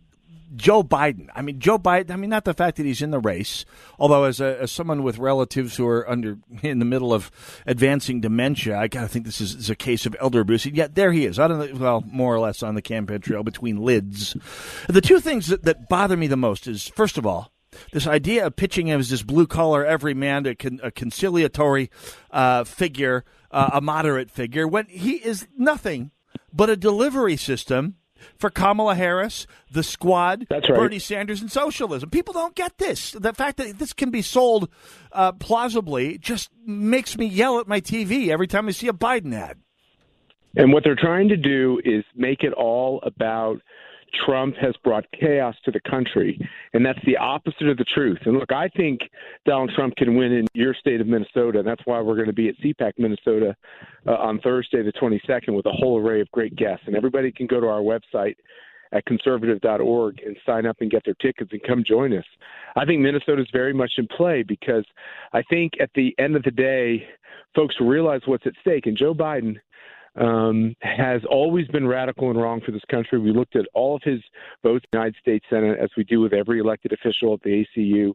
Joe 0.54 0.82
Biden. 0.82 1.28
I 1.34 1.42
mean, 1.42 1.60
Joe 1.60 1.78
Biden. 1.78 2.10
I 2.10 2.16
mean, 2.16 2.30
not 2.30 2.44
the 2.44 2.54
fact 2.54 2.76
that 2.76 2.86
he's 2.86 3.02
in 3.02 3.10
the 3.10 3.18
race, 3.18 3.64
although 3.98 4.24
as 4.24 4.40
a, 4.40 4.60
as 4.60 4.72
someone 4.72 5.02
with 5.02 5.18
relatives 5.18 5.76
who 5.76 5.86
are 5.86 6.08
under 6.08 6.38
in 6.62 6.78
the 6.78 6.84
middle 6.84 7.12
of 7.12 7.30
advancing 7.66 8.20
dementia, 8.20 8.78
I 8.78 8.88
gotta 8.88 9.08
think 9.08 9.24
this 9.24 9.40
is, 9.40 9.54
is 9.54 9.70
a 9.70 9.76
case 9.76 10.06
of 10.06 10.16
elder 10.20 10.40
abuse. 10.40 10.66
And 10.66 10.76
yet 10.76 10.94
there 10.94 11.12
he 11.12 11.24
is, 11.24 11.38
on 11.38 11.58
the, 11.58 11.72
well, 11.74 12.02
more 12.06 12.34
or 12.34 12.40
less 12.40 12.62
on 12.62 12.74
the 12.74 12.82
campaign 12.82 13.20
trail 13.20 13.42
between 13.42 13.78
lids. 13.78 14.36
The 14.88 15.00
two 15.00 15.20
things 15.20 15.46
that, 15.48 15.62
that 15.64 15.88
bother 15.88 16.16
me 16.16 16.26
the 16.26 16.36
most 16.36 16.66
is, 16.66 16.88
first 16.88 17.18
of 17.18 17.26
all, 17.26 17.50
this 17.92 18.06
idea 18.06 18.46
of 18.46 18.56
pitching 18.56 18.88
him 18.88 19.00
as 19.00 19.10
this 19.10 19.22
blue 19.22 19.46
collar 19.46 19.84
everyman, 19.84 20.46
a, 20.46 20.54
con, 20.54 20.80
a 20.82 20.90
conciliatory 20.90 21.90
uh, 22.30 22.64
figure, 22.64 23.24
uh, 23.50 23.70
a 23.74 23.80
moderate 23.80 24.30
figure, 24.30 24.66
when 24.66 24.86
he 24.86 25.16
is 25.16 25.46
nothing 25.56 26.10
but 26.52 26.70
a 26.70 26.76
delivery 26.76 27.36
system 27.36 27.96
for 28.36 28.50
Kamala 28.50 28.94
Harris, 28.94 29.46
the 29.70 29.82
squad, 29.82 30.46
That's 30.50 30.68
right. 30.68 30.78
Bernie 30.78 30.98
Sanders, 30.98 31.40
and 31.40 31.50
socialism. 31.50 32.10
People 32.10 32.34
don't 32.34 32.54
get 32.54 32.78
this. 32.78 33.12
The 33.12 33.32
fact 33.32 33.58
that 33.58 33.78
this 33.78 33.92
can 33.92 34.10
be 34.10 34.22
sold 34.22 34.68
uh, 35.12 35.32
plausibly 35.32 36.18
just 36.18 36.50
makes 36.66 37.16
me 37.16 37.26
yell 37.26 37.60
at 37.60 37.68
my 37.68 37.80
TV 37.80 38.28
every 38.28 38.46
time 38.46 38.68
I 38.68 38.72
see 38.72 38.88
a 38.88 38.92
Biden 38.92 39.34
ad. 39.34 39.58
And 40.56 40.72
what 40.72 40.82
they're 40.82 40.96
trying 40.96 41.28
to 41.28 41.36
do 41.36 41.80
is 41.84 42.04
make 42.16 42.42
it 42.42 42.52
all 42.52 43.00
about 43.04 43.60
Trump 44.24 44.56
has 44.56 44.74
brought 44.84 45.04
chaos 45.18 45.54
to 45.64 45.70
the 45.70 45.80
country. 45.80 46.38
And 46.72 46.84
that's 46.84 46.98
the 47.06 47.16
opposite 47.16 47.68
of 47.68 47.76
the 47.76 47.84
truth. 47.84 48.18
And 48.24 48.38
look, 48.38 48.52
I 48.52 48.68
think 48.68 49.00
Donald 49.46 49.72
Trump 49.74 49.96
can 49.96 50.16
win 50.16 50.32
in 50.32 50.46
your 50.54 50.74
state 50.74 51.00
of 51.00 51.06
Minnesota. 51.06 51.60
And 51.60 51.68
that's 51.68 51.82
why 51.84 52.00
we're 52.00 52.16
going 52.16 52.26
to 52.26 52.32
be 52.32 52.48
at 52.48 52.58
CPAC 52.58 52.92
Minnesota 52.98 53.56
uh, 54.06 54.14
on 54.14 54.40
Thursday, 54.40 54.82
the 54.82 54.92
22nd, 54.92 55.54
with 55.54 55.66
a 55.66 55.72
whole 55.72 55.98
array 55.98 56.20
of 56.20 56.30
great 56.30 56.56
guests. 56.56 56.84
And 56.86 56.96
everybody 56.96 57.32
can 57.32 57.46
go 57.46 57.60
to 57.60 57.66
our 57.66 57.80
website 57.80 58.36
at 58.92 59.04
conservative.org 59.04 60.20
and 60.24 60.36
sign 60.46 60.66
up 60.66 60.76
and 60.80 60.90
get 60.90 61.04
their 61.04 61.14
tickets 61.14 61.52
and 61.52 61.62
come 61.62 61.84
join 61.84 62.12
us. 62.16 62.24
I 62.76 62.84
think 62.84 63.00
Minnesota 63.00 63.42
is 63.42 63.48
very 63.52 63.74
much 63.74 63.92
in 63.98 64.06
play 64.08 64.42
because 64.42 64.84
I 65.32 65.42
think 65.42 65.74
at 65.80 65.90
the 65.94 66.14
end 66.18 66.36
of 66.36 66.42
the 66.42 66.50
day, 66.50 67.06
folks 67.54 67.76
realize 67.80 68.22
what's 68.24 68.46
at 68.46 68.54
stake. 68.60 68.86
And 68.86 68.96
Joe 68.96 69.14
Biden 69.14 69.56
um, 70.18 70.74
has 70.80 71.22
always 71.30 71.66
been 71.68 71.86
radical 71.86 72.30
and 72.30 72.40
wrong 72.40 72.60
for 72.60 72.72
this 72.72 72.82
country. 72.90 73.18
We 73.18 73.32
looked 73.32 73.56
at 73.56 73.66
all 73.74 73.96
of 73.96 74.02
his 74.02 74.20
votes 74.62 74.84
in 74.84 74.88
the 74.92 74.98
United 74.98 75.16
States 75.20 75.44
Senate, 75.48 75.78
as 75.80 75.90
we 75.96 76.04
do 76.04 76.20
with 76.20 76.32
every 76.32 76.58
elected 76.58 76.92
official 76.92 77.34
at 77.34 77.42
the 77.42 77.64
ACU. 77.76 78.12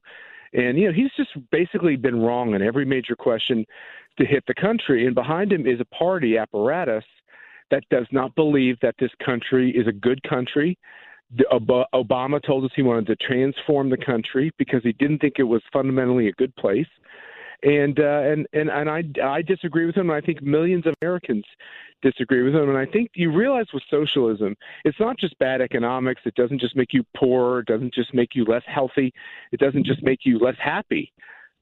And, 0.54 0.78
you 0.78 0.88
know, 0.88 0.94
he's 0.94 1.12
just 1.18 1.32
basically 1.52 1.96
been 1.96 2.22
wrong 2.22 2.54
on 2.54 2.62
every 2.62 2.86
major 2.86 3.16
question 3.16 3.66
to 4.18 4.26
hit 4.26 4.44
the 4.48 4.54
country. 4.54 5.06
And 5.06 5.16
behind 5.16 5.52
him 5.52 5.66
is 5.66 5.80
a 5.80 5.86
party 5.86 6.38
apparatus 6.38 7.06
that 7.72 7.84
does 7.90 8.06
not 8.12 8.36
believe 8.36 8.78
that 8.82 8.96
this 9.00 9.12
country 9.26 9.72
is 9.72 9.88
a 9.88 9.92
good 9.92 10.22
country. 10.24 10.78
Obama 11.52 12.44
told 12.46 12.64
us 12.66 12.72
he 12.76 12.84
wanted 12.84 13.08
to 13.08 13.16
transform 13.16 13.90
the 13.90 13.98
country 13.98 14.52
because 14.60 14.84
he 14.84 14.94
didn't 14.94 15.20
think 15.20 15.36
it 15.40 15.44
was 15.44 15.64
fundamentally 15.72 16.28
a 16.28 16.34
good 16.34 16.56
place 16.58 16.86
and 17.64 18.00
uh, 18.00 18.22
and 18.24 18.48
and 18.54 18.70
and 18.70 18.90
I 18.90 19.04
I 19.24 19.42
disagree 19.42 19.86
with 19.86 19.96
him. 19.96 20.10
And 20.10 20.18
I 20.18 20.26
think 20.26 20.42
millions 20.42 20.86
of 20.86 20.94
Americans 21.02 21.46
disagree 22.02 22.44
with 22.44 22.54
him. 22.54 22.70
And 22.70 22.78
I 22.78 22.86
think 22.86 23.12
you 23.16 23.32
realize 23.32 23.68
with 23.74 23.84
socialism, 23.90 24.56
it's 24.84 25.00
not 25.00 25.18
just 25.18 25.38
bad 25.40 25.62
economics. 25.62 26.22
It 26.26 26.36
doesn't 26.36 26.60
just 26.60 26.76
make 26.76 26.94
you 26.94 27.04
poor. 27.16 27.60
It 27.60 27.68
doesn't 27.68 27.94
just 27.94 28.14
make 28.14 28.36
you 28.36 28.44
less 28.44 28.64
healthy. 28.68 29.14
It 29.52 29.60
doesn't 29.60 29.86
just 29.86 30.04
make 30.04 30.20
you 30.24 30.38
less 30.38 30.58
happy. 30.60 31.12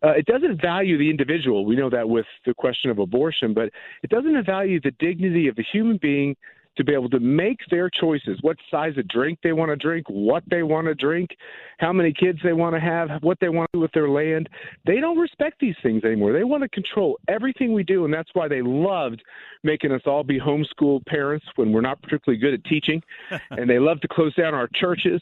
Uh, 0.03 0.13
it 0.13 0.25
doesn't 0.25 0.59
value 0.59 0.97
the 0.97 1.09
individual. 1.09 1.63
We 1.63 1.75
know 1.75 1.89
that 1.91 2.09
with 2.09 2.25
the 2.45 2.55
question 2.55 2.89
of 2.89 2.97
abortion, 2.97 3.53
but 3.53 3.69
it 4.01 4.09
doesn't 4.09 4.45
value 4.45 4.81
the 4.81 4.91
dignity 4.99 5.47
of 5.47 5.55
the 5.55 5.65
human 5.71 5.97
being 6.01 6.35
to 6.77 6.83
be 6.83 6.93
able 6.93 7.09
to 7.09 7.19
make 7.19 7.59
their 7.69 7.89
choices 7.89 8.37
what 8.41 8.57
size 8.69 8.97
of 8.97 9.07
drink 9.07 9.39
they 9.43 9.53
want 9.53 9.69
to 9.69 9.75
drink, 9.75 10.05
what 10.09 10.43
they 10.49 10.63
want 10.63 10.87
to 10.87 10.95
drink, 10.95 11.31
how 11.79 11.91
many 11.91 12.13
kids 12.13 12.39
they 12.43 12.53
want 12.53 12.73
to 12.75 12.79
have, 12.79 13.09
what 13.21 13.37
they 13.41 13.49
want 13.49 13.69
to 13.73 13.77
do 13.77 13.81
with 13.81 13.91
their 13.91 14.09
land. 14.09 14.49
They 14.85 14.99
don't 14.99 15.17
respect 15.17 15.59
these 15.59 15.75
things 15.83 16.03
anymore. 16.03 16.33
They 16.33 16.43
want 16.43 16.63
to 16.63 16.69
control 16.69 17.19
everything 17.27 17.73
we 17.73 17.83
do, 17.83 18.05
and 18.05 18.13
that's 18.13 18.29
why 18.33 18.47
they 18.47 18.61
loved 18.61 19.21
making 19.63 19.91
us 19.91 20.01
all 20.05 20.23
be 20.23 20.39
homeschool 20.39 21.05
parents 21.05 21.45
when 21.55 21.71
we're 21.71 21.81
not 21.81 22.01
particularly 22.01 22.39
good 22.39 22.53
at 22.53 22.63
teaching, 22.63 23.01
and 23.51 23.69
they 23.69 23.79
love 23.79 23.99
to 24.01 24.07
close 24.07 24.33
down 24.35 24.53
our 24.53 24.69
churches. 24.73 25.21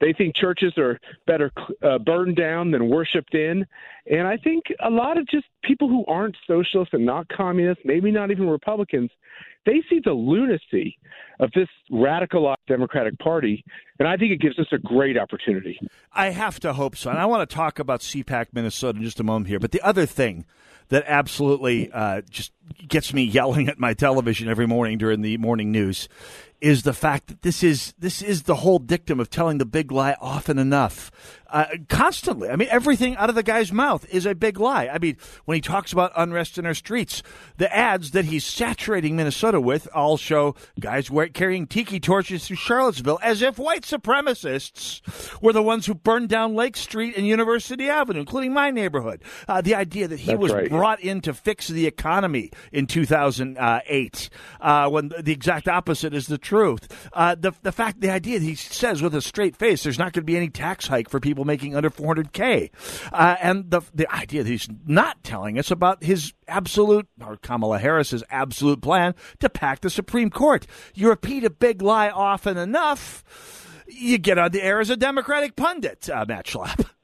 They 0.00 0.12
think 0.12 0.36
churches 0.36 0.74
are 0.76 0.98
better 1.26 1.50
uh, 1.82 1.98
burned 1.98 2.36
down 2.36 2.70
than 2.70 2.88
worshipped 2.88 3.34
in, 3.34 3.66
and 4.10 4.26
I 4.26 4.36
think 4.36 4.64
a 4.80 4.90
lot 4.90 5.18
of 5.18 5.26
just 5.28 5.46
people 5.62 5.88
who 5.88 6.04
aren't 6.06 6.36
socialists 6.46 6.94
and 6.94 7.06
not 7.06 7.28
communists, 7.28 7.82
maybe 7.84 8.10
not 8.10 8.30
even 8.30 8.48
Republicans, 8.48 9.10
they 9.66 9.82
see 9.88 10.00
the 10.04 10.12
lunacy 10.12 10.98
of 11.38 11.50
this 11.54 11.68
radicalized 11.90 12.56
Democratic 12.66 13.18
Party, 13.18 13.64
and 13.98 14.06
I 14.06 14.16
think 14.16 14.32
it 14.32 14.40
gives 14.40 14.58
us 14.58 14.66
a 14.72 14.78
great 14.78 15.18
opportunity. 15.18 15.78
I 16.12 16.30
have 16.30 16.60
to 16.60 16.72
hope 16.72 16.96
so. 16.96 17.10
And 17.10 17.18
I 17.18 17.26
want 17.26 17.48
to 17.48 17.54
talk 17.54 17.78
about 17.78 18.00
CPAC 18.00 18.46
Minnesota 18.52 18.98
in 18.98 19.04
just 19.04 19.20
a 19.20 19.24
moment 19.24 19.48
here. 19.48 19.58
But 19.58 19.72
the 19.72 19.80
other 19.82 20.06
thing 20.06 20.44
that 20.88 21.04
absolutely 21.06 21.90
uh, 21.92 22.22
just 22.28 22.52
gets 22.86 23.14
me 23.14 23.22
yelling 23.22 23.68
at 23.68 23.78
my 23.78 23.94
television 23.94 24.48
every 24.48 24.66
morning 24.66 24.98
during 24.98 25.22
the 25.22 25.36
morning 25.38 25.72
news 25.72 26.08
is 26.60 26.82
the 26.82 26.92
fact 26.92 27.28
that 27.28 27.42
this 27.42 27.62
is 27.62 27.94
this 27.98 28.20
is 28.22 28.42
the 28.42 28.56
whole 28.56 28.78
dictum 28.78 29.18
of 29.18 29.30
telling 29.30 29.58
the 29.58 29.64
big 29.64 29.90
lie 29.90 30.16
often 30.20 30.58
enough, 30.58 31.10
uh, 31.48 31.66
constantly. 31.88 32.50
I 32.50 32.56
mean, 32.56 32.68
everything 32.70 33.16
out 33.16 33.28
of 33.28 33.34
the 33.34 33.42
guy's 33.42 33.72
mouth 33.72 34.06
is 34.10 34.26
a 34.26 34.34
big 34.34 34.60
lie. 34.60 34.88
I 34.88 34.98
mean, 34.98 35.16
when 35.46 35.56
he 35.56 35.60
talks 35.60 35.92
about 35.92 36.12
unrest 36.16 36.58
in 36.58 36.66
our 36.66 36.74
streets, 36.74 37.22
the 37.56 37.74
ads 37.74 38.10
that 38.12 38.26
he's 38.26 38.44
saturating 38.44 39.16
Minnesota 39.16 39.60
with 39.60 39.88
all 39.94 40.16
show 40.16 40.54
guys 40.78 41.10
carrying 41.32 41.66
tiki 41.66 41.98
torches 41.98 42.46
through 42.46 42.56
Charlottesville, 42.56 43.18
as 43.22 43.42
if 43.42 43.58
white 43.58 43.82
supremacists 43.82 45.00
were 45.42 45.52
the 45.52 45.62
ones 45.62 45.86
who 45.86 45.94
burned 45.94 46.28
down 46.28 46.54
Lake 46.54 46.76
Street 46.76 47.16
and 47.16 47.26
University 47.26 47.88
Avenue, 47.88 48.20
including 48.20 48.52
my 48.52 48.70
neighborhood. 48.70 49.22
Uh, 49.48 49.60
the 49.60 49.74
idea 49.74 50.06
that 50.08 50.20
he 50.20 50.26
That's 50.26 50.40
was 50.40 50.52
right. 50.52 50.68
brought 50.68 51.00
in 51.00 51.20
to 51.22 51.32
fix 51.32 51.68
the 51.68 51.86
economy 51.86 52.50
in 52.70 52.86
2008, 52.86 54.30
uh, 54.60 54.88
when 54.90 55.10
the 55.20 55.32
exact 55.32 55.66
opposite 55.66 56.14
is 56.14 56.26
the 56.26 56.38
truth. 56.50 57.08
Uh, 57.12 57.36
the 57.36 57.52
the 57.62 57.70
fact, 57.70 58.00
the 58.00 58.10
idea 58.10 58.40
that 58.40 58.44
he 58.44 58.56
says 58.56 59.00
with 59.00 59.14
a 59.14 59.22
straight 59.22 59.54
face, 59.54 59.84
there's 59.84 60.00
not 60.00 60.12
going 60.12 60.22
to 60.22 60.26
be 60.26 60.36
any 60.36 60.48
tax 60.48 60.88
hike 60.88 61.08
for 61.08 61.20
people 61.20 61.44
making 61.44 61.76
under 61.76 61.90
400k, 61.90 62.70
uh, 63.12 63.36
and 63.40 63.70
the 63.70 63.82
the 63.94 64.12
idea 64.12 64.42
that 64.42 64.50
he's 64.50 64.68
not 64.84 65.22
telling 65.22 65.60
us 65.60 65.70
about 65.70 66.02
his 66.02 66.32
absolute 66.48 67.06
or 67.24 67.36
Kamala 67.36 67.78
Harris's 67.78 68.24
absolute 68.30 68.82
plan 68.82 69.14
to 69.38 69.48
pack 69.48 69.80
the 69.80 69.90
Supreme 69.90 70.28
Court. 70.28 70.66
You 70.92 71.08
repeat 71.08 71.44
a 71.44 71.50
big 71.50 71.82
lie 71.82 72.10
often 72.10 72.56
enough. 72.56 73.84
You 73.86 74.18
get 74.18 74.36
on 74.36 74.50
the 74.50 74.62
air 74.62 74.80
as 74.80 74.90
a 74.90 74.96
Democratic 74.96 75.54
pundit, 75.54 76.10
uh, 76.10 76.24
Matt 76.26 76.46
Schlapp. 76.46 76.84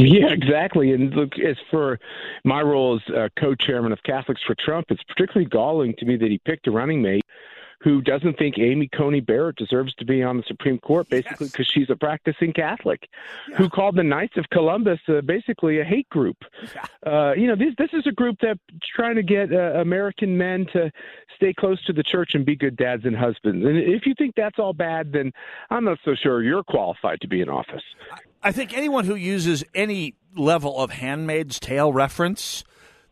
Yeah, 0.00 0.28
exactly. 0.30 0.92
And 0.92 1.12
look, 1.12 1.32
as 1.44 1.56
for 1.72 1.98
my 2.44 2.60
role 2.60 3.00
as 3.00 3.14
uh, 3.14 3.28
co-chairman 3.40 3.90
of 3.90 3.98
Catholics 4.04 4.40
for 4.46 4.54
Trump, 4.64 4.86
it's 4.90 5.02
particularly 5.02 5.48
galling 5.48 5.92
to 5.98 6.04
me 6.04 6.16
that 6.16 6.30
he 6.30 6.40
picked 6.44 6.68
a 6.68 6.70
running 6.70 7.02
mate 7.02 7.24
who 7.80 8.00
doesn't 8.00 8.36
think 8.38 8.58
Amy 8.58 8.88
Coney 8.88 9.20
Barrett 9.20 9.56
deserves 9.56 9.94
to 9.94 10.04
be 10.04 10.22
on 10.22 10.36
the 10.36 10.42
Supreme 10.46 10.78
Court, 10.78 11.08
basically 11.08 11.46
because 11.46 11.66
she's 11.66 11.88
a 11.90 11.96
practicing 11.96 12.52
Catholic, 12.52 13.08
who 13.56 13.68
called 13.68 13.96
the 13.96 14.02
Knights 14.02 14.36
of 14.36 14.44
Columbus 14.50 14.98
uh, 15.08 15.20
basically 15.20 15.80
a 15.80 15.84
hate 15.84 16.08
group. 16.08 16.36
Uh, 17.06 17.32
you 17.32 17.46
know, 17.46 17.56
this 17.56 17.74
this 17.78 17.90
is 17.92 18.06
a 18.06 18.12
group 18.12 18.36
that's 18.42 18.58
trying 18.94 19.14
to 19.14 19.22
get 19.22 19.52
uh, 19.52 19.80
American 19.80 20.36
men 20.36 20.66
to 20.72 20.90
stay 21.36 21.52
close 21.52 21.82
to 21.84 21.92
the 21.92 22.02
church 22.02 22.30
and 22.34 22.44
be 22.44 22.56
good 22.56 22.76
dads 22.76 23.04
and 23.04 23.16
husbands. 23.16 23.64
And 23.64 23.78
if 23.78 24.06
you 24.06 24.14
think 24.18 24.34
that's 24.36 24.58
all 24.58 24.72
bad, 24.72 25.12
then 25.12 25.32
I'm 25.70 25.84
not 25.84 25.98
so 26.04 26.14
sure 26.20 26.42
you're 26.42 26.64
qualified 26.64 27.20
to 27.20 27.28
be 27.28 27.40
in 27.40 27.48
office. 27.48 27.82
I 28.42 28.52
think 28.52 28.76
anyone 28.76 29.04
who 29.04 29.14
uses 29.14 29.64
any 29.74 30.14
level 30.36 30.78
of 30.78 30.90
Handmaid's 30.90 31.58
Tale 31.58 31.92
reference 31.92 32.64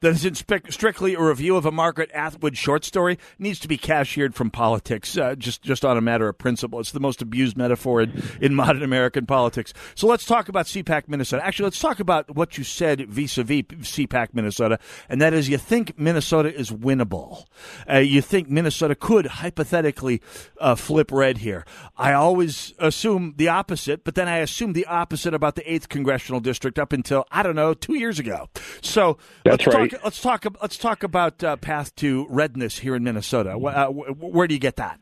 that 0.07 0.15
is 0.15 0.25
in 0.25 0.37
spe- 0.37 0.71
strictly 0.71 1.15
a 1.15 1.21
review 1.21 1.57
of 1.57 1.67
a 1.67 1.73
Margaret 1.73 2.13
Atwood 2.13 2.57
short 2.57 2.85
story 2.85 3.19
needs 3.41 3.59
to 3.59 3.67
be 3.67 3.77
cashiered 3.77 4.37
from 4.37 4.53
politics, 4.53 5.19
uh, 5.19 5.35
just 5.35 5.63
just 5.63 5.85
on 5.85 5.97
a 5.97 6.01
matter 6.01 6.29
of 6.29 6.39
principle. 6.39 6.79
It's 6.79 6.93
the 6.93 7.01
most 7.01 7.23
abused 7.23 7.57
metaphor 7.57 8.03
in, 8.03 8.23
in 8.41 8.55
modern 8.55 8.85
American 8.85 9.27
politics. 9.27 9.75
So 9.97 10.07
let's 10.07 10.25
talk 10.25 10.49
about 10.49 10.67
CPAC 10.67 11.09
Minnesota. 11.09 11.45
Actually, 11.45 11.65
let's 11.65 11.81
talk 11.81 11.99
about 11.99 12.37
what 12.37 12.57
you 12.57 12.63
said 12.63 13.01
vis-a-vis 13.09 13.63
CPAC 13.63 14.29
Minnesota, 14.33 14.79
and 15.09 15.21
that 15.21 15.35
is 15.35 15.49
you 15.49 15.59
think 15.59 15.99
Minnesota 15.99 16.55
is 16.55 16.71
winnable. 16.71 17.45
Uh, 17.91 17.99
you 17.99 18.23
think 18.23 18.49
Minnesota 18.49 18.95
could 18.95 19.27
hypothetically 19.27 20.23
uh, 20.61 20.77
flip 20.77 21.11
red 21.11 21.39
here. 21.39 21.65
I 21.97 22.13
always 22.13 22.75
assume 22.79 23.35
the 23.39 23.49
opposite, 23.49 24.05
but 24.05 24.15
then 24.15 24.29
I 24.29 24.39
assume 24.39 24.73
the 24.73 24.87
opposite 24.87 25.35
about 25.35 25.57
the 25.57 25.69
eighth 25.69 25.89
congressional 25.89 26.39
district 26.39 26.79
up 26.79 26.93
until 26.93 27.25
I 27.33 27.43
don't 27.43 27.57
know 27.57 27.75
two 27.75 27.97
years 27.97 28.21
ago. 28.21 28.49
So 28.83 29.19
That's 29.45 29.67
let's 29.67 29.77
right. 29.77 29.91
talk. 29.91 29.96
Let's 30.05 30.21
talk. 30.21 30.45
Let's 30.61 30.77
talk 30.77 31.03
about 31.03 31.43
uh, 31.43 31.57
path 31.57 31.95
to 31.97 32.27
redness 32.29 32.79
here 32.79 32.95
in 32.95 33.05
Minnesota. 33.05 33.57
Uh, 33.57 33.89
where 33.89 34.47
do 34.47 34.55
you 34.55 34.61
get 34.61 34.77
that? 34.77 35.01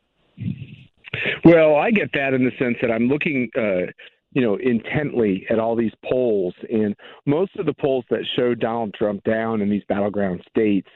Well, 1.44 1.76
I 1.76 1.90
get 1.90 2.10
that 2.14 2.34
in 2.34 2.44
the 2.44 2.52
sense 2.58 2.76
that 2.80 2.90
I'm 2.90 3.08
looking, 3.08 3.50
uh, 3.56 3.92
you 4.32 4.42
know, 4.42 4.56
intently 4.56 5.46
at 5.50 5.58
all 5.58 5.76
these 5.76 5.92
polls, 6.08 6.54
and 6.70 6.94
most 7.26 7.56
of 7.56 7.66
the 7.66 7.74
polls 7.74 8.04
that 8.10 8.24
show 8.36 8.54
Donald 8.54 8.94
Trump 8.94 9.22
down 9.24 9.60
in 9.60 9.70
these 9.70 9.84
battleground 9.88 10.42
states 10.48 10.88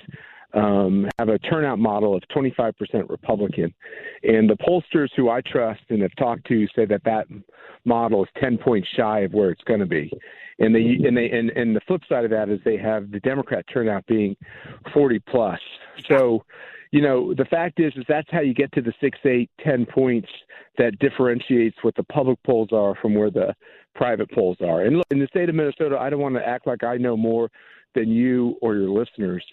um, 0.54 1.08
have 1.18 1.28
a 1.28 1.38
turnout 1.38 1.78
model 1.78 2.16
of 2.16 2.22
25% 2.34 2.72
Republican, 3.08 3.74
and 4.22 4.48
the 4.48 4.56
pollsters 4.56 5.08
who 5.16 5.28
I 5.28 5.40
trust 5.42 5.82
and 5.90 6.02
have 6.02 6.14
talked 6.18 6.46
to 6.48 6.66
say 6.74 6.84
that 6.86 7.04
that 7.04 7.26
model 7.84 8.24
is 8.24 8.30
10 8.40 8.58
points 8.58 8.88
shy 8.96 9.20
of 9.20 9.32
where 9.32 9.50
it's 9.50 9.64
going 9.64 9.80
to 9.80 9.86
be. 9.86 10.10
And 10.58 10.74
they 10.74 11.06
and 11.06 11.16
they 11.16 11.30
and, 11.30 11.50
and 11.50 11.76
the 11.76 11.80
flip 11.86 12.02
side 12.08 12.24
of 12.24 12.30
that 12.32 12.48
is 12.48 12.58
they 12.64 12.78
have 12.78 13.12
the 13.12 13.20
Democrat 13.20 13.64
turnout 13.72 14.04
being 14.06 14.36
40 14.92 15.20
plus. 15.20 15.60
So 16.08 16.44
you 16.90 17.02
know, 17.02 17.34
the 17.34 17.44
fact 17.44 17.80
is, 17.80 17.92
is 17.96 18.04
that's 18.08 18.28
how 18.30 18.40
you 18.40 18.54
get 18.54 18.72
to 18.72 18.80
the 18.80 18.92
six, 19.00 19.18
eight, 19.24 19.50
ten 19.62 19.84
points 19.86 20.28
that 20.78 20.98
differentiates 20.98 21.76
what 21.82 21.94
the 21.96 22.04
public 22.04 22.42
polls 22.44 22.70
are 22.72 22.94
from 23.02 23.14
where 23.14 23.30
the 23.30 23.54
private 23.94 24.30
polls 24.30 24.56
are. 24.60 24.82
And 24.82 24.96
look, 24.96 25.06
in 25.10 25.18
the 25.18 25.26
state 25.26 25.48
of 25.48 25.54
Minnesota, 25.54 25.98
I 25.98 26.08
don't 26.08 26.20
want 26.20 26.36
to 26.36 26.46
act 26.46 26.66
like 26.66 26.84
I 26.84 26.96
know 26.96 27.16
more 27.16 27.50
than 27.94 28.08
you 28.10 28.56
or 28.62 28.76
your 28.76 28.88
listeners, 28.88 29.44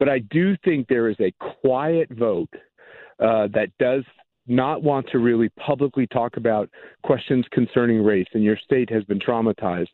but 0.00 0.08
I 0.08 0.18
do 0.30 0.56
think 0.64 0.88
there 0.88 1.08
is 1.08 1.16
a 1.20 1.32
quiet 1.60 2.08
vote 2.10 2.50
uh, 3.20 3.46
that 3.54 3.68
does 3.78 4.02
not 4.46 4.82
want 4.82 5.06
to 5.12 5.18
really 5.18 5.48
publicly 5.50 6.06
talk 6.08 6.36
about 6.36 6.68
questions 7.04 7.44
concerning 7.52 8.02
race, 8.02 8.26
and 8.32 8.42
your 8.42 8.56
state 8.56 8.90
has 8.90 9.04
been 9.04 9.20
traumatized 9.20 9.86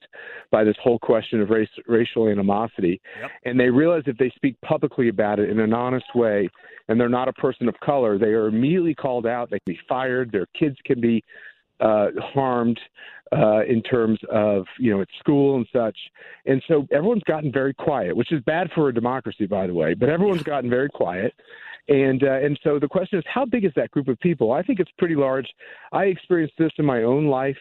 by 0.50 0.64
this 0.64 0.76
whole 0.82 0.98
question 0.98 1.42
of 1.42 1.50
race, 1.50 1.68
racial 1.86 2.28
animosity. 2.28 3.00
And 3.44 3.60
they 3.60 3.68
realize 3.68 4.04
if 4.06 4.16
they 4.16 4.32
speak 4.34 4.56
publicly 4.62 5.08
about 5.08 5.40
it 5.40 5.50
in 5.50 5.60
an 5.60 5.74
honest 5.74 6.06
way, 6.14 6.48
and 6.88 6.98
they're 6.98 7.08
not 7.08 7.28
a 7.28 7.32
person 7.34 7.68
of 7.68 7.74
color, 7.80 8.16
they 8.16 8.26
are 8.26 8.46
immediately 8.46 8.94
called 8.94 9.26
out. 9.26 9.50
They 9.50 9.58
can 9.58 9.74
be 9.74 9.80
fired. 9.88 10.32
Their 10.32 10.46
kids 10.58 10.76
can 10.86 11.00
be 11.00 11.22
uh, 11.80 12.06
harmed 12.32 12.80
uh, 13.32 13.64
in 13.64 13.82
terms 13.82 14.18
of 14.30 14.66
you 14.78 14.90
know 14.90 15.00
at 15.00 15.08
school 15.18 15.56
and 15.56 15.66
such. 15.72 15.96
And 16.46 16.62
so 16.68 16.86
everyone's 16.92 17.24
gotten 17.24 17.52
very 17.52 17.74
quiet, 17.74 18.16
which 18.16 18.32
is 18.32 18.40
bad 18.42 18.70
for 18.74 18.88
a 18.88 18.94
democracy, 18.94 19.46
by 19.46 19.66
the 19.66 19.74
way. 19.74 19.94
But 19.94 20.08
everyone's 20.08 20.42
gotten 20.42 20.70
very 20.70 20.88
quiet. 20.88 21.34
And 21.88 22.22
uh, 22.24 22.38
and 22.44 22.58
so 22.62 22.78
the 22.78 22.88
question 22.88 23.18
is, 23.18 23.24
how 23.32 23.44
big 23.44 23.64
is 23.64 23.72
that 23.76 23.90
group 23.90 24.08
of 24.08 24.18
people? 24.20 24.52
I 24.52 24.62
think 24.62 24.80
it's 24.80 24.90
pretty 24.98 25.14
large. 25.14 25.48
I 25.92 26.04
experienced 26.04 26.54
this 26.58 26.72
in 26.78 26.84
my 26.84 27.04
own 27.04 27.26
life. 27.26 27.58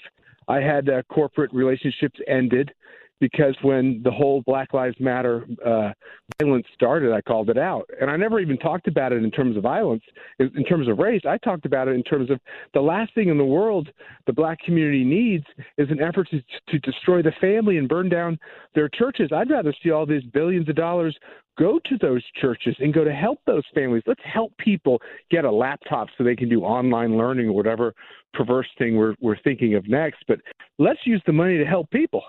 I 0.47 0.57
had 0.57 0.89
uh, 0.89 1.01
corporate 1.03 1.53
relationships 1.53 2.19
ended 2.27 2.71
because 3.19 3.55
when 3.61 4.01
the 4.03 4.11
whole 4.11 4.43
Black 4.45 4.73
Lives 4.73 4.95
Matter 4.99 5.45
uh, 5.65 5.91
violence 6.39 6.65
started, 6.73 7.13
I 7.13 7.21
called 7.21 7.49
it 7.49 7.57
out, 7.57 7.89
and 7.99 8.09
I 8.09 8.17
never 8.17 8.39
even 8.39 8.57
talked 8.57 8.87
about 8.87 9.13
it 9.13 9.23
in 9.23 9.31
terms 9.31 9.57
of 9.57 9.63
violence, 9.63 10.03
in, 10.39 10.51
in 10.55 10.63
terms 10.65 10.87
of 10.87 10.97
race. 10.97 11.21
I 11.27 11.37
talked 11.37 11.65
about 11.65 11.87
it 11.87 11.95
in 11.95 12.03
terms 12.03 12.29
of 12.29 12.39
the 12.73 12.81
last 12.81 13.13
thing 13.15 13.29
in 13.29 13.37
the 13.37 13.45
world 13.45 13.89
the 14.27 14.33
black 14.33 14.59
community 14.65 15.03
needs 15.03 15.45
is 15.77 15.89
an 15.89 16.01
effort 16.01 16.29
to, 16.31 16.41
to 16.69 16.79
destroy 16.79 17.21
the 17.21 17.33
family 17.39 17.77
and 17.77 17.87
burn 17.87 18.09
down 18.09 18.37
their 18.73 18.89
churches. 18.89 19.29
I'd 19.33 19.49
rather 19.49 19.73
see 19.83 19.91
all 19.91 20.05
these 20.05 20.23
billions 20.33 20.67
of 20.69 20.75
dollars 20.75 21.17
go 21.57 21.79
to 21.85 21.97
those 22.01 22.23
churches 22.41 22.75
and 22.79 22.93
go 22.93 23.03
to 23.03 23.13
help 23.13 23.39
those 23.45 23.63
families. 23.73 24.03
Let's 24.05 24.21
help 24.25 24.51
people 24.57 25.01
get 25.31 25.45
a 25.45 25.51
laptop 25.51 26.09
so 26.17 26.23
they 26.23 26.35
can 26.35 26.49
do 26.49 26.61
online 26.61 27.17
learning 27.17 27.47
or 27.47 27.53
whatever 27.53 27.93
perverse 28.33 28.67
thing 28.77 28.97
we're 28.97 29.15
we're 29.21 29.39
thinking 29.43 29.75
of 29.75 29.87
next. 29.87 30.23
But 30.27 30.39
let's 30.77 30.99
use 31.05 31.21
the 31.25 31.33
money 31.33 31.57
to 31.57 31.65
help 31.65 31.89
people. 31.91 32.21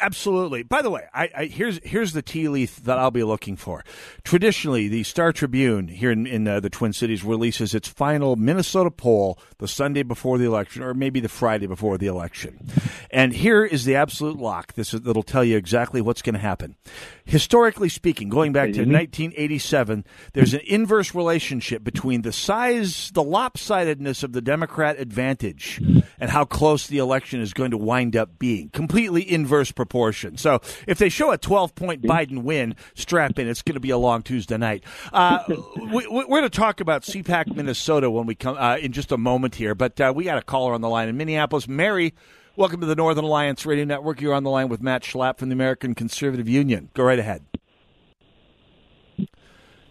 Absolutely. 0.00 0.62
By 0.62 0.82
the 0.82 0.90
way, 0.90 1.04
I, 1.12 1.30
I, 1.36 1.44
here's 1.44 1.78
here's 1.84 2.12
the 2.12 2.22
tea 2.22 2.48
leaf 2.48 2.76
that 2.84 2.98
I'll 2.98 3.10
be 3.10 3.22
looking 3.22 3.56
for. 3.56 3.84
Traditionally, 4.24 4.88
the 4.88 5.02
Star 5.02 5.32
Tribune 5.32 5.88
here 5.88 6.10
in, 6.10 6.26
in 6.26 6.48
uh, 6.48 6.60
the 6.60 6.70
Twin 6.70 6.92
Cities 6.92 7.22
releases 7.22 7.74
its 7.74 7.86
final 7.86 8.36
Minnesota 8.36 8.90
poll 8.90 9.38
the 9.58 9.68
Sunday 9.68 10.02
before 10.02 10.38
the 10.38 10.46
election, 10.46 10.82
or 10.82 10.94
maybe 10.94 11.20
the 11.20 11.28
Friday 11.28 11.66
before 11.66 11.98
the 11.98 12.06
election. 12.06 12.66
And 13.10 13.34
here 13.34 13.64
is 13.64 13.84
the 13.84 13.96
absolute 13.96 14.38
lock. 14.38 14.72
This 14.72 14.94
is, 14.94 15.02
that'll 15.02 15.22
tell 15.22 15.44
you 15.44 15.56
exactly 15.56 16.00
what's 16.00 16.22
going 16.22 16.34
to 16.34 16.40
happen. 16.40 16.76
Historically 17.24 17.90
speaking, 17.90 18.28
going 18.28 18.52
back 18.52 18.72
to 18.72 18.80
1987, 18.80 20.04
there's 20.32 20.54
an 20.54 20.62
inverse 20.66 21.14
relationship 21.14 21.84
between 21.84 22.22
the 22.22 22.32
size, 22.32 23.10
the 23.12 23.22
lopsidedness 23.22 24.24
of 24.24 24.32
the 24.32 24.40
Democrat 24.40 24.98
advantage, 24.98 25.80
and 26.18 26.30
how 26.30 26.44
close 26.44 26.86
the 26.86 26.98
election 26.98 27.40
is 27.40 27.52
going 27.52 27.70
to 27.70 27.78
wind 27.78 28.16
up 28.16 28.38
being. 28.38 28.70
Completely 28.70 29.30
inverse 29.30 29.70
proportion. 29.70 29.89
So 29.90 30.60
if 30.86 30.98
they 30.98 31.08
show 31.08 31.30
a 31.32 31.38
12 31.38 31.74
point 31.74 32.02
Biden 32.02 32.42
win, 32.42 32.74
strap 32.94 33.38
in. 33.38 33.48
It's 33.48 33.62
going 33.62 33.74
to 33.74 33.80
be 33.80 33.90
a 33.90 33.98
long 33.98 34.22
Tuesday 34.22 34.56
night. 34.56 34.84
Uh, 35.12 35.42
we, 35.92 36.06
we're 36.06 36.24
going 36.26 36.42
to 36.44 36.48
talk 36.50 36.80
about 36.80 37.02
CPAC 37.02 37.54
Minnesota 37.54 38.10
when 38.10 38.26
we 38.26 38.34
come 38.34 38.56
uh, 38.58 38.76
in 38.76 38.92
just 38.92 39.12
a 39.12 39.18
moment 39.18 39.56
here, 39.56 39.74
but 39.74 40.00
uh, 40.00 40.12
we 40.14 40.24
got 40.24 40.38
a 40.38 40.42
caller 40.42 40.72
on 40.72 40.80
the 40.80 40.88
line 40.88 41.08
in 41.08 41.16
Minneapolis. 41.16 41.66
Mary, 41.68 42.14
welcome 42.56 42.80
to 42.80 42.86
the 42.86 42.94
Northern 42.96 43.24
Alliance 43.24 43.66
Radio 43.66 43.84
Network. 43.84 44.20
You're 44.20 44.34
on 44.34 44.44
the 44.44 44.50
line 44.50 44.68
with 44.68 44.80
Matt 44.80 45.02
Schlapp 45.02 45.38
from 45.38 45.48
the 45.48 45.54
American 45.54 45.94
Conservative 45.94 46.48
Union. 46.48 46.88
Go 46.94 47.02
right 47.04 47.18
ahead. 47.18 47.42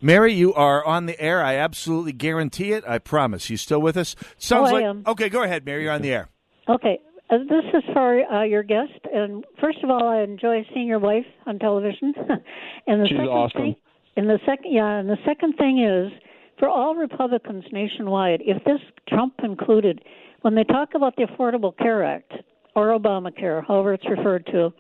Mary, 0.02 0.34
you 0.34 0.54
are 0.54 0.84
on 0.86 1.08
the 1.08 1.20
air. 1.20 1.44
I 1.44 1.56
absolutely 1.56 2.14
guarantee 2.14 2.72
it. 2.72 2.86
I 2.88 3.00
promise. 3.00 3.50
You 3.50 3.58
still 3.58 3.82
with 3.82 3.98
us? 3.98 4.16
Sounds 4.38 4.70
Oh, 4.70 4.76
I 4.76 4.80
like 4.80 4.84
am. 4.86 5.04
okay. 5.08 5.28
Go 5.28 5.44
ahead, 5.44 5.66
Mary. 5.66 5.84
You're 5.84 5.92
on 5.92 6.02
the 6.02 6.14
air. 6.14 6.30
Okay. 6.70 7.00
Uh, 7.30 7.38
this 7.50 7.66
is 7.74 7.84
for 7.94 8.24
uh, 8.32 8.44
your 8.44 8.64
guest, 8.64 9.00
and 9.14 9.46
first 9.62 9.80
of 9.84 9.90
all, 9.90 10.08
I 10.08 10.22
enjoy 10.22 10.66
seeing 10.74 10.88
your 10.88 11.00
wife 11.00 11.26
on 11.46 11.60
television. 11.60 12.14
and 12.88 13.02
the 13.02 13.08
She's 13.08 13.18
second 13.18 13.28
awesome. 13.28 13.62
thing, 13.62 13.76
and 14.18 14.28
the 14.28 14.40
second, 14.46 14.72
yeah, 14.72 14.98
and 14.98 15.08
the 15.08 15.18
second 15.26 15.54
thing 15.58 15.84
is 15.84 16.12
for 16.60 16.68
all 16.68 16.96
Republicans 16.96 17.64
nationwide, 17.72 18.42
if 18.46 18.64
this 18.66 18.82
Trump 19.08 19.34
included, 19.44 20.04
when 20.42 20.56
they 20.56 20.64
talk 20.66 20.90
about 20.96 21.16
the 21.16 21.24
Affordable 21.24 21.76
Care 21.78 22.04
Act 22.04 22.34
or 22.76 22.98
Obamacare, 22.98 23.66
however 23.66 23.94
it's 23.94 24.10
referred 24.10 24.46
to, 24.48 24.74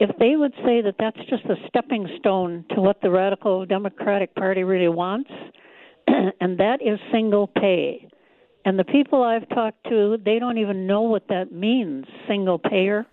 if 0.00 0.10
they 0.18 0.36
would 0.36 0.52
say 0.64 0.80
that 0.80 0.94
that's 0.98 1.18
just 1.28 1.44
a 1.46 1.56
stepping 1.68 2.08
stone 2.18 2.64
to 2.70 2.80
what 2.80 3.00
the 3.02 3.10
radical 3.10 3.66
Democratic 3.66 4.34
Party 4.34 4.62
really 4.62 4.88
wants, 4.88 5.30
and 6.06 6.58
that 6.58 6.80
is 6.80 6.98
single 7.12 7.46
pay. 7.46 8.07
And 8.68 8.78
the 8.78 8.84
people 8.84 9.22
I've 9.22 9.48
talked 9.48 9.82
to, 9.84 10.18
they 10.22 10.38
don't 10.38 10.58
even 10.58 10.86
know 10.86 11.00
what 11.00 11.28
that 11.28 11.50
means, 11.50 12.04
single 12.28 12.58
payer. 12.58 13.06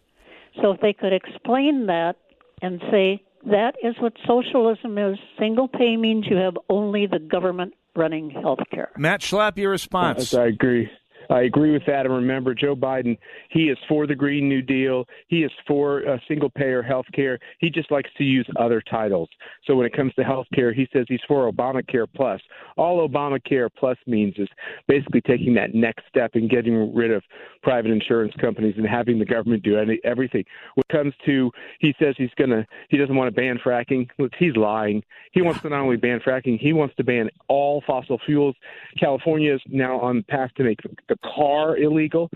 So 0.62 0.72
if 0.72 0.82
they 0.82 0.92
could 0.92 1.14
explain 1.14 1.86
that 1.86 2.18
and 2.62 2.82
say 2.92 3.24
that 3.46 3.76
is 3.82 3.96
what 4.02 4.12
socialism 4.28 4.98
is, 4.98 5.18
single 5.40 5.70
pay 5.70 5.96
means 5.96 6.26
you 6.30 6.36
have 6.36 6.58
only 6.70 7.08
the 7.08 7.20
government 7.20 7.74
running 7.96 8.32
health 8.32 8.60
care. 8.70 8.92
Matt 8.98 9.22
Schlapp, 9.22 9.58
your 9.58 9.70
response. 9.70 10.34
Yes, 10.34 10.34
I 10.34 10.48
agree. 10.48 10.90
I 11.30 11.42
agree 11.42 11.72
with 11.72 11.86
that. 11.88 12.06
And 12.06 12.14
remember, 12.14 12.54
Joe 12.54 12.76
Biden, 12.76 13.18
he 13.50 13.70
is 13.70 13.78
for 13.88 14.08
the 14.08 14.16
Green 14.16 14.48
New 14.48 14.62
Deal. 14.62 15.06
He 15.28 15.44
is 15.44 15.52
for 15.68 16.08
uh, 16.08 16.18
single 16.28 16.50
payer 16.50 16.82
health 16.82 17.06
care. 17.14 17.40
He 17.60 17.70
just 17.70 17.92
likes 17.92 18.10
to 18.18 18.24
use 18.24 18.48
other 18.60 18.82
titles. 18.82 19.30
So 19.66 19.76
when 19.76 19.86
it 19.86 19.94
comes 19.94 20.14
to 20.16 20.24
health 20.24 20.48
care, 20.54 20.74
he 20.74 20.88
says 20.94 21.06
he's 21.08 21.22
for 21.28 21.52
Obamacare 21.52 22.08
Plus. 22.16 22.42
All 22.78 23.08
Obamacare 23.08 23.70
Plus 23.78 23.98
means 24.08 24.36
is 24.38 24.50
basically 24.88 25.22
taking 25.22 25.54
that 25.56 25.74
next 25.74 26.04
step 26.08 26.32
and 26.36 26.50
getting 26.50 26.94
rid 26.94 27.12
of 27.12 27.24
private 27.64 27.92
insurance 27.92 28.34
companies 28.40 28.76
and 28.78 28.86
having 28.86 29.20
the 29.20 29.26
government 29.26 29.64
do 29.64 29.78
any, 29.78 30.00
everything. 30.04 30.44
When 30.76 30.84
it 30.90 30.94
comes 30.94 31.14
to, 31.26 31.52
he 31.80 31.96
says 32.00 32.16
he's 32.18 32.30
going 32.38 32.52
to, 32.52 32.66
he 32.90 32.98
doesn't 32.98 33.16
want 33.16 33.34
to 33.34 33.42
ban 33.42 33.60
fracking. 33.64 34.08
He's 34.38 34.56
lying. 34.56 35.04
He 35.32 35.42
wants 35.42 35.62
to 35.62 35.70
not 35.70 35.82
only 35.82 35.98
ban 35.98 36.20
fracking, 36.20 36.60
he 36.60 36.74
wants 36.74 36.96
to 36.96 37.04
ban 37.04 37.30
all 37.48 37.84
fossil 37.86 38.20
fuels. 38.26 38.56
California 39.00 39.56
is 39.56 39.62
now 39.68 40.00
on 40.00 40.18
the 40.18 40.24
path 40.24 40.52
to 40.58 40.64
make 40.64 40.80
the 41.10 41.15
car 41.24 41.78
illegal. 41.78 42.30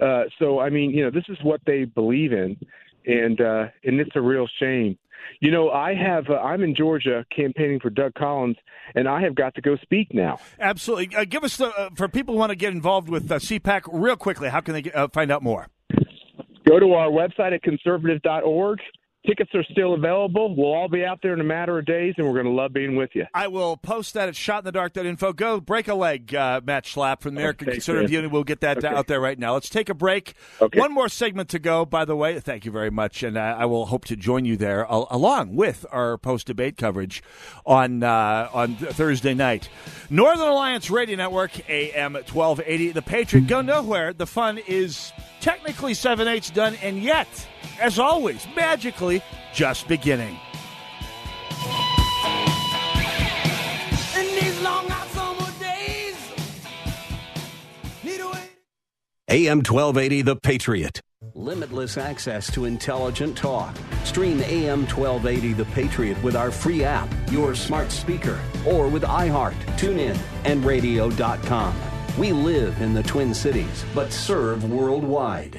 Uh, 0.00 0.24
so 0.38 0.60
I 0.60 0.70
mean, 0.70 0.90
you 0.90 1.04
know, 1.04 1.10
this 1.10 1.24
is 1.28 1.38
what 1.42 1.60
they 1.66 1.84
believe 1.84 2.32
in, 2.32 2.56
and 3.06 3.40
uh, 3.40 3.66
and 3.84 4.00
it's 4.00 4.14
a 4.14 4.20
real 4.20 4.46
shame. 4.60 4.98
You 5.40 5.50
know, 5.50 5.70
I 5.70 5.94
have 5.94 6.28
uh, 6.28 6.34
I'm 6.34 6.62
in 6.62 6.74
Georgia 6.74 7.24
campaigning 7.34 7.80
for 7.80 7.90
Doug 7.90 8.14
Collins, 8.14 8.56
and 8.94 9.08
I 9.08 9.22
have 9.22 9.34
got 9.34 9.54
to 9.54 9.60
go 9.60 9.76
speak 9.76 10.12
now. 10.12 10.38
Absolutely. 10.58 11.16
Uh, 11.16 11.24
give 11.24 11.44
us 11.44 11.56
the 11.56 11.66
uh, 11.68 11.90
for 11.94 12.08
people 12.08 12.34
who 12.34 12.40
want 12.40 12.50
to 12.50 12.56
get 12.56 12.72
involved 12.72 13.08
with 13.08 13.30
uh, 13.30 13.36
CPAC 13.36 13.82
real 13.92 14.16
quickly. 14.16 14.48
How 14.48 14.60
can 14.60 14.74
they 14.74 14.82
get, 14.82 14.94
uh, 14.94 15.08
find 15.08 15.30
out 15.30 15.42
more? 15.42 15.68
Go 16.66 16.80
to 16.80 16.92
our 16.94 17.08
website 17.08 17.54
at 17.54 17.62
conservative.org. 17.62 18.80
Tickets 19.26 19.50
are 19.54 19.64
still 19.64 19.94
available. 19.94 20.54
We'll 20.54 20.72
all 20.74 20.88
be 20.88 21.02
out 21.02 21.20
there 21.22 21.32
in 21.32 21.40
a 21.40 21.44
matter 21.44 21.78
of 21.78 21.86
days, 21.86 22.12
and 22.18 22.26
we're 22.26 22.34
going 22.34 22.44
to 22.44 22.50
love 22.52 22.74
being 22.74 22.94
with 22.94 23.08
you. 23.14 23.24
I 23.32 23.46
will 23.48 23.78
post 23.78 24.12
that 24.14 24.28
at 24.28 24.34
shotinthedark.info. 24.34 25.32
Go 25.32 25.60
break 25.60 25.88
a 25.88 25.94
leg, 25.94 26.34
uh, 26.34 26.60
Matt 26.62 26.84
Schlapp 26.84 27.22
from 27.22 27.34
the 27.34 27.40
American 27.40 27.68
Okay, 27.68 27.76
Conservative. 27.76 28.10
Union. 28.12 28.30
We'll 28.30 28.44
get 28.44 28.60
that 28.60 28.78
Okay. 28.84 28.88
out 28.88 29.06
there 29.06 29.20
right 29.20 29.38
now. 29.38 29.54
Let's 29.54 29.70
take 29.70 29.88
a 29.88 29.94
break. 29.94 30.34
One 30.74 30.92
more 30.92 31.08
segment 31.08 31.48
to 31.50 31.58
go, 31.58 31.86
by 31.86 32.04
the 32.04 32.14
way. 32.14 32.38
Thank 32.38 32.66
you 32.66 32.70
very 32.70 32.90
much. 32.90 33.22
And 33.22 33.38
uh, 33.38 33.56
I 33.58 33.64
will 33.64 33.86
hope 33.86 34.04
to 34.06 34.16
join 34.16 34.44
you 34.44 34.58
there 34.58 34.84
al- 34.90 35.08
along 35.10 35.56
with 35.56 35.86
our 35.90 36.18
post 36.18 36.46
debate 36.46 36.76
coverage 36.76 37.22
on, 37.64 38.02
uh, 38.02 38.50
on 38.52 38.76
th- 38.76 38.92
Thursday 38.92 39.32
night. 39.32 39.70
Northern 40.10 40.48
Alliance 40.48 40.90
Radio 40.90 41.16
Network, 41.16 41.70
AM 41.70 42.12
1280. 42.12 42.90
The 42.92 43.00
Patriot. 43.02 43.46
Go 43.46 43.62
nowhere. 43.62 44.12
The 44.12 44.26
fun 44.26 44.58
is 44.58 45.12
technically 45.44 45.92
7 45.92 46.26
8 46.26 46.52
done, 46.54 46.74
and 46.82 46.98
yet, 47.02 47.28
as 47.78 47.98
always, 47.98 48.46
magically 48.56 49.22
just 49.52 49.86
beginning. 49.86 50.38
In 54.16 54.26
these 54.40 54.58
long 54.62 54.88
hot 54.88 55.06
summer 55.08 55.50
days, 55.60 56.16
need 58.02 58.20
a 58.20 58.26
way. 58.26 58.48
AM 59.28 59.58
1280 59.58 60.22
The 60.22 60.36
Patriot. 60.36 61.00
Limitless 61.34 61.98
access 61.98 62.50
to 62.52 62.64
intelligent 62.64 63.36
talk. 63.36 63.76
Stream 64.04 64.40
AM 64.40 64.86
1280 64.86 65.52
The 65.52 65.64
Patriot 65.66 66.22
with 66.22 66.36
our 66.36 66.50
free 66.50 66.84
app, 66.84 67.08
your 67.30 67.54
smart 67.54 67.90
speaker, 67.90 68.40
or 68.66 68.88
with 68.88 69.02
iHeart, 69.02 69.60
TuneIn, 69.76 70.18
and 70.44 70.64
radio.com. 70.64 71.93
We 72.16 72.30
live 72.30 72.80
in 72.80 72.94
the 72.94 73.02
Twin 73.02 73.34
Cities, 73.34 73.84
but 73.92 74.12
serve 74.12 74.70
worldwide. 74.70 75.58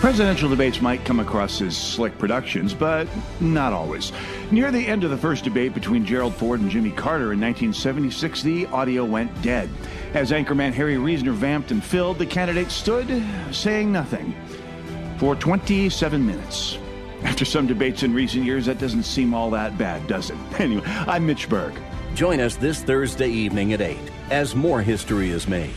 Presidential 0.00 0.48
debates 0.48 0.80
might 0.80 1.04
come 1.04 1.18
across 1.18 1.60
as 1.60 1.76
slick 1.76 2.16
productions, 2.18 2.72
but 2.72 3.08
not 3.40 3.72
always. 3.72 4.12
Near 4.52 4.70
the 4.70 4.86
end 4.86 5.02
of 5.02 5.10
the 5.10 5.18
first 5.18 5.42
debate 5.42 5.74
between 5.74 6.06
Gerald 6.06 6.36
Ford 6.36 6.60
and 6.60 6.70
Jimmy 6.70 6.92
Carter 6.92 7.32
in 7.32 7.40
1976, 7.40 8.42
the 8.42 8.66
audio 8.66 9.04
went 9.04 9.42
dead. 9.42 9.68
As 10.14 10.30
anchorman 10.30 10.72
Harry 10.72 10.96
Reasoner 10.98 11.32
vamped 11.32 11.72
and 11.72 11.82
filled, 11.82 12.18
the 12.18 12.26
candidate 12.26 12.70
stood, 12.70 13.24
saying 13.50 13.90
nothing, 13.90 14.36
for 15.18 15.34
27 15.34 16.24
minutes. 16.24 16.78
After 17.24 17.44
some 17.44 17.66
debates 17.66 18.04
in 18.04 18.14
recent 18.14 18.44
years, 18.44 18.66
that 18.66 18.78
doesn't 18.78 19.02
seem 19.02 19.34
all 19.34 19.50
that 19.50 19.76
bad, 19.76 20.06
does 20.06 20.30
it? 20.30 20.36
Anyway, 20.60 20.84
I'm 20.86 21.26
Mitch 21.26 21.48
Berg. 21.48 21.74
Join 22.14 22.38
us 22.38 22.54
this 22.54 22.84
Thursday 22.84 23.28
evening 23.28 23.72
at 23.72 23.80
8 23.80 23.98
as 24.30 24.54
more 24.54 24.80
history 24.80 25.30
is 25.30 25.48
made. 25.48 25.74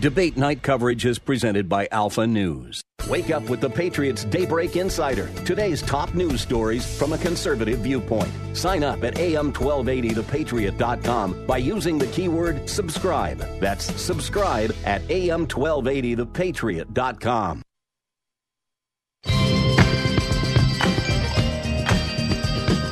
Debate 0.00 0.36
night 0.36 0.62
coverage 0.62 1.06
is 1.06 1.20
presented 1.20 1.68
by 1.68 1.86
Alpha 1.92 2.26
News. 2.26 2.82
Wake 3.10 3.30
up 3.30 3.50
with 3.50 3.60
the 3.60 3.68
Patriots 3.68 4.24
Daybreak 4.24 4.76
Insider. 4.76 5.28
Today's 5.44 5.82
top 5.82 6.14
news 6.14 6.40
stories 6.40 6.96
from 6.96 7.12
a 7.12 7.18
conservative 7.18 7.80
viewpoint. 7.80 8.30
Sign 8.52 8.84
up 8.84 9.02
at 9.02 9.16
am1280thepatriot.com 9.16 11.44
by 11.44 11.58
using 11.58 11.98
the 11.98 12.06
keyword 12.06 12.70
subscribe. 12.70 13.38
That's 13.58 13.92
subscribe 14.00 14.72
at 14.84 15.02
am1280thepatriot.com. 15.08 17.62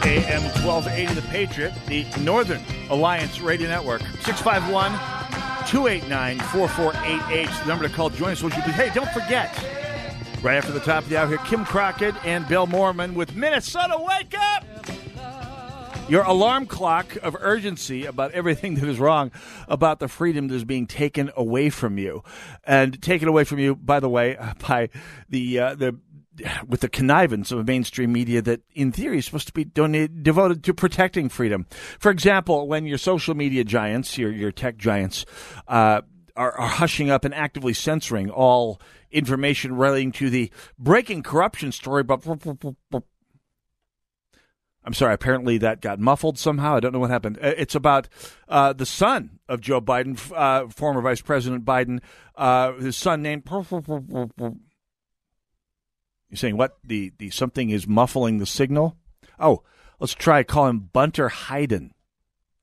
AM 0.03 0.43
1280 0.65 1.15
The 1.15 1.23
Patriot, 1.29 1.73
the 1.87 2.05
Northern 2.23 2.61
Alliance 2.91 3.41
Radio 3.41 3.69
Network. 3.69 4.01
651 4.25 4.91
289 5.69 6.41
4488. 6.41 7.49
The 7.49 7.65
number 7.67 7.87
to 7.87 7.95
call. 7.95 8.11
Join 8.11 8.33
us. 8.33 8.41
Hey, 8.41 8.91
don't 8.93 9.09
forget. 9.11 9.78
Right 10.41 10.57
after 10.57 10.71
the 10.71 10.79
top 10.79 11.03
of 11.03 11.09
the 11.09 11.17
hour 11.17 11.27
here, 11.27 11.39
Kim 11.39 11.65
Crockett 11.65 12.15
and 12.25 12.47
Bill 12.47 12.69
Mormon 12.69 13.15
with 13.15 13.35
Minnesota 13.35 13.97
Wake 13.99 14.35
Up! 14.39 14.65
Your 16.09 16.23
alarm 16.23 16.67
clock 16.67 17.17
of 17.25 17.37
urgency 17.41 18.07
about 18.07 18.31
everything 18.31 18.77
that 18.77 18.89
is 18.89 19.01
wrong 19.01 19.33
about 19.67 19.99
the 19.99 20.07
freedom 20.07 20.47
that 20.47 20.55
is 20.55 20.65
being 20.65 20.87
taken 20.87 21.33
away 21.37 21.71
from 21.71 21.99
you. 21.99 22.23
And 22.63 23.03
taken 23.03 23.27
away 23.27 23.43
from 23.43 23.59
you, 23.59 23.75
by 23.75 23.99
the 23.99 24.09
way, 24.09 24.39
by 24.69 24.91
the 25.29 25.59
uh, 25.59 25.75
the 25.75 25.99
with 26.69 26.83
the 26.83 26.89
connivance 26.89 27.51
of 27.51 27.59
a 27.59 27.65
mainstream 27.65 28.13
media 28.13 28.41
that, 28.41 28.61
in 28.73 28.93
theory, 28.93 29.19
is 29.19 29.25
supposed 29.25 29.49
to 29.49 29.53
be 29.53 29.65
donated, 29.65 30.23
devoted 30.23 30.63
to 30.63 30.73
protecting 30.73 31.29
freedom. 31.29 31.67
For 31.99 32.13
example, 32.13 32.69
when 32.69 32.87
your 32.87 32.99
social 32.99 33.35
media 33.35 33.65
giants, 33.65 34.17
your 34.17 34.31
your 34.31 34.53
tech 34.53 34.77
giants, 34.77 35.27
uh, 35.67 36.03
are, 36.37 36.53
are 36.53 36.69
hushing 36.69 37.11
up 37.11 37.25
and 37.25 37.35
actively 37.35 37.75
censoring 37.75 38.31
all 38.31 38.81
information 39.11 39.77
relating 39.77 40.13
to 40.13 40.31
the 40.31 40.51
breaking 40.79 41.23
corruption 41.23 41.73
story, 41.73 42.03
but. 42.03 42.23
I'm 44.85 44.95
sorry. 44.95 45.13
Apparently, 45.13 45.59
that 45.59 45.83
got 45.83 45.99
muffled 45.99 46.39
somehow. 46.39 46.77
I 46.77 46.81
don't 46.81 46.93
know 46.93 46.99
what 46.99 47.11
happened. 47.11 47.39
Uh, 47.43 47.53
It's 47.59 47.75
about 47.75 48.09
uh, 48.49 48.73
the 48.73 48.87
son 48.87 49.39
of 49.47 49.61
Joe 49.61 49.83
Biden, 49.83 50.19
uh, 50.35 50.69
former 50.69 51.03
Vice 51.03 51.21
President 51.21 51.65
Biden. 51.65 52.01
Uh, 52.35 52.73
his 52.75 52.97
son 52.97 53.21
named. 53.21 53.43
You're 56.31 56.37
saying 56.37 56.57
what? 56.57 56.79
The 56.85 57.13
the 57.19 57.29
something 57.31 57.69
is 57.71 57.87
muffling 57.87 58.39
the 58.39 58.47
signal. 58.47 58.97
Oh, 59.39 59.63
let's 60.01 60.15
try 60.15 60.43
call 60.43 60.69
him 60.69 60.89
Bunter 60.93 61.29
Hayden. 61.29 61.93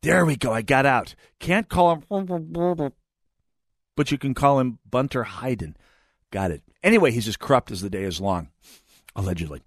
There 0.01 0.25
we 0.25 0.35
go. 0.35 0.51
I 0.53 0.61
got 0.61 0.85
out. 0.85 1.15
Can't 1.39 1.67
call 1.69 2.03
him, 2.09 2.93
but 3.95 4.11
you 4.11 4.17
can 4.17 4.33
call 4.33 4.59
him 4.59 4.79
Bunter 4.89 5.23
Hayden. 5.25 5.75
Got 6.35 6.51
it. 6.51 6.63
Anyway, 6.83 7.11
he's 7.11 7.29
as 7.29 7.37
corrupt 7.37 7.71
as 7.71 7.79
the 7.79 7.89
day 7.89 8.03
is 8.03 8.19
long, 8.19 8.49
allegedly. 9.15 9.61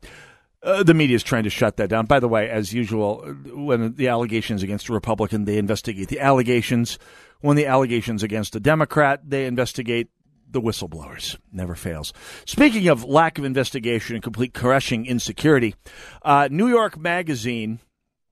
Uh, 0.62 0.82
the 0.82 0.92
media 0.92 1.16
is 1.16 1.22
trying 1.22 1.44
to 1.44 1.48
shut 1.48 1.78
that 1.78 1.88
down. 1.88 2.04
By 2.04 2.20
the 2.20 2.28
way, 2.28 2.50
as 2.50 2.74
usual, 2.74 3.20
when 3.54 3.94
the 3.94 4.08
allegations 4.08 4.62
against 4.62 4.90
a 4.90 4.92
Republican, 4.92 5.46
they 5.46 5.56
investigate 5.56 6.08
the 6.08 6.20
allegations. 6.20 6.98
When 7.40 7.56
the 7.56 7.64
allegations 7.64 8.22
against 8.22 8.54
a 8.54 8.60
Democrat, 8.60 9.22
they 9.26 9.46
investigate 9.46 10.08
the 10.46 10.60
whistleblowers. 10.60 11.38
Never 11.50 11.74
fails. 11.74 12.12
Speaking 12.44 12.88
of 12.88 13.02
lack 13.02 13.38
of 13.38 13.46
investigation 13.46 14.16
and 14.16 14.22
complete 14.22 14.52
crushing 14.52 15.06
insecurity, 15.06 15.74
uh, 16.20 16.48
New 16.50 16.68
York 16.68 16.98
Magazine 16.98 17.78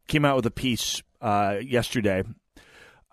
came 0.09 0.26
out 0.26 0.37
with 0.37 0.45
a 0.45 0.51
piece 0.51 1.03
uh, 1.22 1.57
yesterday, 1.62 2.22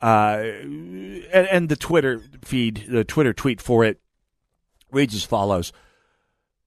uh, 0.01 0.41
and, 0.43 1.23
and 1.31 1.69
the 1.69 1.77
Twitter 1.77 2.21
feed, 2.43 2.87
the 2.89 3.05
Twitter 3.05 3.31
tweet 3.31 3.61
for 3.61 3.85
it 3.85 4.01
reads 4.93 5.15
as 5.15 5.23
follows. 5.23 5.73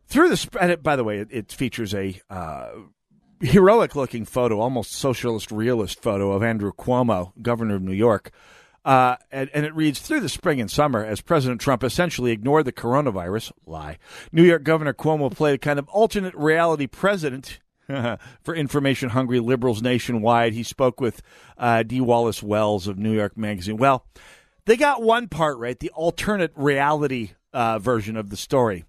Through 0.08 0.30
the 0.30 0.78
by 0.82 0.96
the 0.96 1.04
way, 1.04 1.18
it, 1.18 1.28
it 1.30 1.52
features 1.52 1.94
a 1.94 2.20
uh, 2.30 2.70
heroic 3.40 3.96
looking 3.96 4.24
photo, 4.24 4.60
almost 4.60 4.92
socialist 4.92 5.50
realist 5.50 6.00
photo 6.00 6.32
of 6.32 6.42
Andrew 6.42 6.72
Cuomo, 6.72 7.32
governor 7.40 7.76
of 7.76 7.82
New 7.82 7.92
York. 7.92 8.30
Uh, 8.84 9.16
and, 9.32 9.50
and 9.52 9.66
it 9.66 9.74
reads 9.74 9.98
Through 9.98 10.20
the 10.20 10.28
spring 10.28 10.60
and 10.60 10.70
summer, 10.70 11.04
as 11.04 11.20
President 11.20 11.60
Trump 11.60 11.82
essentially 11.82 12.30
ignored 12.30 12.66
the 12.66 12.72
coronavirus, 12.72 13.50
lie, 13.66 13.98
New 14.30 14.44
York 14.44 14.62
Governor 14.62 14.94
Cuomo 14.94 15.34
played 15.34 15.54
a 15.54 15.58
kind 15.58 15.80
of 15.80 15.88
alternate 15.88 16.34
reality 16.36 16.86
president 16.86 17.58
for 17.88 18.54
information 18.54 19.08
hungry 19.08 19.40
liberals 19.40 19.82
nationwide. 19.82 20.52
He 20.52 20.62
spoke 20.62 21.00
with 21.00 21.20
uh, 21.58 21.82
D. 21.82 22.00
Wallace 22.00 22.44
Wells 22.44 22.86
of 22.86 22.96
New 22.96 23.12
York 23.12 23.36
Magazine. 23.36 23.76
Well, 23.76 24.06
they 24.66 24.76
got 24.76 25.02
one 25.02 25.26
part 25.26 25.58
right, 25.58 25.78
the 25.78 25.90
alternate 25.90 26.52
reality 26.54 27.30
uh, 27.56 27.78
version 27.78 28.18
of 28.18 28.28
the 28.28 28.36
story. 28.36 28.84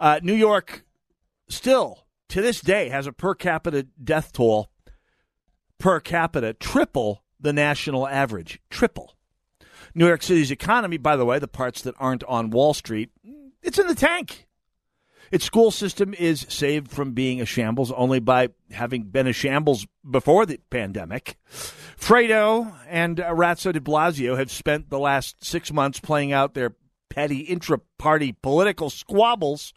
Uh, 0.00 0.18
New 0.22 0.34
York 0.34 0.84
still, 1.48 2.06
to 2.28 2.42
this 2.42 2.60
day, 2.60 2.88
has 2.88 3.06
a 3.06 3.12
per 3.12 3.34
capita 3.34 3.86
death 4.02 4.32
toll 4.32 4.70
per 5.78 6.00
capita 6.00 6.52
triple 6.52 7.22
the 7.40 7.52
national 7.52 8.08
average. 8.08 8.60
Triple. 8.68 9.14
New 9.94 10.08
York 10.08 10.22
City's 10.22 10.50
economy, 10.50 10.96
by 10.96 11.14
the 11.14 11.24
way, 11.24 11.38
the 11.38 11.46
parts 11.46 11.80
that 11.82 11.94
aren't 11.98 12.24
on 12.24 12.50
Wall 12.50 12.74
Street, 12.74 13.10
it's 13.62 13.78
in 13.78 13.86
the 13.86 13.94
tank. 13.94 14.48
Its 15.30 15.44
school 15.44 15.70
system 15.70 16.14
is 16.18 16.46
saved 16.48 16.90
from 16.90 17.12
being 17.12 17.40
a 17.40 17.46
shambles 17.46 17.92
only 17.92 18.18
by 18.18 18.48
having 18.72 19.04
been 19.04 19.26
a 19.26 19.32
shambles 19.32 19.86
before 20.08 20.46
the 20.46 20.58
pandemic. 20.70 21.36
Fredo 22.00 22.74
and 22.88 23.18
Razzo 23.18 23.72
de 23.72 23.80
Blasio 23.80 24.38
have 24.38 24.50
spent 24.50 24.88
the 24.88 24.98
last 24.98 25.44
six 25.44 25.70
months 25.72 26.00
playing 26.00 26.32
out 26.32 26.54
their 26.54 26.74
petty 27.08 27.40
intra 27.40 27.80
party 27.98 28.36
political 28.42 28.90
squabbles 28.90 29.72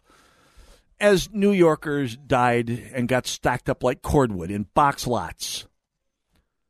as 1.00 1.28
New 1.32 1.50
Yorkers 1.52 2.16
died 2.16 2.70
and 2.70 3.08
got 3.08 3.26
stacked 3.26 3.68
up 3.68 3.82
like 3.82 4.02
cordwood 4.02 4.50
in 4.50 4.66
box 4.74 5.06
lots. 5.06 5.66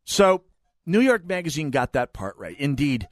So, 0.05 0.45
New 0.87 1.01
York 1.01 1.25
Magazine 1.27 1.71
got 1.71 1.93
that 1.93 2.13
part 2.13 2.37
right. 2.39 2.59
Indeed, 2.59 3.09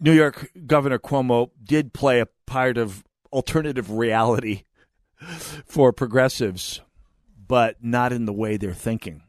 New 0.00 0.12
York 0.12 0.50
Governor 0.66 0.98
Cuomo 0.98 1.50
did 1.62 1.92
play 1.92 2.20
a 2.20 2.28
part 2.46 2.78
of 2.78 3.04
alternative 3.32 3.90
reality 3.90 4.62
for 5.66 5.92
progressives, 5.92 6.80
but 7.46 7.82
not 7.82 8.12
in 8.12 8.24
the 8.24 8.32
way 8.32 8.56
they're 8.56 8.72
thinking. 8.72 9.22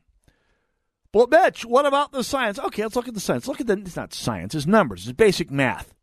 Well, 1.13 1.27
Mitch, 1.27 1.65
what 1.65 1.85
about 1.85 2.11
the 2.11 2.23
science? 2.23 2.59
Okay, 2.59 2.83
let's 2.83 2.95
look 2.95 3.07
at 3.07 3.13
the 3.13 3.21
science. 3.21 3.47
Look 3.47 3.61
at 3.61 3.67
the, 3.67 3.77
it's 3.77 3.95
not 3.95 4.13
science, 4.13 4.53
it's 4.53 4.67
numbers, 4.67 5.07
it's 5.07 5.15
basic 5.15 5.49
math. 5.49 5.94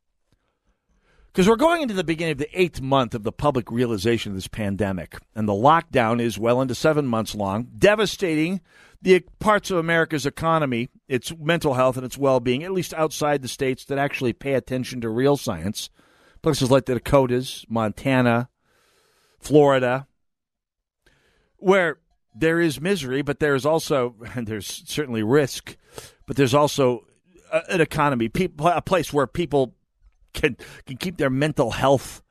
Because 1.33 1.49
we're 1.49 1.57
going 1.57 1.81
into 1.81 1.95
the 1.95 2.05
beginning 2.05 2.33
of 2.33 2.39
the 2.39 2.61
eighth 2.61 2.83
month 2.83 3.15
of 3.15 3.23
the 3.23 3.33
public 3.33 3.71
realization 3.71 4.33
of 4.33 4.37
this 4.37 4.49
pandemic, 4.49 5.17
and 5.35 5.49
the 5.49 5.55
lockdown 5.55 6.21
is 6.21 6.39
well 6.39 6.61
into 6.61 6.75
seven 6.75 7.07
months 7.07 7.35
long, 7.35 7.69
devastating 7.79 8.61
the 9.01 9.21
parts 9.41 9.71
of 9.71 9.79
America's 9.79 10.27
economy, 10.27 10.91
its 11.09 11.33
mental 11.39 11.73
health, 11.73 11.97
and 11.97 12.05
its 12.05 12.19
well 12.19 12.39
being, 12.39 12.63
at 12.63 12.73
least 12.73 12.93
outside 12.93 13.41
the 13.41 13.49
states 13.49 13.87
that 13.87 13.97
actually 13.97 14.35
pay 14.35 14.53
attention 14.53 15.01
to 15.01 15.09
real 15.09 15.39
science. 15.39 15.89
Places 16.43 16.71
like 16.71 16.85
the 16.85 16.95
Dakotas, 16.95 17.65
Montana, 17.67 18.51
Florida, 19.41 20.07
where 21.57 21.99
there 22.35 22.61
is 22.61 22.79
misery, 22.79 23.23
but 23.23 23.41
there's 23.41 23.65
also, 23.65 24.17
and 24.35 24.47
there's 24.47 24.83
certainly 24.87 25.23
risk, 25.23 25.79
but 26.27 26.37
there's 26.37 26.55
also 26.55 27.07
uh, 27.51 27.63
an 27.71 27.81
economy, 27.81 28.29
people, 28.29 28.69
a 28.69 28.83
place 28.83 29.15
where 29.15 29.27
people 29.27 29.75
can 30.33 30.57
can 30.87 30.97
keep 30.97 31.17
their 31.17 31.31
mental 31.31 31.73
health 31.73 32.23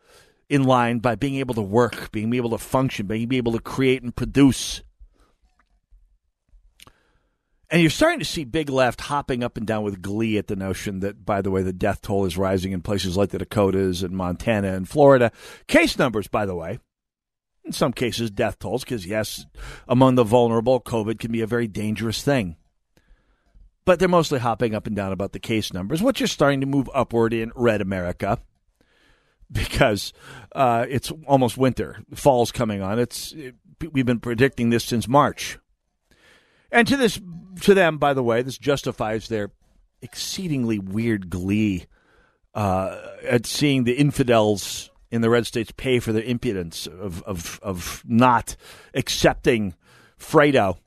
in 0.49 0.63
line 0.63 0.99
by 0.99 1.15
being 1.15 1.35
able 1.35 1.55
to 1.55 1.61
work, 1.61 2.11
being 2.11 2.33
able 2.33 2.49
to 2.49 2.57
function, 2.57 3.07
being 3.07 3.33
able 3.33 3.53
to 3.53 3.59
create 3.59 4.03
and 4.03 4.15
produce. 4.15 4.81
And 7.69 7.81
you're 7.81 7.89
starting 7.89 8.19
to 8.19 8.25
see 8.25 8.43
Big 8.43 8.69
Left 8.69 8.99
hopping 8.99 9.45
up 9.45 9.55
and 9.55 9.65
down 9.65 9.83
with 9.83 10.01
glee 10.01 10.37
at 10.37 10.47
the 10.47 10.57
notion 10.57 10.99
that, 10.99 11.25
by 11.25 11.41
the 11.41 11.49
way, 11.49 11.61
the 11.63 11.71
death 11.71 12.01
toll 12.01 12.25
is 12.25 12.37
rising 12.37 12.73
in 12.73 12.81
places 12.81 13.15
like 13.15 13.29
the 13.29 13.37
Dakotas 13.37 14.03
and 14.03 14.13
Montana 14.13 14.73
and 14.73 14.89
Florida. 14.89 15.31
Case 15.67 15.97
numbers, 15.97 16.27
by 16.27 16.45
the 16.45 16.53
way, 16.53 16.79
in 17.63 17.71
some 17.71 17.93
cases, 17.93 18.29
death 18.29 18.59
tolls, 18.59 18.83
because, 18.83 19.05
yes, 19.05 19.45
among 19.87 20.15
the 20.15 20.25
vulnerable, 20.25 20.81
COVID 20.81 21.17
can 21.17 21.31
be 21.31 21.39
a 21.39 21.47
very 21.47 21.67
dangerous 21.67 22.21
thing 22.21 22.57
but 23.85 23.99
they're 23.99 24.07
mostly 24.07 24.39
hopping 24.39 24.75
up 24.75 24.87
and 24.87 24.95
down 24.95 25.11
about 25.11 25.31
the 25.31 25.39
case 25.39 25.73
numbers, 25.73 26.01
which 26.01 26.21
are 26.21 26.27
starting 26.27 26.61
to 26.61 26.67
move 26.67 26.89
upward 26.93 27.33
in 27.33 27.51
red 27.55 27.81
America 27.81 28.39
because 29.51 30.13
uh, 30.53 30.85
it's 30.89 31.11
almost 31.25 31.57
winter. 31.57 31.99
Fall's 32.13 32.51
coming 32.51 32.81
on. 32.81 32.99
It's 32.99 33.31
it, 33.33 33.55
we've 33.91 34.05
been 34.05 34.19
predicting 34.19 34.69
this 34.69 34.85
since 34.85 35.07
March, 35.07 35.57
and 36.71 36.87
to 36.87 36.97
this 36.97 37.19
to 37.61 37.73
them, 37.73 37.97
by 37.97 38.13
the 38.13 38.23
way, 38.23 38.41
this 38.41 38.57
justifies 38.57 39.27
their 39.27 39.51
exceedingly 40.01 40.79
weird 40.79 41.29
glee 41.29 41.85
uh, 42.53 42.97
at 43.23 43.45
seeing 43.45 43.83
the 43.83 43.93
infidels 43.93 44.89
in 45.11 45.21
the 45.21 45.29
red 45.29 45.45
states 45.45 45.71
pay 45.75 45.99
for 45.99 46.13
their 46.13 46.23
impudence 46.23 46.87
of 46.87 47.21
of 47.23 47.59
of 47.61 48.03
not 48.07 48.55
accepting 48.93 49.75
Fredo 50.19 50.77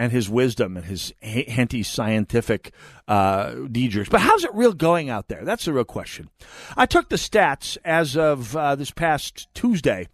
and 0.00 0.12
his 0.12 0.30
wisdom 0.30 0.78
and 0.78 0.86
his 0.86 1.12
anti 1.20 1.82
scientific 1.82 2.72
uh, 3.06 3.52
deejers. 3.70 4.08
But 4.08 4.22
how's 4.22 4.44
it 4.44 4.54
real 4.54 4.72
going 4.72 5.10
out 5.10 5.28
there? 5.28 5.44
That's 5.44 5.66
the 5.66 5.74
real 5.74 5.84
question. 5.84 6.30
I 6.74 6.86
took 6.86 7.10
the 7.10 7.16
stats 7.16 7.76
as 7.84 8.16
of 8.16 8.56
uh, 8.56 8.76
this 8.76 8.90
past 8.90 9.48
Tuesday 9.52 10.08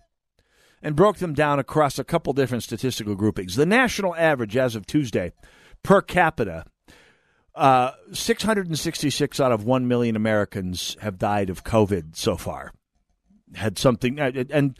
and 0.82 0.96
broke 0.96 1.18
them 1.18 1.34
down 1.34 1.60
across 1.60 2.00
a 2.00 2.04
couple 2.04 2.32
different 2.32 2.64
statistical 2.64 3.14
groupings. 3.14 3.54
The 3.54 3.64
national 3.64 4.16
average 4.16 4.56
as 4.56 4.74
of 4.74 4.86
Tuesday 4.86 5.32
per 5.84 6.02
capita 6.02 6.64
uh, 7.54 7.92
666 8.12 9.38
out 9.38 9.52
of 9.52 9.62
1 9.64 9.86
million 9.86 10.16
Americans 10.16 10.96
have 11.00 11.16
died 11.16 11.48
of 11.48 11.62
COVID 11.62 12.16
so 12.16 12.36
far. 12.36 12.72
Had 13.54 13.78
something, 13.78 14.18
uh, 14.18 14.32
and 14.50 14.76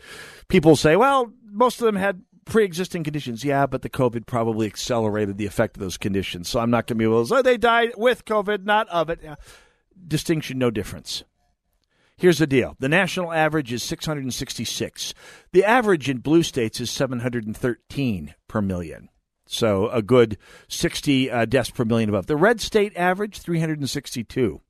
people 0.49 0.75
say, 0.75 0.97
well, 0.97 1.33
most 1.53 1.81
of 1.81 1.87
them 1.87 1.95
had 1.95 2.23
pre 2.47 2.65
existing 2.65 3.05
conditions. 3.05 3.45
Yeah, 3.45 3.67
but 3.67 3.83
the 3.83 3.91
COVID 3.91 4.25
probably 4.25 4.67
accelerated 4.67 5.37
the 5.37 5.45
effect 5.45 5.77
of 5.77 5.83
those 5.83 5.99
conditions. 5.99 6.49
So 6.49 6.61
I'm 6.61 6.71
not 6.71 6.87
going 6.87 6.97
to 6.97 6.99
be 6.99 7.05
able 7.05 7.23
to 7.23 7.29
say 7.29 7.43
they 7.43 7.59
died 7.59 7.93
with 7.99 8.25
COVID, 8.25 8.65
not 8.65 8.89
of 8.89 9.11
it. 9.11 9.21
Yeah. 9.23 9.35
Distinction, 10.09 10.59
no 10.59 10.71
difference. 10.71 11.25
Here's 12.19 12.39
the 12.39 12.47
deal 12.47 12.77
the 12.79 12.89
national 12.89 13.33
average 13.33 13.73
is 13.73 13.83
666. 13.83 15.13
The 15.53 15.65
average 15.65 16.09
in 16.09 16.19
blue 16.19 16.43
states 16.43 16.81
is 16.81 16.91
713 16.91 18.35
per 18.49 18.63
million. 18.63 19.11
So 19.47 19.89
a 19.91 20.03
good 20.03 20.39
60 20.69 21.31
uh, 21.31 21.45
deaths 21.45 21.71
per 21.71 21.85
million 21.85 22.09
above. 22.09 22.27
The 22.27 22.37
red 22.37 22.61
state 22.61 22.97
average, 22.97 23.39
362 23.39 24.61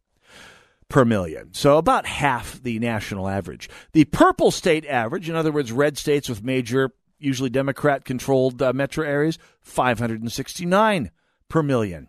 per 0.89 1.05
million. 1.05 1.55
So 1.55 1.79
about 1.79 2.07
half 2.07 2.63
the 2.63 2.79
national 2.79 3.29
average. 3.29 3.69
The 3.93 4.05
purple 4.05 4.51
state 4.51 4.85
average, 4.87 5.29
in 5.29 5.37
other 5.37 5.53
words, 5.53 5.73
red 5.73 5.97
states 5.97 6.29
with 6.29 6.43
major, 6.43 6.93
usually 7.19 7.51
Democrat 7.51 8.05
controlled 8.05 8.61
uh, 8.63 8.73
metro 8.73 9.07
areas, 9.07 9.39
569 9.61 11.11
per 11.49 11.63
million. 11.63 12.09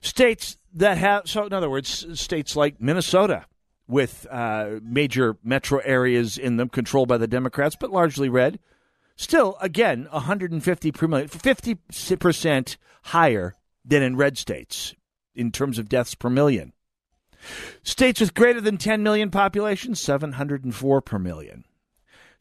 States 0.00 0.58
that 0.74 0.98
have, 0.98 1.28
so 1.28 1.46
in 1.46 1.52
other 1.52 1.70
words, 1.70 2.20
states 2.20 2.56
like 2.56 2.80
Minnesota 2.80 3.46
with 3.86 4.26
uh, 4.30 4.80
major 4.82 5.36
metro 5.42 5.78
areas 5.80 6.38
in 6.38 6.56
them 6.56 6.68
controlled 6.68 7.08
by 7.08 7.18
the 7.18 7.26
Democrats, 7.26 7.76
but 7.78 7.90
largely 7.90 8.28
red, 8.28 8.58
Still, 9.16 9.56
again, 9.60 10.08
150 10.10 10.92
per 10.92 11.06
million, 11.06 11.28
50% 11.28 12.76
higher 13.04 13.54
than 13.84 14.02
in 14.02 14.16
red 14.16 14.36
states 14.36 14.94
in 15.34 15.52
terms 15.52 15.78
of 15.78 15.88
deaths 15.88 16.14
per 16.14 16.28
million. 16.28 16.72
States 17.82 18.20
with 18.20 18.34
greater 18.34 18.60
than 18.60 18.76
10 18.76 19.02
million 19.02 19.30
population, 19.30 19.94
704 19.94 21.00
per 21.02 21.18
million. 21.18 21.64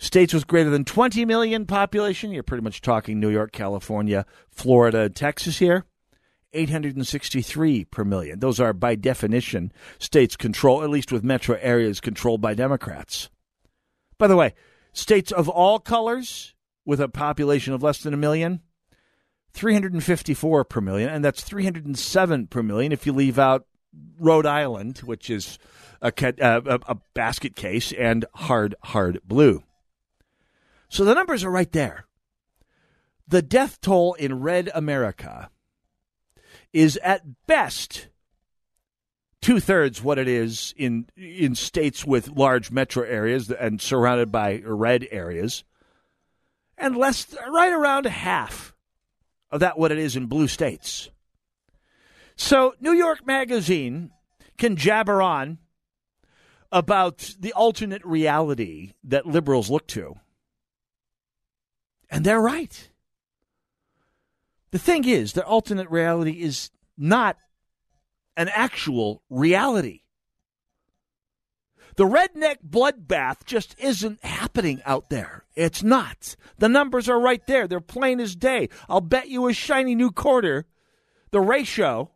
States 0.03 0.33
with 0.33 0.47
greater 0.47 0.69
than 0.69 0.83
20 0.83 1.23
million 1.23 1.65
population, 1.65 2.33
you're 2.33 2.43
pretty 2.43 2.61
much 2.61 2.81
talking 2.81 3.21
New 3.21 3.29
York, 3.29 3.53
California, 3.53 4.25
Florida, 4.51 5.09
Texas 5.09 5.59
here, 5.59 5.85
863 6.51 7.85
per 7.85 8.03
million. 8.03 8.39
Those 8.39 8.59
are, 8.59 8.73
by 8.73 8.95
definition, 8.95 9.71
states 9.99 10.35
control, 10.35 10.83
at 10.83 10.89
least 10.89 11.13
with 11.13 11.23
metro 11.23 11.57
areas 11.61 12.01
controlled 12.01 12.41
by 12.41 12.53
Democrats. 12.53 13.29
By 14.17 14.27
the 14.27 14.35
way, 14.35 14.55
states 14.91 15.31
of 15.31 15.47
all 15.47 15.79
colors, 15.79 16.53
with 16.83 16.99
a 16.99 17.07
population 17.07 17.73
of 17.73 17.81
less 17.81 17.99
than 18.03 18.13
a 18.13 18.17
million, 18.17 18.59
354 19.53 20.65
per 20.65 20.81
million, 20.81 21.07
and 21.07 21.23
that's 21.23 21.43
307 21.43 22.47
per 22.47 22.61
million 22.61 22.91
if 22.91 23.05
you 23.05 23.13
leave 23.13 23.39
out 23.39 23.67
Rhode 24.19 24.47
Island, 24.47 24.97
which 24.97 25.29
is 25.29 25.57
a, 26.01 26.11
uh, 26.43 26.61
a, 26.65 26.91
a 26.91 26.97
basket 27.13 27.55
case, 27.55 27.93
and 27.93 28.25
hard, 28.33 28.75
hard 28.83 29.21
blue. 29.23 29.63
So 30.93 31.03
the 31.03 31.15
numbers 31.15 31.43
are 31.43 31.49
right 31.49 31.71
there. 31.71 32.05
The 33.27 33.41
death 33.41 33.81
toll 33.81 34.13
in 34.13 34.41
red 34.41 34.69
America 34.75 35.49
is 36.71 36.97
at 36.97 37.47
best 37.47 38.09
two 39.41 39.59
thirds 39.59 40.03
what 40.03 40.19
it 40.19 40.27
is 40.27 40.71
in 40.77 41.07
in 41.17 41.55
states 41.55 42.05
with 42.05 42.29
large 42.29 42.69
metro 42.69 43.03
areas 43.03 43.49
and 43.49 43.81
surrounded 43.81 44.31
by 44.31 44.61
red 44.63 45.07
areas 45.09 45.63
and 46.77 46.95
less 46.95 47.35
right 47.51 47.73
around 47.73 48.05
half 48.05 48.75
of 49.49 49.61
that 49.61 49.79
what 49.79 49.91
it 49.91 49.97
is 49.97 50.15
in 50.15 50.27
blue 50.27 50.47
states. 50.47 51.09
So 52.35 52.75
New 52.79 52.93
York 52.93 53.25
Magazine 53.25 54.11
can 54.59 54.75
jabber 54.75 55.23
on 55.23 55.57
about 56.71 57.33
the 57.39 57.53
alternate 57.53 58.05
reality 58.05 58.91
that 59.03 59.25
liberals 59.25 59.71
look 59.71 59.87
to. 59.87 60.17
And 62.14 62.24
they're 62.24 62.39
right. 62.39 62.89
The 64.70 64.78
thing 64.78 65.03
is, 65.05 65.34
the 65.34 65.43
alternate 65.43 65.89
reality 65.89 66.43
is 66.43 66.70
not 66.95 67.38
an 68.38 68.49
actual 68.53 69.24
reality. 69.32 70.01
The 71.95 72.05
redneck 72.05 72.57
bloodbath 72.68 73.45
just 73.45 73.76
isn't 73.80 74.24
happening 74.24 74.82
out 74.86 75.09
there. 75.09 75.45
It's 75.55 75.82
not. 75.82 76.36
The 76.59 76.70
numbers 76.70 77.09
are 77.09 77.20
right 77.20 77.45
there. 77.47 77.68
They're 77.68 77.82
plain 77.82 78.20
as 78.20 78.36
day. 78.36 78.70
I'll 78.88 79.01
bet 79.01 79.30
you 79.30 79.47
a 79.47 79.53
shiny 79.53 79.95
new 79.95 80.11
quarter. 80.11 80.68
The 81.32 81.41
ratio 81.41 82.11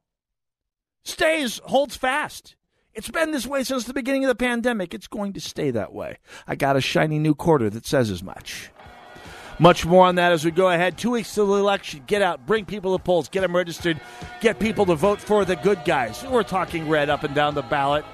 stays, 1.04 1.60
holds 1.66 1.96
fast. 1.96 2.56
It's 2.94 3.10
been 3.10 3.32
this 3.32 3.48
way 3.48 3.64
since 3.64 3.86
the 3.86 3.94
beginning 3.94 4.26
of 4.26 4.30
the 4.30 4.36
pandemic. 4.36 4.94
It's 4.94 5.08
going 5.08 5.34
to 5.34 5.42
stay 5.42 5.72
that 5.72 5.92
way. 5.92 6.20
I 6.48 6.54
got 6.54 6.78
a 6.78 6.82
shiny 6.82 7.18
new 7.18 7.34
quarter 7.34 7.70
that 7.72 7.88
says 7.88 8.12
as 8.12 8.22
much. 8.22 8.70
Much 9.60 9.86
more 9.86 10.06
on 10.06 10.16
that 10.16 10.32
as 10.32 10.46
we 10.46 10.52
go 10.52 10.70
ahead. 10.70 10.98
Two 10.98 11.12
weeks 11.12 11.34
to 11.36 11.44
the 11.46 11.54
election. 11.54 12.04
Get 12.06 12.22
out, 12.22 12.46
bring 12.46 12.66
people 12.66 12.98
to 12.98 13.04
polls, 13.04 13.28
get 13.28 13.42
them 13.42 13.56
registered, 13.56 14.00
get 14.40 14.60
people 14.60 14.86
to 14.86 14.96
vote 14.96 15.20
for 15.20 15.46
the 15.46 15.56
good 15.56 15.84
guys. 15.84 16.24
We're 16.24 16.44
talking 16.44 16.88
red 16.88 17.10
up 17.10 17.24
and 17.24 17.34
down 17.34 17.56
the 17.56 17.64
ballot. 17.64 18.06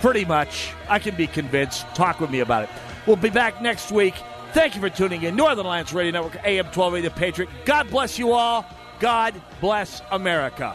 Pretty 0.00 0.24
much. 0.24 0.72
I 0.88 0.98
can 0.98 1.14
be 1.14 1.28
convinced. 1.28 1.86
Talk 1.94 2.20
with 2.20 2.30
me 2.30 2.40
about 2.40 2.64
it. 2.64 2.70
We'll 3.06 3.16
be 3.16 3.30
back 3.30 3.62
next 3.62 3.92
week. 3.92 4.14
Thank 4.52 4.74
you 4.74 4.80
for 4.80 4.90
tuning 4.90 5.22
in. 5.22 5.36
Northern 5.36 5.64
Alliance 5.64 5.92
Radio 5.92 6.12
Network, 6.12 6.36
AM 6.44 6.66
1280 6.66 7.08
The 7.08 7.14
Patriot. 7.14 7.50
God 7.64 7.88
bless 7.88 8.18
you 8.18 8.32
all. 8.32 8.66
God 8.98 9.34
bless 9.60 10.02
America. 10.10 10.74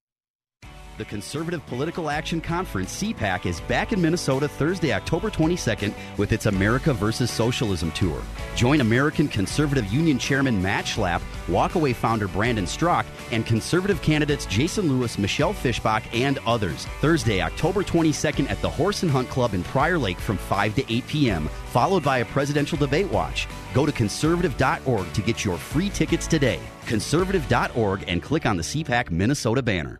The 1.01 1.05
Conservative 1.05 1.65
Political 1.65 2.11
Action 2.11 2.39
Conference, 2.39 3.01
CPAC, 3.01 3.47
is 3.47 3.59
back 3.61 3.91
in 3.91 3.99
Minnesota 3.99 4.47
Thursday, 4.47 4.93
October 4.93 5.31
22nd 5.31 5.95
with 6.17 6.31
its 6.31 6.45
America 6.45 6.93
versus 6.93 7.31
Socialism 7.31 7.91
tour. 7.93 8.21
Join 8.55 8.81
American 8.81 9.27
Conservative 9.27 9.91
Union 9.91 10.19
Chairman 10.19 10.61
Matt 10.61 10.85
Schlapp, 10.85 11.23
Walkaway 11.47 11.95
founder 11.95 12.27
Brandon 12.27 12.65
Straka, 12.65 13.07
and 13.31 13.47
conservative 13.47 13.99
candidates 14.03 14.45
Jason 14.45 14.89
Lewis, 14.89 15.17
Michelle 15.17 15.55
Fischbach, 15.55 16.03
and 16.13 16.37
others. 16.45 16.85
Thursday, 16.99 17.41
October 17.41 17.81
22nd 17.81 18.47
at 18.51 18.61
the 18.61 18.69
Horse 18.69 19.01
and 19.01 19.11
Hunt 19.11 19.27
Club 19.27 19.55
in 19.55 19.63
Prior 19.63 19.97
Lake 19.97 20.19
from 20.19 20.37
5 20.37 20.75
to 20.75 20.93
8 20.93 21.07
p.m., 21.07 21.49
followed 21.71 22.03
by 22.03 22.19
a 22.19 22.25
presidential 22.25 22.77
debate 22.77 23.09
watch. 23.09 23.47
Go 23.73 23.87
to 23.87 23.91
conservative.org 23.91 25.13
to 25.13 25.21
get 25.23 25.43
your 25.43 25.57
free 25.57 25.89
tickets 25.89 26.27
today. 26.27 26.59
Conservative.org 26.85 28.03
and 28.07 28.21
click 28.21 28.45
on 28.45 28.55
the 28.55 28.61
CPAC 28.63 29.09
Minnesota 29.09 29.63
banner. 29.63 29.99